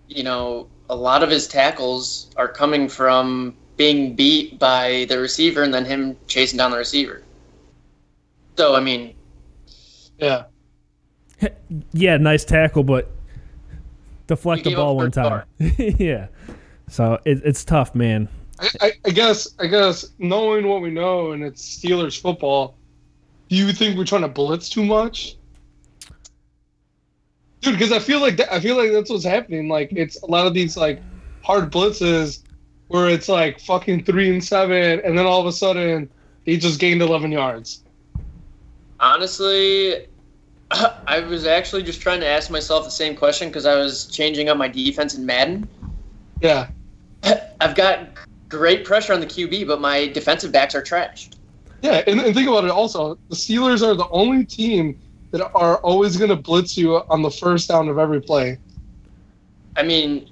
you 0.07 0.23
know, 0.23 0.67
a 0.89 0.95
lot 0.95 1.23
of 1.23 1.29
his 1.29 1.47
tackles 1.47 2.29
are 2.37 2.47
coming 2.47 2.87
from 2.87 3.55
being 3.77 4.15
beat 4.15 4.59
by 4.59 5.05
the 5.09 5.17
receiver 5.19 5.63
and 5.63 5.73
then 5.73 5.85
him 5.85 6.15
chasing 6.27 6.57
down 6.57 6.71
the 6.71 6.77
receiver. 6.77 7.23
So 8.57 8.75
I 8.75 8.79
mean, 8.79 9.15
Yeah. 10.19 10.43
yeah, 11.93 12.17
nice 12.17 12.45
tackle, 12.45 12.83
but 12.83 13.11
deflect 14.27 14.63
the 14.63 14.75
ball 14.75 14.95
one 14.95 15.11
time. 15.11 15.43
yeah. 15.59 16.27
So 16.87 17.19
it, 17.25 17.41
it's 17.43 17.63
tough, 17.65 17.95
man. 17.95 18.29
I, 18.59 18.69
I, 18.81 18.91
I 19.05 19.09
guess 19.09 19.55
I 19.59 19.67
guess 19.67 20.11
knowing 20.19 20.67
what 20.67 20.81
we 20.81 20.89
know 20.89 21.31
and 21.31 21.43
it's 21.43 21.77
Steelers 21.77 22.19
football, 22.19 22.77
do 23.49 23.55
you 23.55 23.71
think 23.73 23.97
we're 23.97 24.05
trying 24.05 24.21
to 24.21 24.27
blitz 24.27 24.69
too 24.69 24.85
much? 24.85 25.37
Dude, 27.61 27.73
because 27.73 27.91
I 27.91 27.99
feel 27.99 28.19
like 28.19 28.37
that, 28.37 28.53
I 28.53 28.59
feel 28.59 28.77
like 28.77 28.91
that's 28.91 29.09
what's 29.09 29.25
happening. 29.25 29.67
Like 29.67 29.91
it's 29.91 30.21
a 30.21 30.27
lot 30.27 30.47
of 30.47 30.53
these 30.53 30.77
like 30.77 31.01
hard 31.43 31.71
blitzes 31.71 32.43
where 32.87 33.09
it's 33.09 33.27
like 33.27 33.59
fucking 33.59 34.03
three 34.03 34.29
and 34.31 34.43
seven, 34.43 35.01
and 35.03 35.17
then 35.17 35.25
all 35.25 35.41
of 35.41 35.47
a 35.47 35.51
sudden 35.51 36.09
they 36.45 36.57
just 36.57 36.79
gained 36.79 37.01
eleven 37.01 37.31
yards. 37.31 37.83
honestly, 38.99 40.07
I 41.07 41.19
was 41.19 41.45
actually 41.45 41.83
just 41.83 42.01
trying 42.01 42.19
to 42.21 42.27
ask 42.27 42.49
myself 42.49 42.85
the 42.85 42.91
same 42.91 43.15
question 43.15 43.49
because 43.49 43.65
I 43.65 43.75
was 43.75 44.07
changing 44.07 44.49
up 44.49 44.57
my 44.57 44.67
defense 44.67 45.15
in 45.15 45.25
Madden. 45.25 45.67
Yeah, 46.41 46.69
I've 47.61 47.75
got 47.75 48.09
great 48.49 48.85
pressure 48.85 49.13
on 49.13 49.19
the 49.19 49.25
QB, 49.27 49.67
but 49.67 49.79
my 49.81 50.07
defensive 50.07 50.51
backs 50.51 50.75
are 50.75 50.81
trash. 50.81 51.29
yeah, 51.81 52.03
and, 52.07 52.19
and 52.19 52.33
think 52.35 52.47
about 52.47 52.63
it. 52.65 52.71
Also, 52.71 53.17
the 53.29 53.35
Steelers 53.35 53.81
are 53.85 53.95
the 53.95 54.07
only 54.09 54.45
team 54.45 54.99
that 55.31 55.51
are 55.53 55.77
always 55.77 56.17
going 56.17 56.29
to 56.29 56.35
blitz 56.35 56.77
you 56.77 56.95
on 57.09 57.21
the 57.21 57.31
first 57.31 57.67
down 57.69 57.89
of 57.89 57.97
every 57.97 58.21
play. 58.21 58.57
I 59.75 59.83
mean, 59.83 60.29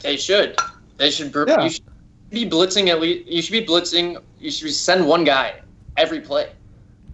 They 0.00 0.16
should. 0.16 0.56
They 0.98 1.10
should. 1.10 1.32
br- 1.32 1.48
Yeah. 1.48 1.64
You 1.64 1.70
should 1.70 1.84
be 2.30 2.48
blitzing 2.48 2.88
at 2.88 3.00
least. 3.00 3.26
You 3.28 3.42
should 3.42 3.52
be 3.52 3.64
blitzing. 3.64 4.22
You 4.38 4.50
should 4.50 4.72
send 4.72 5.06
one 5.06 5.24
guy 5.24 5.54
every 5.96 6.20
play. 6.20 6.50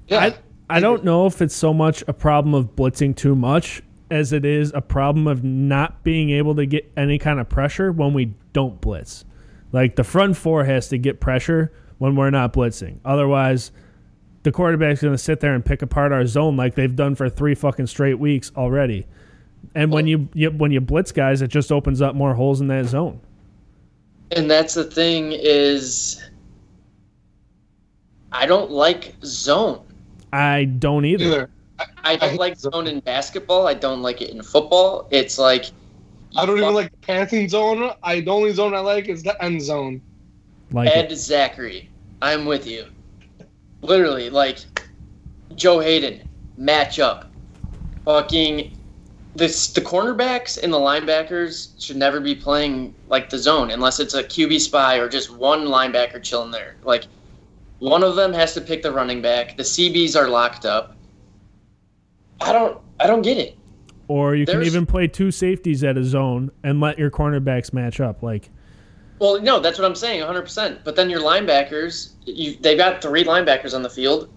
Yeah. 0.09 0.19
I 0.19 0.35
I 0.73 0.81
don't 0.81 1.05
know 1.05 1.27
if 1.27 1.43
it's 1.43 1.55
so 1.55 1.75
much 1.75 2.03
a 2.09 2.15
problem 2.15 2.55
of 2.55 2.75
blitzing 2.75 3.15
too 3.15 3.37
much 3.37 3.83
as 4.11 4.33
it 4.33 4.47
is 4.47 4.73
a 4.75 4.81
problem 4.81 5.27
of 5.27 5.45
not 5.45 6.03
being 6.03 6.31
able 6.31 6.55
to 6.55 6.65
get 6.65 6.91
any 6.97 7.19
kind 7.19 7.39
of 7.39 7.51
pressure 7.51 7.93
when 7.93 8.15
we 8.15 8.33
don't 8.55 8.81
blitz. 8.81 9.27
Like 9.73 9.97
the 9.97 10.05
front 10.05 10.35
four 10.35 10.65
has 10.65 10.89
to 10.89 10.97
get 10.97 11.21
pressure 11.21 11.75
when 11.99 12.17
we're 12.17 12.31
not 12.31 12.55
blitzing. 12.55 13.01
Otherwise, 13.05 13.71
the 14.45 14.51
quarterback's 14.51 15.03
going 15.03 15.13
to 15.13 15.19
sit 15.19 15.41
there 15.41 15.55
and 15.55 15.63
pick 15.63 15.83
apart 15.83 16.11
our 16.11 16.25
zone 16.25 16.57
like 16.57 16.75
they've 16.75 16.97
done 16.97 17.17
for 17.17 17.29
three 17.29 17.55
fucking 17.55 17.87
straight 17.87 18.19
weeks 18.19 18.51
already. 18.57 19.07
And 19.75 19.93
when 19.93 20.07
you, 20.07 20.31
you 20.33 20.53
when 20.53 20.73
you 20.73 20.81
blitz 20.81 21.13
guys, 21.13 21.43
it 21.43 21.49
just 21.49 21.71
opens 21.71 22.01
up 22.01 22.15
more 22.15 22.33
holes 22.33 22.63
in 22.63 22.69
that 22.69 22.87
zone. 22.87 23.21
And 24.31 24.51
that's 24.51 24.73
the 24.73 24.85
thing 24.85 25.33
is, 25.33 26.23
I 28.33 28.47
don't 28.47 28.71
like 28.71 29.15
zone. 29.23 29.85
I 30.33 30.65
don't 30.65 31.05
either. 31.05 31.25
Either. 31.25 31.51
I 32.05 32.17
don't 32.17 32.31
hate 32.31 32.41
like 32.41 32.57
zone. 32.57 32.73
zone 32.73 32.87
in 32.87 33.01
basketball. 33.01 33.67
I 33.67 33.75
don't 33.75 34.03
like 34.03 34.23
it 34.23 34.31
in 34.31 34.43
football. 34.43 35.09
It's 35.11 35.39
like 35.39 35.67
I 36.37 36.47
don't 36.47 36.59
even 36.59 36.75
like 36.75 36.91
the 36.91 36.97
passing 36.99 37.49
zone. 37.49 37.93
I 38.03 38.21
the 38.21 38.31
only 38.31 38.53
zone 38.53 38.75
I 38.75 38.81
like 38.81 39.09
is 39.09 39.23
the 39.23 39.43
end 39.43 39.63
zone. 39.63 40.01
Like 40.71 40.89
it. 40.89 41.15
Zachary. 41.17 41.91
I'm 42.21 42.47
with 42.47 42.67
you. 42.67 42.87
Literally, 43.83 44.31
like 44.31 44.59
Joe 45.55 45.81
Haden 45.81 46.29
matchup. 46.59 47.27
Fucking 48.05 48.77
this 49.35 49.73
the 49.73 49.81
cornerbacks 49.81 50.63
and 50.63 50.73
the 50.73 50.79
linebackers 50.79 51.71
should 51.83 51.97
never 51.97 52.21
be 52.21 52.35
playing 52.35 52.95
like 53.09 53.31
the 53.31 53.39
zone 53.39 53.71
unless 53.71 53.99
it's 53.99 54.15
a 54.15 54.23
QB 54.23 54.61
spy 54.61 54.97
or 54.97 55.09
just 55.09 55.31
one 55.31 55.67
linebacker 55.67 56.23
chilling 56.23 56.51
there. 56.51 56.77
Like 56.85 57.05
one 57.83 58.05
of 58.05 58.15
them 58.15 58.33
has 58.33 58.55
to 58.55 58.61
pick 58.61 58.81
the 58.81 58.93
running 58.93 59.21
back. 59.21 59.57
The 59.57 59.65
CBs 59.65 60.15
are 60.15 60.29
locked 60.29 60.65
up. 60.65 60.97
I 62.41 62.53
don't 62.53 62.81
I 63.01 63.09
don't 63.09 63.23
get 63.23 63.39
it. 63.39 63.59
Or 64.07 64.37
you 64.37 64.47
can 64.47 64.63
even 64.63 64.87
play 64.87 65.09
two 65.09 65.33
safeties 65.33 65.83
at 65.83 65.99
a 65.99 66.05
zone 66.05 66.53
and 66.63 66.81
let 66.81 66.97
your 66.97 67.11
cornerbacks 67.11 67.73
match 67.73 68.01
up. 68.01 68.23
Like 68.23 68.51
Well, 69.19 69.43
no, 69.43 69.59
that's 69.59 69.81
what 69.81 69.85
I'm 69.85 69.97
saying, 69.97 70.21
100%. 70.21 70.85
But 70.85 70.95
then 70.95 71.11
your 71.11 71.21
linebackers, 71.21 72.13
you, 72.25 72.57
they've 72.61 72.79
got 72.79 73.03
three 73.03 73.25
linebackers 73.25 73.75
on 73.75 73.83
the 73.83 73.91
field. 73.91 74.33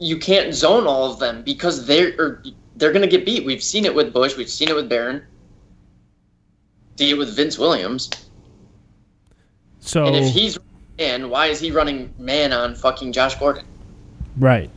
You 0.00 0.16
can't 0.16 0.52
zone 0.52 0.88
all 0.88 1.12
of 1.12 1.20
them 1.20 1.42
because 1.44 1.86
they're 1.86 2.14
or 2.18 2.42
they're 2.74 2.92
going 2.92 3.08
to 3.08 3.08
get 3.08 3.24
beat. 3.26 3.44
We've 3.44 3.62
seen 3.62 3.84
it 3.84 3.94
with 3.94 4.12
Bush. 4.12 4.36
We've 4.36 4.50
seen 4.50 4.68
it 4.68 4.74
with 4.74 4.88
Barron. 4.88 5.22
See 6.98 7.10
it 7.10 7.14
with 7.18 7.36
Vince 7.36 7.58
Williams. 7.58 8.10
so, 9.78 10.06
And 10.06 10.16
if 10.16 10.34
he's 10.34 10.58
man, 10.98 11.30
why 11.30 11.46
is 11.46 11.60
he 11.60 11.70
running 11.70 12.12
man 12.18 12.52
on 12.52 12.74
fucking 12.74 13.12
Josh 13.12 13.36
Gordon? 13.36 13.64
right. 14.36 14.70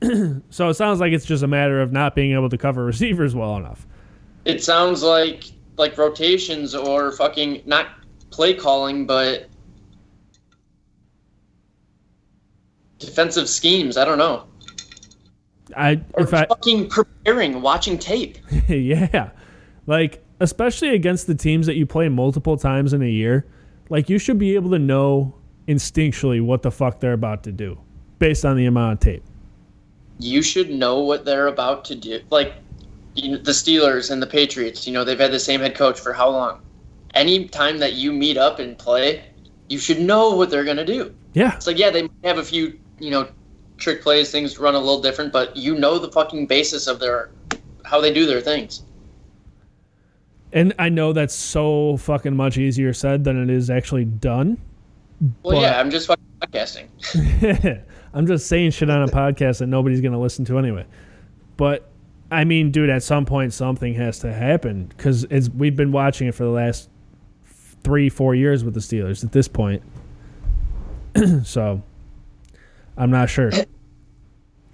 so 0.50 0.68
it 0.68 0.74
sounds 0.74 1.00
like 1.00 1.12
it's 1.12 1.24
just 1.24 1.42
a 1.42 1.48
matter 1.48 1.80
of 1.80 1.90
not 1.90 2.14
being 2.14 2.32
able 2.32 2.48
to 2.48 2.56
cover 2.56 2.84
receivers 2.86 3.34
well 3.34 3.56
enough. 3.56 3.86
It 4.44 4.62
sounds 4.62 5.02
like 5.02 5.44
like 5.76 5.96
rotations 5.98 6.74
or 6.74 7.12
fucking 7.12 7.62
not 7.66 7.88
play 8.30 8.54
calling, 8.54 9.06
but 9.06 9.48
defensive 12.98 13.48
schemes. 13.48 13.96
I 13.96 14.04
don't 14.04 14.18
know. 14.18 14.44
I 15.76 16.00
Or 16.14 16.22
if 16.22 16.34
I 16.34 16.46
fucking 16.46 16.88
preparing, 16.88 17.60
watching 17.60 17.98
tape. 17.98 18.38
yeah, 18.68 19.30
like 19.86 20.24
especially 20.40 20.90
against 20.90 21.26
the 21.26 21.34
teams 21.34 21.66
that 21.66 21.76
you 21.76 21.86
play 21.86 22.08
multiple 22.08 22.56
times 22.56 22.92
in 22.92 23.02
a 23.02 23.08
year, 23.08 23.46
like 23.88 24.08
you 24.08 24.18
should 24.18 24.38
be 24.38 24.54
able 24.54 24.70
to 24.70 24.78
know 24.78 25.34
instinctually 25.66 26.42
what 26.42 26.62
the 26.62 26.70
fuck 26.70 27.00
they're 27.00 27.12
about 27.12 27.44
to 27.44 27.52
do 27.52 27.78
based 28.18 28.44
on 28.44 28.56
the 28.56 28.66
amount 28.66 28.94
of 28.94 29.00
tape. 29.00 29.22
You 30.18 30.42
should 30.42 30.70
know 30.70 31.00
what 31.00 31.24
they're 31.24 31.46
about 31.46 31.84
to 31.86 31.94
do. 31.94 32.20
Like 32.30 32.54
you 33.14 33.32
know, 33.32 33.38
the 33.38 33.52
Steelers 33.52 34.10
and 34.10 34.22
the 34.22 34.26
Patriots, 34.26 34.86
you 34.86 34.92
know, 34.92 35.04
they've 35.04 35.18
had 35.18 35.32
the 35.32 35.40
same 35.40 35.60
head 35.60 35.74
coach 35.74 35.98
for 35.98 36.12
how 36.12 36.28
long? 36.30 36.60
Any 37.14 37.48
time 37.48 37.78
that 37.78 37.94
you 37.94 38.12
meet 38.12 38.36
up 38.36 38.58
and 38.58 38.78
play, 38.78 39.24
you 39.68 39.78
should 39.78 40.00
know 40.00 40.30
what 40.30 40.50
they're 40.50 40.64
gonna 40.64 40.84
do. 40.84 41.14
Yeah, 41.34 41.54
It's 41.54 41.66
like, 41.66 41.78
yeah, 41.78 41.90
they 41.90 42.02
might 42.02 42.24
have 42.24 42.38
a 42.38 42.44
few, 42.44 42.78
you 42.98 43.10
know, 43.10 43.28
trick 43.76 44.02
plays, 44.02 44.30
things 44.30 44.58
run 44.58 44.74
a 44.74 44.78
little 44.78 45.00
different, 45.00 45.32
but 45.32 45.56
you 45.56 45.76
know 45.76 45.98
the 45.98 46.10
fucking 46.10 46.46
basis 46.46 46.86
of 46.86 46.98
their 47.00 47.30
how 47.84 48.00
they 48.00 48.12
do 48.12 48.26
their 48.26 48.40
things. 48.40 48.82
And 50.52 50.74
I 50.78 50.88
know 50.88 51.12
that's 51.12 51.34
so 51.34 51.96
fucking 51.98 52.34
much 52.36 52.58
easier 52.58 52.92
said 52.92 53.24
than 53.24 53.42
it 53.42 53.50
is 53.50 53.70
actually 53.70 54.04
done. 54.04 54.58
Well, 55.42 55.56
But- 55.56 55.62
yeah, 55.62 55.80
I'm 55.80 55.90
just 55.90 56.06
fucking 56.06 56.24
podcasting. 56.40 57.82
I'm 58.14 58.26
just 58.26 58.46
saying 58.46 58.70
shit 58.70 58.88
on 58.88 59.02
a 59.02 59.08
podcast 59.08 59.58
that 59.58 59.66
nobody's 59.66 60.00
going 60.00 60.12
to 60.12 60.18
listen 60.18 60.44
to 60.46 60.58
anyway. 60.58 60.86
But 61.56 61.90
I 62.30 62.44
mean, 62.44 62.70
dude, 62.70 62.90
at 62.90 63.02
some 63.02 63.24
point 63.24 63.52
something 63.52 63.94
has 63.94 64.18
to 64.20 64.32
happen 64.32 64.86
because 64.86 65.24
it's 65.24 65.48
we've 65.48 65.76
been 65.76 65.92
watching 65.92 66.28
it 66.28 66.34
for 66.34 66.44
the 66.44 66.50
last 66.50 66.88
three, 67.84 68.08
four 68.08 68.34
years 68.34 68.64
with 68.64 68.74
the 68.74 68.80
Steelers 68.80 69.24
at 69.24 69.32
this 69.32 69.48
point. 69.48 69.82
so 71.44 71.82
I'm 72.96 73.10
not 73.10 73.28
sure. 73.28 73.50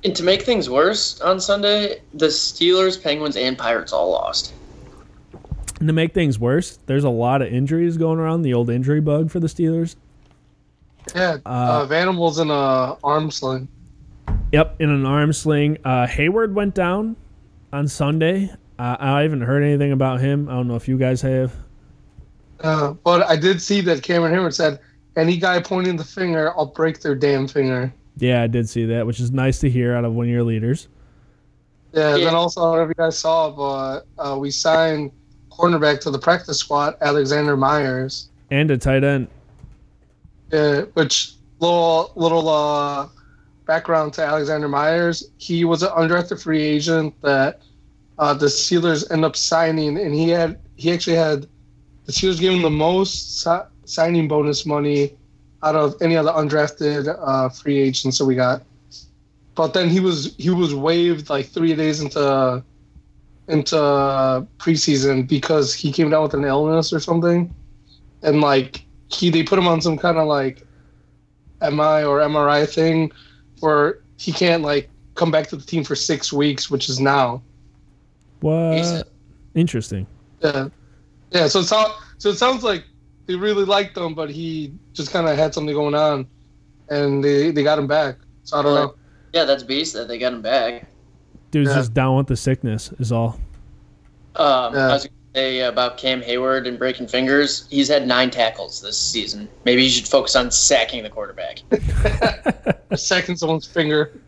And 0.04 0.14
to 0.14 0.22
make 0.22 0.42
things 0.42 0.68
worse, 0.68 1.20
on 1.22 1.40
Sunday, 1.40 2.00
the 2.12 2.26
Steelers, 2.26 3.02
Penguins, 3.02 3.36
and 3.36 3.56
Pirates 3.56 3.92
all 3.92 4.10
lost. 4.10 4.52
And 5.84 5.88
to 5.90 5.92
make 5.92 6.14
things 6.14 6.38
worse, 6.38 6.78
there's 6.86 7.04
a 7.04 7.10
lot 7.10 7.42
of 7.42 7.52
injuries 7.52 7.98
going 7.98 8.18
around. 8.18 8.40
The 8.40 8.54
old 8.54 8.70
injury 8.70 9.02
bug 9.02 9.30
for 9.30 9.38
the 9.38 9.48
Steelers. 9.48 9.96
Yeah, 11.14 11.36
uh, 11.44 11.82
Uh, 11.82 11.84
Vanimals 11.84 12.38
in 12.38 12.48
a 12.48 12.96
arm 13.04 13.30
sling. 13.30 13.68
Yep, 14.52 14.76
in 14.80 14.88
an 14.88 15.04
arm 15.04 15.34
sling. 15.34 15.76
Uh, 15.84 16.06
Heyward 16.06 16.54
went 16.54 16.74
down 16.74 17.16
on 17.70 17.86
Sunday. 17.86 18.50
Uh, 18.78 18.96
I 18.98 19.20
haven't 19.20 19.42
heard 19.42 19.62
anything 19.62 19.92
about 19.92 20.20
him. 20.20 20.48
I 20.48 20.52
don't 20.52 20.68
know 20.68 20.74
if 20.74 20.88
you 20.88 20.96
guys 20.96 21.20
have. 21.20 21.54
Uh, 22.60 22.94
but 23.04 23.28
I 23.28 23.36
did 23.36 23.60
see 23.60 23.82
that 23.82 24.02
Cameron 24.02 24.32
Heyward 24.32 24.54
said, 24.54 24.80
"Any 25.16 25.36
guy 25.36 25.60
pointing 25.60 25.96
the 25.96 26.04
finger, 26.04 26.56
I'll 26.56 26.64
break 26.64 27.02
their 27.02 27.14
damn 27.14 27.46
finger." 27.46 27.92
Yeah, 28.16 28.42
I 28.42 28.46
did 28.46 28.70
see 28.70 28.86
that, 28.86 29.06
which 29.06 29.20
is 29.20 29.32
nice 29.32 29.58
to 29.58 29.68
hear 29.68 29.94
out 29.94 30.06
of 30.06 30.14
one 30.14 30.24
of 30.24 30.32
your 30.32 30.44
leaders. 30.44 30.88
Yeah. 31.92 32.16
Yeah. 32.16 32.24
Then 32.24 32.34
also, 32.34 32.62
I 32.62 32.64
don't 32.64 32.76
know 32.76 32.82
if 32.84 32.88
you 32.88 32.94
guys 32.94 33.18
saw, 33.18 33.50
but 33.50 34.06
uh, 34.18 34.38
we 34.38 34.50
signed 34.50 35.12
cornerback 35.56 36.00
to 36.00 36.10
the 36.10 36.18
practice 36.18 36.58
squad, 36.58 36.96
Alexander 37.00 37.56
Myers. 37.56 38.28
And 38.50 38.70
a 38.70 38.78
tight 38.78 39.04
end. 39.04 39.28
Uh, 40.52 40.82
which 40.94 41.34
little 41.60 42.12
little 42.14 42.48
uh, 42.48 43.08
background 43.66 44.12
to 44.14 44.22
Alexander 44.22 44.68
Myers. 44.68 45.30
He 45.38 45.64
was 45.64 45.82
an 45.82 45.90
undrafted 45.90 46.42
free 46.42 46.62
agent 46.62 47.14
that 47.22 47.60
uh, 48.18 48.34
the 48.34 48.46
Steelers 48.46 49.10
end 49.10 49.24
up 49.24 49.36
signing, 49.36 49.98
and 49.98 50.14
he 50.14 50.28
had 50.28 50.58
he 50.76 50.92
actually 50.92 51.16
had 51.16 51.46
the 52.04 52.12
Steelers 52.12 52.40
gave 52.40 52.52
him 52.52 52.62
the 52.62 52.70
most 52.70 53.42
si- 53.42 53.68
signing 53.84 54.28
bonus 54.28 54.66
money 54.66 55.14
out 55.62 55.74
of 55.74 55.94
any 56.02 56.16
other 56.16 56.30
undrafted 56.30 57.16
uh, 57.20 57.48
free 57.48 57.78
agents 57.78 58.18
that 58.18 58.26
we 58.26 58.34
got. 58.34 58.62
But 59.54 59.72
then 59.72 59.88
he 59.88 60.00
was 60.00 60.34
he 60.36 60.50
was 60.50 60.74
waived 60.74 61.30
like 61.30 61.46
three 61.46 61.74
days 61.74 62.00
into 62.00 62.62
into 63.48 63.76
preseason 64.58 65.28
because 65.28 65.74
he 65.74 65.92
came 65.92 66.10
down 66.10 66.22
with 66.22 66.34
an 66.34 66.44
illness 66.44 66.92
or 66.92 67.00
something, 67.00 67.54
and 68.22 68.40
like 68.40 68.84
he 69.08 69.30
they 69.30 69.42
put 69.42 69.58
him 69.58 69.66
on 69.66 69.80
some 69.80 69.96
kind 69.98 70.18
of 70.18 70.26
like 70.26 70.66
MI 71.60 72.04
or 72.04 72.20
MRI 72.20 72.68
thing 72.68 73.12
where 73.60 74.00
he 74.16 74.32
can't 74.32 74.62
like 74.62 74.88
come 75.14 75.30
back 75.30 75.46
to 75.48 75.56
the 75.56 75.64
team 75.64 75.84
for 75.84 75.94
six 75.94 76.32
weeks, 76.32 76.70
which 76.70 76.88
is 76.88 77.00
now. 77.00 77.42
What? 78.40 78.76
Jesus. 78.76 79.04
Interesting. 79.54 80.06
Yeah, 80.40 80.68
yeah. 81.30 81.46
So 81.46 81.60
it's 81.60 81.72
all, 81.72 81.98
so 82.18 82.30
it 82.30 82.36
sounds 82.36 82.64
like 82.64 82.84
they 83.26 83.36
really 83.36 83.64
liked 83.64 83.96
him, 83.96 84.14
but 84.14 84.30
he 84.30 84.74
just 84.92 85.12
kind 85.12 85.28
of 85.28 85.36
had 85.36 85.54
something 85.54 85.74
going 85.74 85.94
on, 85.94 86.26
and 86.88 87.22
they 87.22 87.50
they 87.50 87.62
got 87.62 87.78
him 87.78 87.86
back. 87.86 88.16
So 88.42 88.58
I 88.58 88.62
don't 88.62 88.74
know. 88.74 88.94
Yeah, 89.32 89.44
that's 89.44 89.62
beast 89.62 89.94
that 89.94 90.08
they 90.08 90.18
got 90.18 90.32
him 90.32 90.42
back. 90.42 90.86
Dude's 91.54 91.70
Yeah. 91.70 91.76
just 91.76 91.94
down 91.94 92.16
with 92.16 92.26
the 92.26 92.36
sickness, 92.36 92.90
is 92.98 93.12
all. 93.12 93.38
Um, 94.34 94.74
Yeah. 94.74 94.88
I 94.88 94.92
was 94.94 95.04
going 95.04 95.14
to 95.34 95.38
say 95.38 95.60
about 95.60 95.98
Cam 95.98 96.20
Heyward 96.20 96.66
and 96.66 96.76
breaking 96.76 97.06
fingers. 97.06 97.68
He's 97.70 97.86
had 97.86 98.08
nine 98.08 98.30
tackles 98.30 98.82
this 98.82 98.98
season. 98.98 99.48
Maybe 99.64 99.84
you 99.84 99.88
should 99.88 100.08
focus 100.08 100.34
on 100.34 100.50
sacking 100.50 101.04
the 101.04 101.10
quarterback. 101.10 101.60
Second 102.96 103.36
someone's 103.36 103.66
finger. 103.66 104.20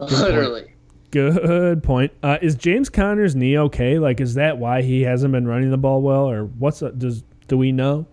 Literally. 0.00 0.74
Good 1.12 1.84
point. 1.84 2.10
Uh, 2.24 2.38
is 2.42 2.56
James 2.56 2.88
Conner's 2.88 3.36
knee 3.36 3.56
okay? 3.56 4.00
Like, 4.00 4.20
is 4.20 4.34
that 4.34 4.58
why 4.58 4.82
he 4.82 5.02
hasn't 5.02 5.30
been 5.30 5.46
running 5.46 5.70
the 5.70 5.78
ball 5.78 6.02
well, 6.02 6.28
or 6.28 6.46
what's 6.46 6.82
up? 6.82 6.98
Does 6.98 7.22
do 7.46 7.56
we 7.56 7.70
know? 7.70 8.04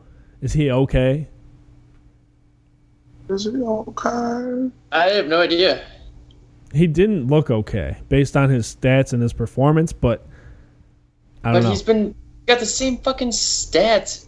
Is 0.41 0.53
he 0.53 0.69
okay? 0.69 1.27
Is 3.27 3.45
he 3.45 3.51
okay? 3.59 4.69
I 4.91 5.07
have 5.09 5.25
no 5.25 5.41
idea. 5.41 5.83
He 6.75 6.87
didn't 6.87 7.27
look 7.27 7.49
okay 7.49 7.95
based 8.09 8.35
on 8.35 8.49
his 8.49 8.75
stats 8.75 9.13
and 9.13 9.21
his 9.21 9.31
performance, 9.31 9.93
but 9.93 10.27
I 11.43 11.53
don't 11.53 11.61
But 11.61 11.63
know. 11.63 11.69
he's 11.69 11.81
been 11.81 12.13
got 12.47 12.59
the 12.59 12.65
same 12.65 12.97
fucking 12.97 13.29
stats 13.29 14.27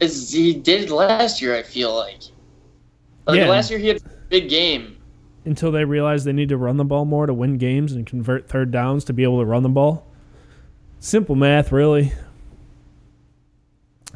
as 0.00 0.32
he 0.32 0.54
did 0.54 0.90
last 0.90 1.42
year. 1.42 1.56
I 1.56 1.64
feel 1.64 1.94
like. 1.94 2.20
Like 3.26 3.38
Yeah. 3.38 3.48
last 3.48 3.70
year 3.70 3.80
he 3.80 3.88
had 3.88 3.96
a 3.96 4.00
big 4.28 4.48
game. 4.48 4.96
Until 5.46 5.72
they 5.72 5.84
realize 5.84 6.22
they 6.24 6.32
need 6.32 6.48
to 6.50 6.56
run 6.56 6.76
the 6.76 6.84
ball 6.84 7.04
more 7.04 7.26
to 7.26 7.34
win 7.34 7.58
games 7.58 7.92
and 7.92 8.06
convert 8.06 8.48
third 8.48 8.70
downs 8.70 9.04
to 9.06 9.12
be 9.12 9.24
able 9.24 9.40
to 9.40 9.44
run 9.44 9.62
the 9.64 9.68
ball. 9.68 10.06
Simple 11.00 11.34
math, 11.34 11.72
really. 11.72 12.12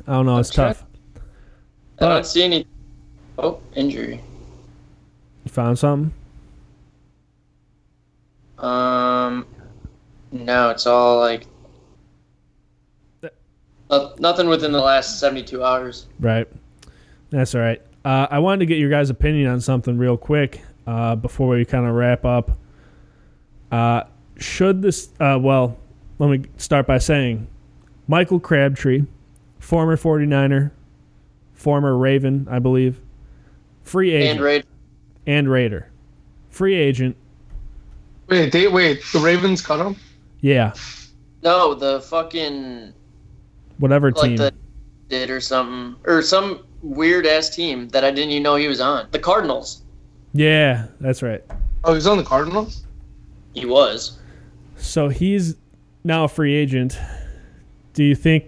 I 0.07 0.13
don't 0.13 0.27
know. 0.27 0.39
It's 0.39 0.51
tough. 0.51 0.87
I 2.01 2.09
don't 2.09 2.25
see 2.25 2.45
any. 2.45 2.67
Oh, 3.37 3.59
injury. 3.75 4.21
You 5.45 5.51
found 5.51 5.79
something? 5.79 6.13
Um, 8.59 9.47
no, 10.33 10.71
it's 10.71 10.87
all 10.87 11.19
like 11.21 11.47
no- 13.91 14.15
nothing 14.19 14.49
within 14.49 14.73
the 14.73 14.81
last 14.81 15.19
seventy-two 15.21 15.63
hours. 15.65 16.07
Right. 16.21 16.49
That's 17.31 17.55
all 17.55 17.61
right. 17.61 17.81
Uh, 18.05 18.27
I 18.31 18.39
wanted 18.39 18.61
to 18.61 18.67
get 18.67 18.79
your 18.79 18.91
guys' 18.91 19.11
opinion 19.11 19.49
on 19.51 19.61
something 19.61 19.99
real 19.99 20.17
quick 20.17 20.63
uh, 20.87 21.15
before 21.17 21.49
we 21.49 21.65
kind 21.65 21.87
of 21.87 21.95
wrap 21.95 22.25
up. 22.25 22.57
Uh, 23.71 24.05
should 24.39 24.81
this, 24.81 25.11
uh, 25.21 25.39
well, 25.41 25.77
let 26.19 26.31
me 26.31 26.49
start 26.57 26.87
by 26.87 26.97
saying 26.99 27.47
Michael 28.07 28.41
Crabtree, 28.41 29.03
former 29.59 29.97
49er, 29.97 30.71
former 31.53 31.97
Raven, 31.99 32.47
I 32.51 32.61
believe, 32.61 32.99
free 33.83 34.13
agent, 34.15 34.31
And 34.39 34.41
Raid. 34.41 34.65
and 35.27 35.51
Raider. 35.51 35.91
Free 36.49 36.75
agent. 36.77 37.15
Wait, 38.29 38.53
they, 38.53 38.69
wait, 38.69 39.03
the 39.13 39.19
Ravens 39.19 39.63
cut 39.63 39.85
him? 39.85 39.97
Yeah. 40.41 40.73
No, 41.43 41.75
the 41.75 42.01
fucking 42.03 42.93
Whatever 43.79 44.11
like 44.13 44.23
team. 44.31 44.37
the 44.37 44.53
did 45.09 45.31
or 45.31 45.41
something 45.41 45.97
or 46.05 46.21
some 46.21 46.65
weird 46.83 47.27
ass 47.27 47.49
team 47.49 47.89
that 47.89 48.05
I 48.05 48.11
didn't 48.11 48.31
even 48.31 48.43
know 48.43 48.57
he 48.57 48.69
was 48.69 48.81
on. 48.81 49.09
The 49.13 49.19
Cardinals. 49.19 49.83
yeah, 50.35 50.87
that's 51.01 51.23
right. 51.23 51.43
Oh, 51.85 51.95
he's 51.95 52.07
on 52.07 52.19
the 52.19 52.25
Cardinals? 52.25 52.85
He 53.55 53.65
was. 53.65 54.19
So 54.77 55.09
he's 55.09 55.55
now 56.05 56.25
a 56.25 56.29
free 56.29 56.55
agent. 56.55 56.99
Do 57.95 58.05
you 58.05 58.15
think 58.15 58.45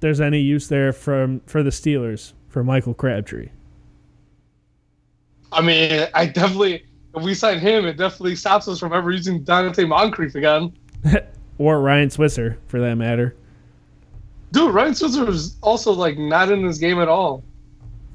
there's 0.00 0.20
any 0.20 0.40
use 0.40 0.68
there 0.68 0.92
from 0.92 1.40
for 1.46 1.62
the 1.62 1.70
Steelers 1.70 2.32
for 2.48 2.62
Michael 2.62 2.94
Crabtree? 2.94 3.48
I 5.50 5.60
mean, 5.60 6.06
I 6.14 6.26
definitely, 6.26 6.84
if 7.14 7.22
we 7.22 7.34
sign 7.34 7.58
him, 7.58 7.86
it 7.86 7.96
definitely 7.96 8.36
stops 8.36 8.68
us 8.68 8.78
from 8.78 8.92
ever 8.92 9.10
using 9.10 9.44
Donte 9.44 9.86
Moncrief 9.86 10.34
again. 10.34 10.72
or 11.58 11.80
Ryan 11.80 12.10
Switzer, 12.10 12.58
for 12.68 12.80
that 12.80 12.94
matter. 12.94 13.36
Dude, 14.52 14.74
Ryan 14.74 14.94
Switzer 14.94 15.24
was 15.24 15.56
also 15.62 15.92
like 15.92 16.18
not 16.18 16.50
in 16.50 16.66
this 16.66 16.78
game 16.78 17.00
at 17.00 17.08
all. 17.08 17.42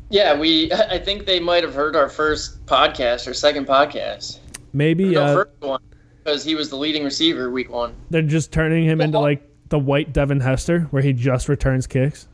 Yeah, 0.10 0.38
we. 0.38 0.72
I 0.89 1.00
think 1.00 1.26
they 1.26 1.39
might 1.39 1.64
have 1.64 1.74
heard 1.74 1.95
our 1.95 2.10
first 2.10 2.66
podcast 2.66 3.28
or 3.28 3.34
second 3.34 3.68
podcast. 3.68 4.39
Maybe 4.74 5.06
no, 5.06 5.24
uh, 5.24 5.34
first 5.34 5.62
one 5.62 5.82
because 6.28 6.43
he 6.43 6.56
was 6.56 6.70
the 6.70 6.76
leading 6.76 7.06
receiver 7.06 7.50
week 7.50 7.70
one. 7.70 7.95
they're 8.10 8.22
just 8.22 8.52
turning 8.52 8.84
him 8.84 9.00
into 9.00 9.18
like 9.18 9.41
the 9.70 9.80
white 9.80 10.12
Devin 10.12 10.41
Hester, 10.41 10.82
where 10.91 11.02
he 11.02 11.14
just 11.14 11.48
returns 11.48 11.88
kicks. 11.88 12.28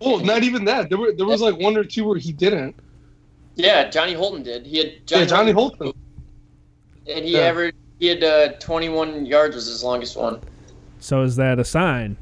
Well, 0.00 0.18
not 0.18 0.42
even 0.42 0.64
that. 0.64 0.88
There 0.88 0.98
were 0.98 1.12
there 1.12 1.26
was 1.26 1.40
like 1.40 1.56
one 1.58 1.76
or 1.76 1.84
two 1.84 2.04
where 2.04 2.18
he 2.18 2.32
didn't. 2.32 2.74
Yeah, 3.56 3.88
Johnny 3.90 4.12
Holton 4.12 4.42
did. 4.42 4.66
He 4.66 4.78
had 4.78 5.06
Johnny, 5.06 5.22
yeah, 5.22 5.28
Johnny 5.28 5.52
Holton. 5.52 5.92
and 7.08 7.24
he 7.24 7.32
Yeah. 7.32 7.40
averaged. 7.40 7.76
He 7.98 8.06
had 8.08 8.22
uh, 8.22 8.48
21 8.60 9.24
yards 9.24 9.54
was 9.56 9.66
his 9.66 9.82
longest 9.82 10.16
one. 10.16 10.40
So 11.00 11.22
is 11.22 11.36
that 11.36 11.58
a 11.58 11.64
sign? 11.64 12.16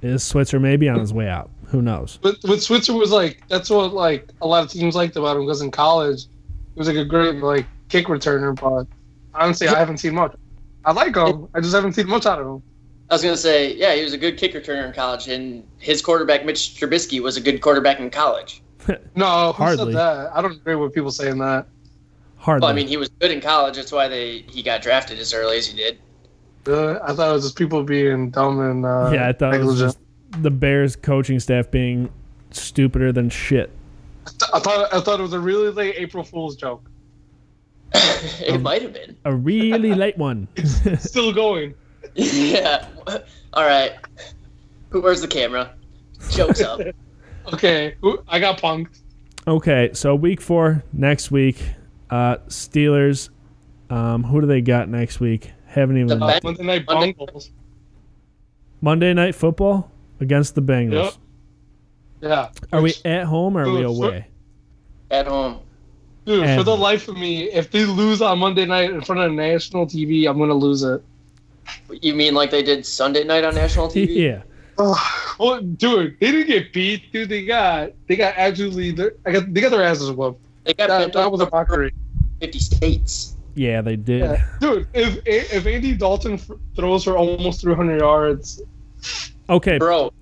Is 0.00 0.22
Switzer 0.22 0.58
maybe 0.58 0.88
on 0.88 0.98
his 0.98 1.12
way 1.12 1.28
out? 1.28 1.50
Who 1.66 1.82
knows? 1.82 2.18
But 2.22 2.36
with 2.44 2.62
Switzer 2.62 2.94
was 2.94 3.10
like 3.10 3.42
that's 3.48 3.68
what 3.70 3.92
like 3.92 4.30
a 4.40 4.46
lot 4.46 4.64
of 4.64 4.70
teams 4.70 4.94
liked 4.94 5.16
about 5.16 5.36
him 5.36 5.42
because 5.44 5.60
in 5.60 5.70
college 5.70 6.22
he 6.74 6.78
was 6.78 6.88
like 6.88 6.96
a 6.96 7.04
great 7.04 7.36
like 7.36 7.66
kick 7.88 8.06
returner. 8.06 8.58
But 8.58 8.86
honestly, 9.38 9.68
I 9.68 9.78
haven't 9.78 9.98
seen 9.98 10.14
much. 10.14 10.34
I 10.86 10.92
like 10.92 11.16
him. 11.16 11.48
I 11.54 11.60
just 11.60 11.74
haven't 11.74 11.92
seen 11.94 12.06
much 12.08 12.24
out 12.26 12.40
of 12.40 12.46
him. 12.46 12.62
I 13.10 13.14
was 13.14 13.22
gonna 13.22 13.36
say, 13.36 13.74
yeah, 13.74 13.94
he 13.94 14.02
was 14.02 14.12
a 14.14 14.18
good 14.18 14.38
kick 14.38 14.54
returner 14.54 14.86
in 14.86 14.92
college, 14.94 15.28
and 15.28 15.66
his 15.78 16.00
quarterback 16.00 16.46
Mitch 16.46 16.76
Trubisky 16.80 17.20
was 17.20 17.36
a 17.36 17.40
good 17.40 17.60
quarterback 17.60 18.00
in 18.00 18.08
college. 18.10 18.62
No, 19.14 19.52
who 19.52 19.62
Hardly. 19.62 19.92
said 19.92 19.98
that? 20.00 20.30
I 20.36 20.42
don't 20.42 20.52
agree 20.52 20.74
with 20.74 20.92
people 20.94 21.10
saying 21.10 21.38
that. 21.38 21.66
Hardly. 22.36 22.64
Well, 22.64 22.70
I 22.70 22.74
mean, 22.74 22.88
he 22.88 22.96
was 22.96 23.08
good 23.08 23.30
in 23.30 23.40
college. 23.40 23.76
That's 23.76 23.92
why 23.92 24.08
they 24.08 24.38
he 24.48 24.62
got 24.62 24.82
drafted 24.82 25.18
as 25.18 25.32
early 25.32 25.56
as 25.58 25.66
he 25.66 25.76
did. 25.76 25.98
Uh, 26.66 26.98
I 27.02 27.12
thought 27.14 27.30
it 27.30 27.32
was 27.32 27.44
just 27.44 27.56
people 27.56 27.82
being 27.82 28.30
dumb 28.30 28.60
and 28.60 28.84
uh, 28.86 29.10
yeah, 29.12 29.28
I 29.28 29.32
thought 29.32 29.54
it 29.54 29.64
was 29.64 29.78
just 29.78 29.98
the 30.40 30.50
Bears 30.50 30.96
coaching 30.96 31.38
staff 31.40 31.70
being 31.70 32.10
stupider 32.50 33.12
than 33.12 33.30
shit. 33.30 33.70
I 34.52 34.58
thought 34.58 34.92
I 34.92 35.00
thought 35.00 35.20
it 35.20 35.22
was 35.22 35.32
a 35.34 35.40
really 35.40 35.70
late 35.70 35.94
April 35.98 36.24
Fool's 36.24 36.56
joke. 36.56 36.82
it 37.94 38.54
Um, 38.54 38.62
might 38.62 38.82
have 38.82 38.92
been. 38.92 39.16
A 39.24 39.34
really 39.34 39.94
late 40.04 40.16
one. 40.18 40.48
Still 40.98 41.32
going. 41.32 41.74
yeah. 42.14 42.86
All 43.52 43.64
right. 43.66 43.92
Who 44.90 45.00
where's 45.00 45.20
the 45.20 45.28
camera? 45.28 45.72
Jokes 46.30 46.60
up. 46.62 46.80
Okay, 47.52 47.94
I 48.28 48.38
got 48.38 48.58
punked. 48.58 49.00
Okay, 49.46 49.90
so 49.92 50.14
week 50.14 50.40
four 50.40 50.82
next 50.92 51.30
week, 51.30 51.62
uh, 52.10 52.36
Steelers. 52.48 53.28
Um, 53.90 54.22
who 54.24 54.40
do 54.40 54.46
they 54.46 54.62
got 54.62 54.88
next 54.88 55.20
week? 55.20 55.50
Haven't 55.66 55.96
even 55.96 56.08
The 56.08 56.16
Monday 56.16 56.62
Night 56.62 56.84
Monday- 56.88 57.12
Bungles. 57.12 57.50
Monday 58.80 59.12
Night 59.14 59.34
Football 59.34 59.90
against 60.20 60.54
the 60.54 60.62
Bengals. 60.62 60.92
Yep. 61.04 61.14
Yeah. 62.22 62.48
Are 62.72 62.80
we 62.82 62.94
at 63.04 63.24
home 63.24 63.56
or 63.56 63.64
are 63.64 63.70
we 63.70 63.82
Dude, 63.82 63.96
for- 63.96 64.06
away? 64.08 64.26
At 65.10 65.26
home. 65.26 65.58
Dude, 66.24 66.40
for 66.40 66.46
And- 66.48 66.64
the 66.64 66.76
life 66.76 67.08
of 67.08 67.16
me, 67.18 67.44
if 67.50 67.70
they 67.70 67.84
lose 67.84 68.22
on 68.22 68.38
Monday 68.38 68.64
night 68.64 68.90
in 68.90 69.02
front 69.02 69.20
of 69.20 69.32
national 69.32 69.86
TV, 69.86 70.26
I'm 70.26 70.38
gonna 70.38 70.54
lose 70.54 70.82
it. 70.82 71.02
You 72.00 72.14
mean 72.14 72.34
like 72.34 72.50
they 72.50 72.62
did 72.62 72.86
Sunday 72.86 73.24
night 73.24 73.44
on 73.44 73.54
national 73.54 73.88
TV? 73.88 74.08
yeah. 74.14 74.42
Well, 74.78 75.60
dude, 75.60 76.16
they 76.20 76.30
didn't 76.30 76.46
get 76.48 76.72
beat, 76.72 77.12
dude. 77.12 77.28
They 77.28 77.44
got 77.44 77.92
they 78.08 78.16
got 78.16 78.34
absolutely 78.36 79.10
I 79.24 79.32
got 79.32 79.52
they 79.54 79.60
got 79.60 79.70
their 79.70 79.82
asses 79.82 80.10
whooped. 80.10 80.40
They 80.64 80.74
got 80.74 80.88
That, 80.88 81.02
picked 81.04 81.14
that 81.14 81.30
was 81.30 81.40
a 81.40 81.46
from 81.46 81.58
mockery. 81.58 81.94
50 82.40 82.58
states. 82.58 83.36
Yeah, 83.54 83.82
they 83.82 83.96
did. 83.96 84.22
Yeah. 84.22 84.46
Dude, 84.60 84.88
if 84.94 85.20
if 85.26 85.66
Andy 85.66 85.94
Dalton 85.94 86.38
throws 86.74 87.04
for 87.04 87.16
almost 87.16 87.60
300 87.60 88.00
yards, 88.00 88.62
Okay, 89.48 89.78
Bro, 89.78 90.12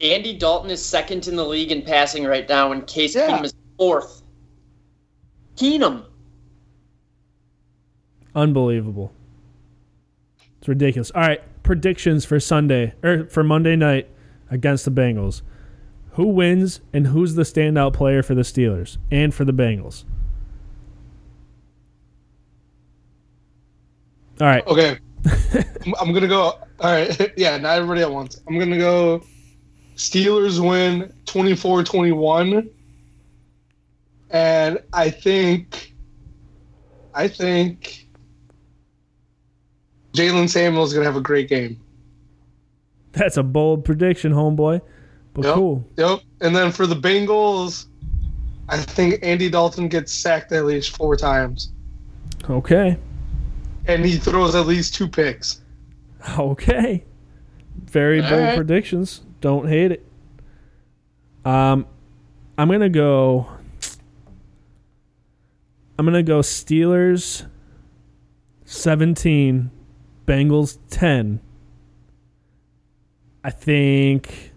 Andy 0.00 0.36
Dalton 0.38 0.70
is 0.70 0.82
second 0.84 1.26
in 1.28 1.36
the 1.36 1.44
league 1.44 1.72
in 1.72 1.82
passing 1.82 2.24
right 2.24 2.48
now, 2.48 2.72
and 2.72 2.86
Case 2.86 3.14
Yeah. 3.14 3.28
Keenum 3.38 3.44
is 3.44 3.54
fourth. 3.76 4.22
Keenum. 5.56 6.04
unbelievable. 8.34 9.12
It's 10.60 10.68
ridiculous. 10.68 11.10
All 11.14 11.22
right, 11.22 11.42
predictions 11.68 12.24
for 12.24 12.40
Sunday 12.40 12.94
or 13.02 13.26
for 13.26 13.44
Monday 13.44 13.76
night 13.76 14.08
against 14.50 14.86
the 14.86 14.90
Bengals. 14.90 15.42
Who 16.12 16.28
wins 16.28 16.80
and 16.94 17.08
who's 17.08 17.34
the 17.34 17.42
standout 17.42 17.92
player 17.92 18.22
for 18.22 18.34
the 18.34 18.40
Steelers 18.40 18.96
and 19.10 19.34
for 19.34 19.44
the 19.44 19.52
Bengals? 19.52 20.04
All 24.40 24.46
right. 24.46 24.66
okay. 24.66 24.98
I'm, 25.84 25.94
I'm 26.00 26.14
gonna 26.14 26.26
go. 26.26 26.40
All 26.40 26.60
right, 26.80 27.32
yeah, 27.36 27.58
not 27.58 27.76
everybody 27.76 28.00
at 28.00 28.10
once. 28.10 28.40
I'm 28.48 28.58
gonna 28.58 28.78
go. 28.78 29.22
Steelers 29.94 30.66
win 30.66 31.12
24-21, 31.26 32.70
and 34.30 34.78
I 34.94 35.10
think, 35.10 35.92
I 37.12 37.28
think, 37.28 38.07
Jaylen 40.14 40.48
Samuel's 40.48 40.92
gonna 40.92 41.04
have 41.04 41.16
a 41.16 41.20
great 41.20 41.48
game. 41.48 41.78
That's 43.12 43.36
a 43.36 43.42
bold 43.42 43.84
prediction, 43.84 44.32
homeboy. 44.32 44.80
But 45.34 45.44
Yep. 45.44 45.54
cool. 45.54 45.84
Yep. 45.96 46.20
And 46.40 46.54
then 46.56 46.72
for 46.72 46.86
the 46.86 46.94
Bengals, 46.96 47.86
I 48.68 48.76
think 48.78 49.18
Andy 49.22 49.48
Dalton 49.48 49.88
gets 49.88 50.12
sacked 50.12 50.52
at 50.52 50.64
least 50.66 50.96
four 50.96 51.16
times, 51.16 51.72
Okay. 52.50 52.96
and 53.86 54.04
he 54.04 54.16
throws 54.16 54.54
at 54.54 54.66
least 54.66 54.94
two 54.94 55.08
picks. 55.08 55.60
Okay. 56.38 57.04
Very 57.84 58.20
All 58.20 58.28
bold 58.28 58.42
right. 58.42 58.56
predictions. 58.56 59.22
Don't 59.40 59.68
hate 59.68 59.92
it. 59.92 60.04
Um, 61.44 61.86
I'm 62.58 62.68
gonna 62.68 62.88
go. 62.88 63.46
I'm 65.98 66.04
gonna 66.04 66.22
go 66.24 66.40
Steelers 66.40 67.46
17, 68.64 69.70
Bengals 70.28 70.76
10. 70.90 71.40
I 73.42 73.50
think 73.50 74.52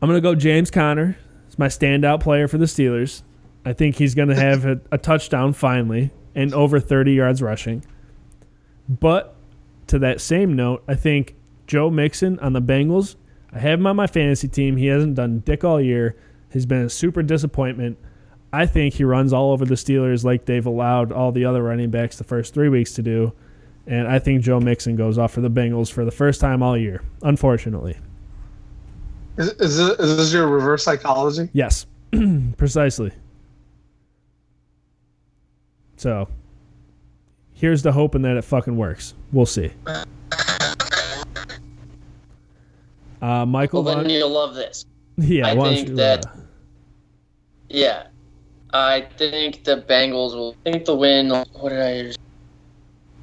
I'm 0.00 0.08
gonna 0.08 0.20
go 0.20 0.36
James 0.36 0.70
Conner. 0.70 1.16
He's 1.46 1.58
my 1.58 1.66
standout 1.66 2.20
player 2.20 2.46
for 2.46 2.58
the 2.58 2.66
Steelers. 2.66 3.22
I 3.64 3.72
think 3.72 3.96
he's 3.96 4.14
gonna 4.14 4.36
have 4.36 4.64
a, 4.64 4.80
a 4.92 4.98
touchdown 4.98 5.52
finally 5.52 6.12
and 6.36 6.54
over 6.54 6.78
30 6.78 7.12
yards 7.14 7.42
rushing. 7.42 7.84
But 8.88 9.34
to 9.88 9.98
that 9.98 10.20
same 10.20 10.54
note, 10.54 10.84
I 10.86 10.94
think 10.94 11.34
Joe 11.66 11.90
Mixon 11.90 12.38
on 12.38 12.52
the 12.52 12.62
Bengals. 12.62 13.16
I 13.52 13.58
have 13.58 13.80
him 13.80 13.86
on 13.88 13.96
my 13.96 14.06
fantasy 14.06 14.46
team. 14.46 14.76
He 14.76 14.86
hasn't 14.86 15.16
done 15.16 15.40
dick 15.40 15.64
all 15.64 15.80
year. 15.80 16.16
He's 16.52 16.66
been 16.66 16.82
a 16.82 16.90
super 16.90 17.22
disappointment. 17.22 17.98
I 18.52 18.66
think 18.66 18.94
he 18.94 19.02
runs 19.02 19.32
all 19.32 19.50
over 19.50 19.64
the 19.64 19.74
Steelers 19.74 20.22
like 20.22 20.44
they've 20.44 20.64
allowed 20.64 21.10
all 21.10 21.32
the 21.32 21.44
other 21.44 21.64
running 21.64 21.90
backs 21.90 22.16
the 22.16 22.22
first 22.22 22.54
three 22.54 22.68
weeks 22.68 22.92
to 22.94 23.02
do. 23.02 23.32
And 23.86 24.08
I 24.08 24.18
think 24.18 24.42
Joe 24.42 24.58
Mixon 24.58 24.96
goes 24.96 25.16
off 25.16 25.32
for 25.32 25.40
the 25.40 25.50
Bengals 25.50 25.92
for 25.92 26.04
the 26.04 26.10
first 26.10 26.40
time 26.40 26.62
all 26.62 26.76
year, 26.76 27.02
unfortunately. 27.22 27.96
Is, 29.36 29.50
is, 29.52 29.76
this, 29.76 29.98
is 30.00 30.16
this 30.16 30.32
your 30.32 30.48
reverse 30.48 30.82
psychology? 30.82 31.48
Yes, 31.52 31.86
precisely. 32.56 33.12
So 35.96 36.28
here's 37.52 37.82
the 37.82 37.92
hoping 37.92 38.22
that 38.22 38.36
it 38.36 38.42
fucking 38.44 38.76
works. 38.76 39.14
We'll 39.32 39.46
see. 39.46 39.70
Uh, 43.22 43.46
Michael 43.46 43.82
Well, 43.82 43.94
then 43.96 44.04
Von- 44.04 44.12
you'll 44.12 44.30
love 44.30 44.54
this. 44.54 44.84
yeah, 45.16 45.46
I 45.48 45.54
why 45.54 45.64
don't 45.64 45.74
think 45.74 45.88
you, 45.90 45.96
that- 45.96 46.26
uh, 46.26 46.30
Yeah. 47.68 48.06
I 48.72 49.08
think 49.16 49.64
the 49.64 49.82
Bengals 49.88 50.34
will 50.34 50.54
I 50.66 50.72
think 50.72 50.84
the 50.84 50.94
win. 50.94 51.30
What 51.30 51.70
did 51.70 51.80
I 51.80 52.02
was 52.08 52.16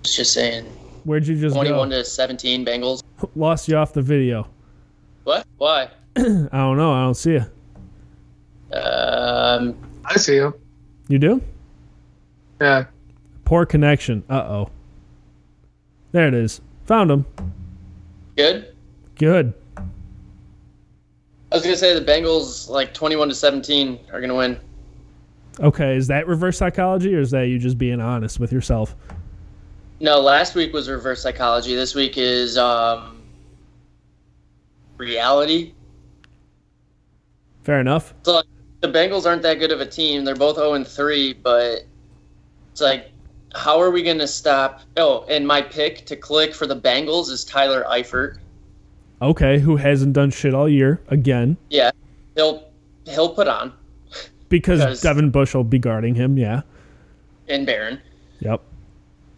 just 0.03 0.33
saying? 0.33 0.65
where'd 1.05 1.27
you 1.27 1.39
just 1.39 1.55
21 1.55 1.89
go? 1.89 1.97
to 1.97 2.05
17 2.05 2.65
Bengals. 2.65 3.03
Lost 3.35 3.67
you 3.67 3.77
off 3.77 3.93
the 3.93 4.01
video. 4.01 4.47
What? 5.23 5.45
Why? 5.57 5.89
I 6.15 6.21
don't 6.21 6.77
know. 6.77 6.93
I 6.93 7.03
don't 7.03 7.15
see 7.15 7.33
you. 7.33 7.45
Um, 8.75 9.75
I 10.05 10.17
see 10.17 10.35
you. 10.35 10.59
You 11.07 11.19
do? 11.19 11.41
Yeah. 12.59 12.85
Poor 13.45 13.65
connection. 13.65 14.23
Uh 14.29 14.41
oh. 14.41 14.69
There 16.11 16.27
it 16.27 16.33
is. 16.33 16.61
Found 16.85 17.11
him. 17.11 17.25
good. 18.35 18.73
Good. 19.15 19.53
I 19.77 21.55
was 21.55 21.63
gonna 21.63 21.77
say 21.77 21.97
the 21.97 22.03
Bengals 22.03 22.67
like 22.67 22.93
21 22.93 23.29
to 23.29 23.35
17 23.35 23.99
are 24.11 24.19
gonna 24.19 24.35
win. 24.35 24.59
Okay, 25.59 25.95
is 25.95 26.07
that 26.07 26.27
reverse 26.27 26.57
psychology 26.57 27.13
or 27.15 27.19
is 27.19 27.29
that 27.31 27.43
you 27.47 27.59
just 27.59 27.77
being 27.77 28.01
honest 28.01 28.39
with 28.39 28.51
yourself? 28.51 28.95
No, 30.03 30.19
last 30.19 30.53
week 30.53 30.73
was 30.73 30.89
reverse 30.89 31.21
psychology. 31.21 31.75
This 31.75 31.95
week 31.95 32.17
is 32.17 32.57
um, 32.57 33.21
reality. 34.97 35.71
Fair 37.63 37.79
enough. 37.79 38.13
So 38.23 38.33
like, 38.35 38.45
the 38.81 38.89
Bengals 38.89 39.25
aren't 39.25 39.43
that 39.43 39.59
good 39.59 39.71
of 39.71 39.79
a 39.79 39.85
team. 39.85 40.25
They're 40.25 40.35
both 40.35 40.57
0 40.57 40.73
and 40.73 40.85
3, 40.85 41.31
but 41.41 41.85
it's 42.73 42.81
like, 42.81 43.11
how 43.55 43.79
are 43.79 43.91
we 43.91 44.03
going 44.03 44.17
to 44.17 44.27
stop? 44.27 44.81
Oh, 44.97 45.25
and 45.29 45.47
my 45.47 45.61
pick 45.61 46.05
to 46.07 46.17
click 46.17 46.53
for 46.53 46.67
the 46.67 46.75
Bengals 46.75 47.29
is 47.29 47.45
Tyler 47.45 47.85
Eifert. 47.89 48.39
Okay, 49.21 49.57
who 49.57 49.77
hasn't 49.77 50.11
done 50.11 50.31
shit 50.31 50.53
all 50.53 50.67
year 50.67 50.99
again 51.07 51.55
Yeah, 51.69 51.91
he'll 52.35 52.67
he'll 53.05 53.33
put 53.33 53.47
on 53.47 53.71
because 54.49 54.81
Because- 54.81 54.99
Devin 55.01 55.29
Bush 55.29 55.55
will 55.55 55.63
be 55.63 55.79
guarding 55.79 56.13
him. 56.13 56.37
Yeah. 56.37 56.63
and 57.47 57.65
Barron. 57.65 58.01
Yep. 58.41 58.61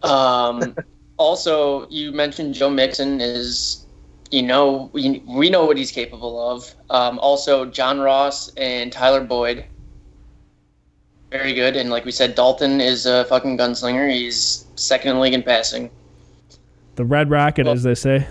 Um, 0.06 0.74
also, 1.16 1.88
you 1.88 2.12
mentioned 2.12 2.54
Joe 2.54 2.70
Mixon 2.70 3.20
is, 3.20 3.86
you 4.30 4.42
know, 4.42 4.90
we, 4.92 5.22
we 5.26 5.50
know 5.50 5.64
what 5.64 5.76
he's 5.76 5.90
capable 5.90 6.50
of. 6.50 6.74
Um, 6.90 7.18
also, 7.18 7.64
John 7.66 8.00
Ross 8.00 8.52
and 8.56 8.92
Tyler 8.92 9.22
Boyd, 9.22 9.64
very 11.30 11.54
good. 11.54 11.76
And 11.76 11.90
like 11.90 12.04
we 12.04 12.12
said, 12.12 12.34
Dalton 12.34 12.80
is 12.80 13.06
a 13.06 13.24
fucking 13.26 13.58
gunslinger. 13.58 14.10
He's 14.10 14.66
second 14.76 15.12
in 15.12 15.20
league 15.20 15.34
in 15.34 15.42
passing. 15.42 15.90
The 16.96 17.04
Red 17.04 17.30
Rocket, 17.30 17.66
Well- 17.66 17.74
as 17.74 17.82
they 17.82 17.94
say. 17.94 18.26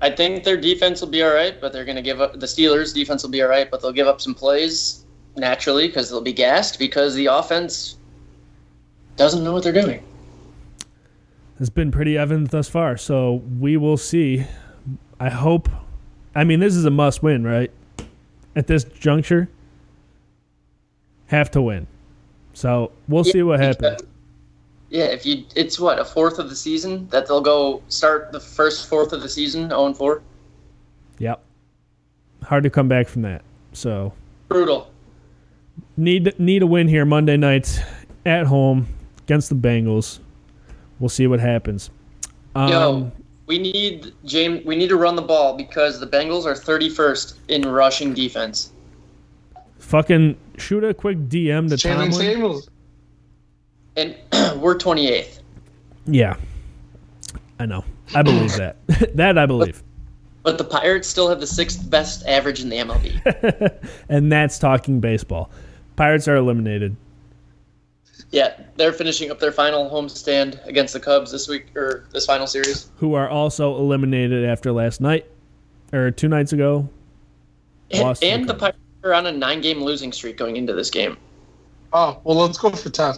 I 0.00 0.10
think 0.10 0.44
their 0.44 0.56
defense 0.56 1.00
will 1.00 1.08
be 1.08 1.24
all 1.24 1.34
right, 1.34 1.60
but 1.60 1.72
they're 1.72 1.84
going 1.84 1.96
to 1.96 2.02
give 2.02 2.20
up. 2.20 2.38
The 2.38 2.46
Steelers' 2.46 2.94
defense 2.94 3.24
will 3.24 3.30
be 3.30 3.42
all 3.42 3.48
right, 3.48 3.68
but 3.68 3.82
they'll 3.82 3.92
give 3.92 4.06
up 4.06 4.20
some 4.20 4.32
plays 4.32 5.04
naturally 5.36 5.88
because 5.88 6.08
they'll 6.08 6.20
be 6.20 6.32
gassed 6.32 6.78
because 6.78 7.16
the 7.16 7.26
offense 7.26 7.96
doesn't 9.16 9.42
know 9.42 9.52
what 9.52 9.64
they're 9.64 9.72
doing. 9.72 10.02
Has 11.58 11.70
been 11.70 11.90
pretty 11.90 12.16
evident 12.16 12.50
thus 12.50 12.68
far. 12.68 12.96
So 12.96 13.42
we 13.58 13.76
will 13.76 13.96
see. 13.96 14.44
I 15.20 15.30
hope. 15.30 15.68
I 16.34 16.44
mean, 16.44 16.60
this 16.60 16.74
is 16.74 16.84
a 16.84 16.90
must 16.90 17.22
win, 17.22 17.44
right? 17.44 17.70
At 18.54 18.66
this 18.66 18.84
juncture, 18.84 19.48
have 21.26 21.50
to 21.52 21.62
win. 21.62 21.86
So 22.52 22.92
we'll 23.08 23.24
see 23.24 23.42
what 23.42 23.60
happens. 23.60 24.00
Yeah, 24.90 25.04
if 25.04 25.26
you, 25.26 25.44
it's 25.54 25.78
what 25.78 25.98
a 25.98 26.04
fourth 26.04 26.38
of 26.38 26.48
the 26.48 26.56
season 26.56 27.08
that 27.08 27.26
they'll 27.26 27.42
go 27.42 27.82
start 27.88 28.32
the 28.32 28.40
first 28.40 28.88
fourth 28.88 29.12
of 29.12 29.20
the 29.20 29.28
season 29.28 29.68
zero 29.68 29.86
and 29.86 29.96
four. 29.96 30.22
Yep. 31.18 31.42
Hard 32.42 32.62
to 32.62 32.70
come 32.70 32.88
back 32.88 33.06
from 33.06 33.22
that. 33.22 33.42
So 33.72 34.12
Brutal. 34.48 34.90
need 35.96 36.38
need 36.40 36.62
a 36.62 36.66
win 36.66 36.88
here 36.88 37.04
Monday 37.04 37.36
night 37.36 37.82
at 38.24 38.46
home 38.46 38.88
against 39.24 39.50
the 39.50 39.56
Bengals. 39.56 40.20
We'll 41.00 41.08
see 41.08 41.26
what 41.26 41.40
happens. 41.40 41.90
Um, 42.54 42.68
Yo, 42.68 43.12
we 43.46 43.58
need 43.58 44.12
James. 44.24 44.64
We 44.64 44.76
need 44.76 44.88
to 44.88 44.96
run 44.96 45.16
the 45.16 45.22
ball 45.22 45.56
because 45.56 46.00
the 46.00 46.06
Bengals 46.06 46.44
are 46.44 46.54
thirty 46.54 46.88
first 46.88 47.38
in 47.48 47.62
rushing 47.62 48.14
defense. 48.14 48.72
fucking 49.78 50.36
shoot 50.58 50.84
a 50.84 50.92
quick 50.92 51.18
DM 51.28 51.68
to 51.68 51.76
Shannon 51.76 52.10
Tomlin. 52.10 52.32
Samuels. 52.32 52.70
and 53.96 54.16
we're 54.60 54.76
twenty 54.78 55.08
eighth. 55.08 55.40
Yeah, 56.06 56.36
I 57.58 57.66
know. 57.66 57.84
I 58.14 58.22
believe 58.22 58.56
that. 58.56 58.76
that 59.14 59.38
I 59.38 59.46
believe. 59.46 59.82
But 60.42 60.56
the 60.56 60.64
Pirates 60.64 61.06
still 61.08 61.28
have 61.28 61.40
the 61.40 61.46
sixth 61.46 61.90
best 61.90 62.26
average 62.26 62.60
in 62.60 62.70
the 62.70 62.76
MLB. 62.76 63.86
and 64.08 64.32
that's 64.32 64.58
talking 64.58 65.00
baseball. 65.00 65.50
Pirates 65.96 66.26
are 66.28 66.36
eliminated. 66.36 66.96
Yeah, 68.30 68.60
they're 68.76 68.92
finishing 68.92 69.30
up 69.30 69.38
their 69.38 69.52
final 69.52 69.88
homestand 69.88 70.64
against 70.66 70.92
the 70.92 71.00
Cubs 71.00 71.32
this 71.32 71.48
week 71.48 71.74
or 71.74 72.06
this 72.12 72.26
final 72.26 72.46
series. 72.46 72.90
who 72.96 73.14
are 73.14 73.28
also 73.28 73.76
eliminated 73.76 74.44
after 74.44 74.70
last 74.70 75.00
night 75.00 75.26
or 75.92 76.10
two 76.10 76.28
nights 76.28 76.52
ago. 76.52 76.88
And, 77.90 78.02
Lost 78.02 78.20
the 78.20 78.26
and 78.28 78.46
the 78.46 78.54
Pirates 78.54 78.78
are 79.02 79.14
on 79.14 79.26
a 79.26 79.32
nine 79.32 79.62
game 79.62 79.82
losing 79.82 80.12
streak 80.12 80.36
going 80.36 80.56
into 80.56 80.74
this 80.74 80.90
game. 80.90 81.16
Oh, 81.92 82.20
well, 82.24 82.36
let's 82.36 82.58
go 82.58 82.70
for 82.70 82.90
10. 82.90 83.14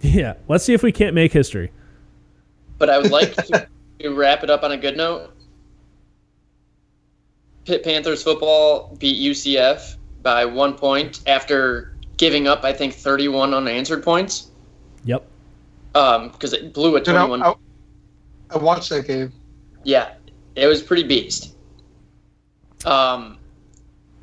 Yeah, 0.00 0.34
let's 0.46 0.64
see 0.64 0.74
if 0.74 0.82
we 0.84 0.92
can't 0.92 1.14
make 1.14 1.32
history. 1.32 1.72
But 2.78 2.88
I 2.88 2.98
would 2.98 3.10
like 3.10 3.34
to, 3.46 3.68
to 3.98 4.14
wrap 4.14 4.44
it 4.44 4.50
up 4.50 4.62
on 4.62 4.72
a 4.72 4.76
good 4.76 4.96
note. 4.96 5.30
Pitt 7.64 7.82
Panthers 7.82 8.22
football 8.22 8.96
beat 8.98 9.20
UCF 9.20 9.96
by 10.22 10.44
one 10.44 10.74
point 10.74 11.20
after 11.26 11.96
giving 12.16 12.46
up, 12.46 12.62
I 12.64 12.72
think, 12.72 12.94
31 12.94 13.54
unanswered 13.54 14.04
points 14.04 14.51
Yep. 15.04 15.26
because 15.92 16.52
it 16.52 16.72
blew 16.72 16.96
a 16.96 17.00
Dude, 17.00 17.16
I, 17.16 17.26
21. 17.26 17.42
I, 17.42 17.54
I 18.54 18.58
watched 18.58 18.90
that 18.90 19.06
game. 19.06 19.32
Yeah, 19.84 20.12
it 20.54 20.66
was 20.66 20.82
pretty 20.82 21.02
beast. 21.02 21.54
Um, 22.84 23.38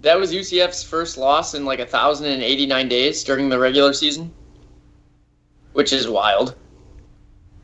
that 0.01 0.19
was 0.19 0.32
UCF's 0.34 0.84
first 0.84 1.17
loss 1.17 1.53
in 1.53 1.65
like 1.65 1.80
1,089 1.80 2.88
days 2.88 3.23
during 3.23 3.49
the 3.49 3.59
regular 3.59 3.93
season, 3.93 4.32
which 5.73 5.91
is 5.91 6.07
wild. 6.07 6.55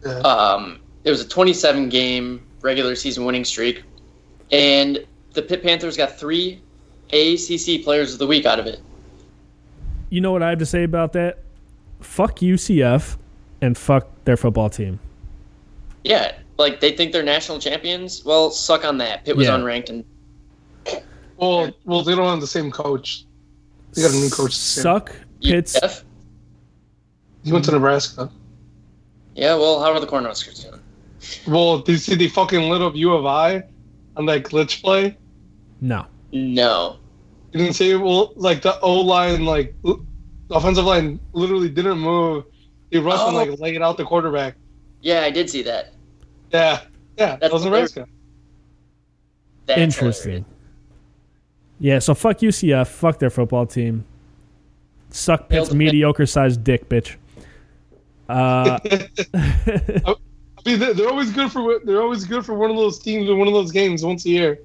Yeah. 0.05 0.19
Um, 0.19 0.79
it 1.03 1.09
was 1.09 1.21
a 1.21 1.27
27 1.27 1.89
game 1.89 2.45
regular 2.61 2.95
season 2.95 3.25
winning 3.25 3.45
streak, 3.45 3.83
and 4.51 5.05
the 5.33 5.41
Pitt 5.41 5.63
Panthers 5.63 5.97
got 5.97 6.17
three 6.17 6.61
ACC 7.11 7.83
Players 7.83 8.13
of 8.13 8.19
the 8.19 8.27
Week 8.27 8.45
out 8.45 8.59
of 8.59 8.65
it. 8.65 8.81
You 10.09 10.21
know 10.21 10.31
what 10.31 10.43
I 10.43 10.49
have 10.49 10.59
to 10.59 10.65
say 10.65 10.83
about 10.83 11.13
that? 11.13 11.39
Fuck 12.05 12.37
UCF 12.39 13.17
and 13.61 13.77
fuck 13.77 14.07
their 14.25 14.37
football 14.37 14.69
team. 14.69 14.99
Yeah, 16.03 16.33
like 16.57 16.79
they 16.79 16.95
think 16.95 17.11
they're 17.11 17.23
national 17.23 17.59
champions. 17.59 18.23
Well, 18.23 18.51
suck 18.51 18.85
on 18.85 18.97
that. 18.99 19.25
Pitt 19.25 19.35
was 19.35 19.47
Yeah. 19.47 19.57
unranked, 19.57 19.89
and 19.89 20.05
Well, 21.37 21.71
well, 21.83 22.01
they 22.03 22.15
don't 22.15 22.27
have 22.29 22.39
the 22.39 22.47
same 22.47 22.71
coach. 22.71 23.25
They 23.93 24.03
got 24.03 24.11
a 24.13 24.15
new 24.15 24.29
coach. 24.29 24.53
Suck 24.55 25.13
Pitt's. 25.41 25.75
UCF. 25.75 26.03
He 27.43 27.51
went 27.51 27.65
to 27.65 27.71
Nebraska. 27.71 28.29
Yeah, 29.35 29.55
well, 29.55 29.81
how 29.83 29.91
are 29.91 29.99
the 29.99 30.07
Cornhuskers 30.07 30.63
doing? 30.63 30.79
Well, 31.47 31.79
did 31.79 31.91
you 31.93 31.97
see 31.97 32.15
the 32.15 32.29
fucking 32.29 32.69
lit 32.69 32.81
up 32.81 32.95
U 32.95 33.13
of 33.13 33.25
I 33.25 33.63
on 34.15 34.25
that 34.27 34.43
glitch 34.43 34.81
play? 34.81 35.17
No. 35.81 36.05
No. 36.31 36.97
You 37.51 37.59
didn't 37.59 37.73
see 37.75 37.93
well, 37.95 38.31
like 38.37 38.61
the 38.61 38.79
O 38.79 39.01
line, 39.01 39.43
like 39.43 39.73
l- 39.85 40.05
the 40.47 40.55
offensive 40.55 40.85
line, 40.85 41.19
literally 41.33 41.69
didn't 41.69 41.99
move. 41.99 42.45
They 42.91 42.99
rushed 42.99 43.23
and 43.27 43.35
Oh. 43.35 43.39
like 43.43 43.59
laid 43.59 43.81
out 43.81 43.97
the 43.97 44.05
quarterback. 44.05 44.55
Yeah, 45.01 45.21
I 45.21 45.31
did 45.31 45.49
see 45.49 45.63
that. 45.63 45.93
Yeah, 46.51 46.81
yeah, 47.17 47.31
that 47.31 47.39
That's 47.41 47.53
was 47.53 47.65
Nebraska. 47.65 48.07
That's 49.65 49.79
Interesting. 49.81 50.29
hilarious. 50.31 50.45
Yeah, 51.79 51.99
so 51.99 52.13
fuck 52.13 52.39
UCF. 52.39 52.87
Fuck 52.87 53.19
their 53.19 53.29
football 53.29 53.65
team. 53.65 54.05
Suck 55.09 55.49
Pitt's 55.49 55.73
mediocre 55.73 56.25
sized 56.25 56.63
dick, 56.63 56.87
bitch. 56.89 57.15
Uh, 58.29 58.79
I 59.33 60.15
mean, 60.65 60.79
they're, 60.79 60.93
they're 60.93 61.09
always 61.09 61.31
good 61.31 61.51
for 61.51 61.79
they're 61.83 62.01
always 62.01 62.23
good 62.25 62.45
for 62.45 62.53
one 62.55 62.69
of 62.71 62.75
those 62.77 62.99
teams 62.99 63.29
in 63.29 63.37
one 63.37 63.47
of 63.47 63.53
those 63.53 63.71
games 63.71 64.03
once 64.03 64.25
a 64.25 64.29
year. 64.29 64.59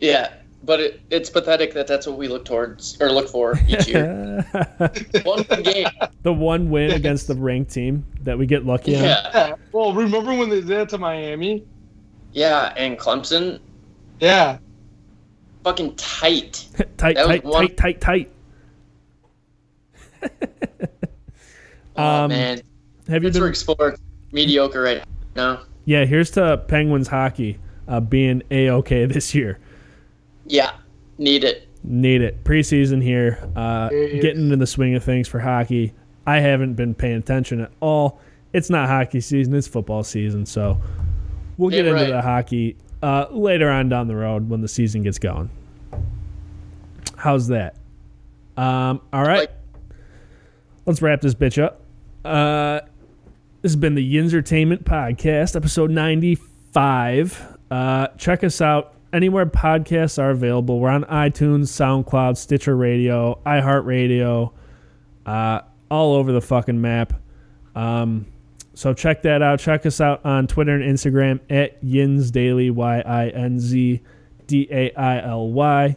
Yeah, 0.00 0.32
but 0.64 0.80
it, 0.80 1.00
it's 1.10 1.28
pathetic 1.30 1.74
that 1.74 1.86
that's 1.86 2.06
what 2.06 2.16
we 2.18 2.28
look 2.28 2.44
towards 2.44 2.96
or 3.00 3.10
look 3.10 3.28
for 3.28 3.58
each 3.66 3.88
year. 3.88 4.44
One 5.24 5.42
game. 5.62 5.86
the 6.22 6.32
one 6.32 6.70
win 6.70 6.92
against 6.92 7.26
the 7.26 7.34
ranked 7.34 7.72
team 7.72 8.06
that 8.22 8.38
we 8.38 8.46
get 8.46 8.64
lucky 8.64 8.94
on. 8.96 9.02
Yeah, 9.02 9.30
Yeah. 9.34 9.54
Well, 9.72 9.92
remember 9.92 10.34
when 10.34 10.48
they 10.48 10.56
did 10.60 10.68
that 10.68 10.88
to 10.90 10.98
Miami? 10.98 11.64
yeah, 12.32 12.72
and 12.76 12.98
Clemson, 12.98 13.60
Yeah. 14.20 14.58
fucking 15.64 15.96
tight. 15.96 16.66
tight, 16.96 17.16
tight, 17.16 17.44
one- 17.44 17.66
tight, 17.68 17.76
tight, 17.76 18.00
tight. 18.00 18.30
Oh 21.94 22.02
Um, 22.24 22.28
man, 22.30 22.62
Have 23.08 23.22
you 23.22 23.28
been? 23.28 23.32
Pittsburgh 23.32 23.56
sports 23.56 24.00
mediocre 24.32 24.80
right 24.80 25.04
now. 25.36 25.60
Yeah, 25.84 26.06
here's 26.06 26.30
to 26.32 26.56
Penguins 26.68 27.08
hockey 27.08 27.58
uh, 27.86 28.00
being 28.00 28.42
a 28.50 28.70
okay 28.70 29.04
this 29.04 29.34
year. 29.34 29.58
Yeah, 30.46 30.72
need 31.18 31.44
it. 31.44 31.68
Need 31.84 32.22
it. 32.22 32.44
Preseason 32.44 33.02
here, 33.02 33.38
uh, 33.56 33.88
getting 33.88 34.42
into 34.44 34.56
the 34.56 34.66
swing 34.66 34.94
of 34.94 35.02
things 35.02 35.26
for 35.28 35.40
hockey. 35.40 35.92
I 36.26 36.38
haven't 36.38 36.74
been 36.74 36.94
paying 36.94 37.16
attention 37.16 37.60
at 37.60 37.72
all. 37.80 38.20
It's 38.52 38.70
not 38.70 38.88
hockey 38.88 39.20
season; 39.20 39.54
it's 39.54 39.66
football 39.66 40.04
season. 40.04 40.46
So 40.46 40.80
we'll 41.58 41.70
get 41.70 41.84
Yeah, 41.84 41.92
into 41.92 42.12
the 42.12 42.22
hockey 42.22 42.76
uh, 43.02 43.26
later 43.30 43.68
on 43.70 43.88
down 43.88 44.06
the 44.08 44.14
road 44.16 44.48
when 44.48 44.60
the 44.60 44.68
season 44.68 45.02
gets 45.02 45.18
going. 45.18 45.50
How's 47.16 47.48
that? 47.48 47.76
Um, 48.56 49.00
all 49.12 49.22
right, 49.22 49.40
Like- 49.40 49.50
let's 50.86 51.00
wrap 51.02 51.20
this 51.20 51.34
bitch 51.34 51.62
up. 51.62 51.80
Uh, 52.24 52.80
this 53.62 53.72
has 53.72 53.76
been 53.76 53.94
the 53.94 54.14
Yinzertainment 54.14 54.84
Podcast, 54.84 55.56
episode 55.56 55.90
95. 55.90 57.56
Uh, 57.70 58.08
check 58.18 58.44
us 58.44 58.60
out 58.60 58.91
anywhere 59.12 59.46
podcasts 59.46 60.18
are 60.18 60.30
available. 60.30 60.80
We're 60.80 60.90
on 60.90 61.04
iTunes, 61.04 61.68
SoundCloud, 61.68 62.36
Stitcher 62.36 62.76
Radio, 62.76 63.40
iHeartRadio, 63.44 64.52
uh, 65.26 65.60
all 65.90 66.14
over 66.14 66.32
the 66.32 66.40
fucking 66.40 66.80
map. 66.80 67.12
Um, 67.74 68.26
so 68.74 68.94
check 68.94 69.22
that 69.22 69.42
out. 69.42 69.60
Check 69.60 69.86
us 69.86 70.00
out 70.00 70.24
on 70.24 70.46
Twitter 70.46 70.74
and 70.74 70.82
Instagram 70.82 71.40
at 71.50 71.82
Yinz 71.84 72.32
Daily, 72.32 72.70
Y 72.70 73.00
I 73.00 73.28
N 73.28 73.60
Z 73.60 74.00
D 74.46 74.68
A 74.70 74.92
I 74.94 75.22
L 75.22 75.50
Y. 75.50 75.96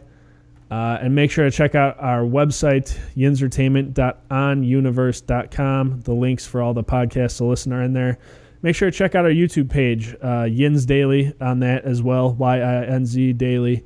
Uh, 0.68 0.98
and 1.00 1.14
make 1.14 1.30
sure 1.30 1.44
to 1.44 1.50
check 1.50 1.76
out 1.76 1.96
our 2.00 2.22
website, 2.22 2.98
yinzertainment.onuniverse.com. 3.16 6.00
The 6.00 6.12
links 6.12 6.44
for 6.44 6.60
all 6.60 6.74
the 6.74 6.82
podcasts 6.82 7.36
to 7.36 7.44
listen 7.44 7.72
are 7.72 7.82
in 7.82 7.92
there. 7.92 8.18
Make 8.62 8.74
sure 8.74 8.90
to 8.90 8.96
check 8.96 9.14
out 9.14 9.24
our 9.24 9.30
YouTube 9.30 9.70
page, 9.70 10.14
uh, 10.22 10.44
Yinz 10.44 10.86
Daily, 10.86 11.34
on 11.40 11.60
that 11.60 11.84
as 11.84 12.02
well, 12.02 12.32
Y 12.34 12.56
I 12.58 12.84
N 12.86 13.06
Z 13.06 13.32
Daily. 13.34 13.84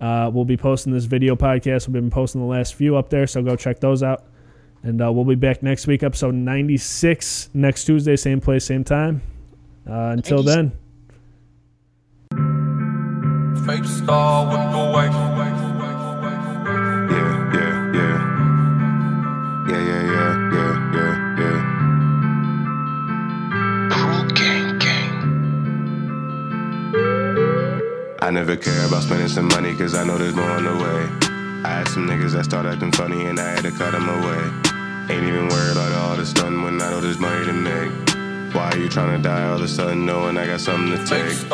Uh, 0.00 0.30
we'll 0.32 0.44
be 0.44 0.56
posting 0.56 0.92
this 0.92 1.04
video 1.04 1.36
podcast. 1.36 1.86
We've 1.86 1.94
been 1.94 2.10
posting 2.10 2.40
the 2.40 2.46
last 2.46 2.74
few 2.74 2.96
up 2.96 3.10
there, 3.10 3.26
so 3.26 3.42
go 3.42 3.56
check 3.56 3.80
those 3.80 4.02
out. 4.02 4.24
And 4.82 5.02
uh, 5.02 5.12
we'll 5.12 5.26
be 5.26 5.34
back 5.34 5.62
next 5.62 5.86
week, 5.86 6.02
episode 6.02 6.34
96, 6.34 7.50
next 7.52 7.84
Tuesday, 7.84 8.16
same 8.16 8.40
place, 8.40 8.64
same 8.64 8.82
time. 8.84 9.20
Uh, 9.86 10.14
until 10.16 10.42
then. 10.42 10.72
Fake 13.66 13.84
star 13.84 14.46
with 14.46 14.72
the 14.72 14.78
way. 14.96 15.06
Yeah, 17.10 17.52
yeah, 17.52 17.92
yeah. 17.94 18.16
Yeah, 19.68 19.80
yeah, 19.80 19.80
yeah, 19.80 19.80
yeah, 19.80 20.02
yeah, 20.12 20.34
I 28.30 28.32
never 28.32 28.54
care 28.54 28.86
about 28.86 29.02
spending 29.02 29.26
some 29.26 29.48
money 29.48 29.74
cause 29.74 29.96
I 29.96 30.04
know 30.04 30.16
there's 30.16 30.36
more 30.36 30.52
on 30.52 30.62
the 30.62 30.70
way. 30.70 31.64
I 31.64 31.78
had 31.78 31.88
some 31.88 32.06
niggas 32.06 32.30
that 32.34 32.44
start 32.44 32.64
acting 32.64 32.92
funny 32.92 33.26
and 33.26 33.40
I 33.40 33.54
had 33.54 33.64
to 33.64 33.72
cut 33.72 33.90
them 33.90 34.08
away. 34.08 34.38
Ain't 35.12 35.26
even 35.26 35.48
worried 35.48 35.72
about 35.72 35.90
all 35.94 36.16
the 36.16 36.24
stun 36.24 36.62
when 36.62 36.80
I 36.80 36.90
know 36.90 37.00
there's 37.00 37.18
money 37.18 37.44
to 37.44 37.52
make. 37.52 38.54
Why 38.54 38.70
are 38.70 38.78
you 38.78 38.88
trying 38.88 39.16
to 39.16 39.20
die 39.20 39.48
all 39.48 39.56
of 39.56 39.62
a 39.62 39.66
sudden 39.66 40.06
knowing 40.06 40.38
I 40.38 40.46
got 40.46 40.60
something 40.60 40.96
to 40.96 41.06
take? 41.06 41.50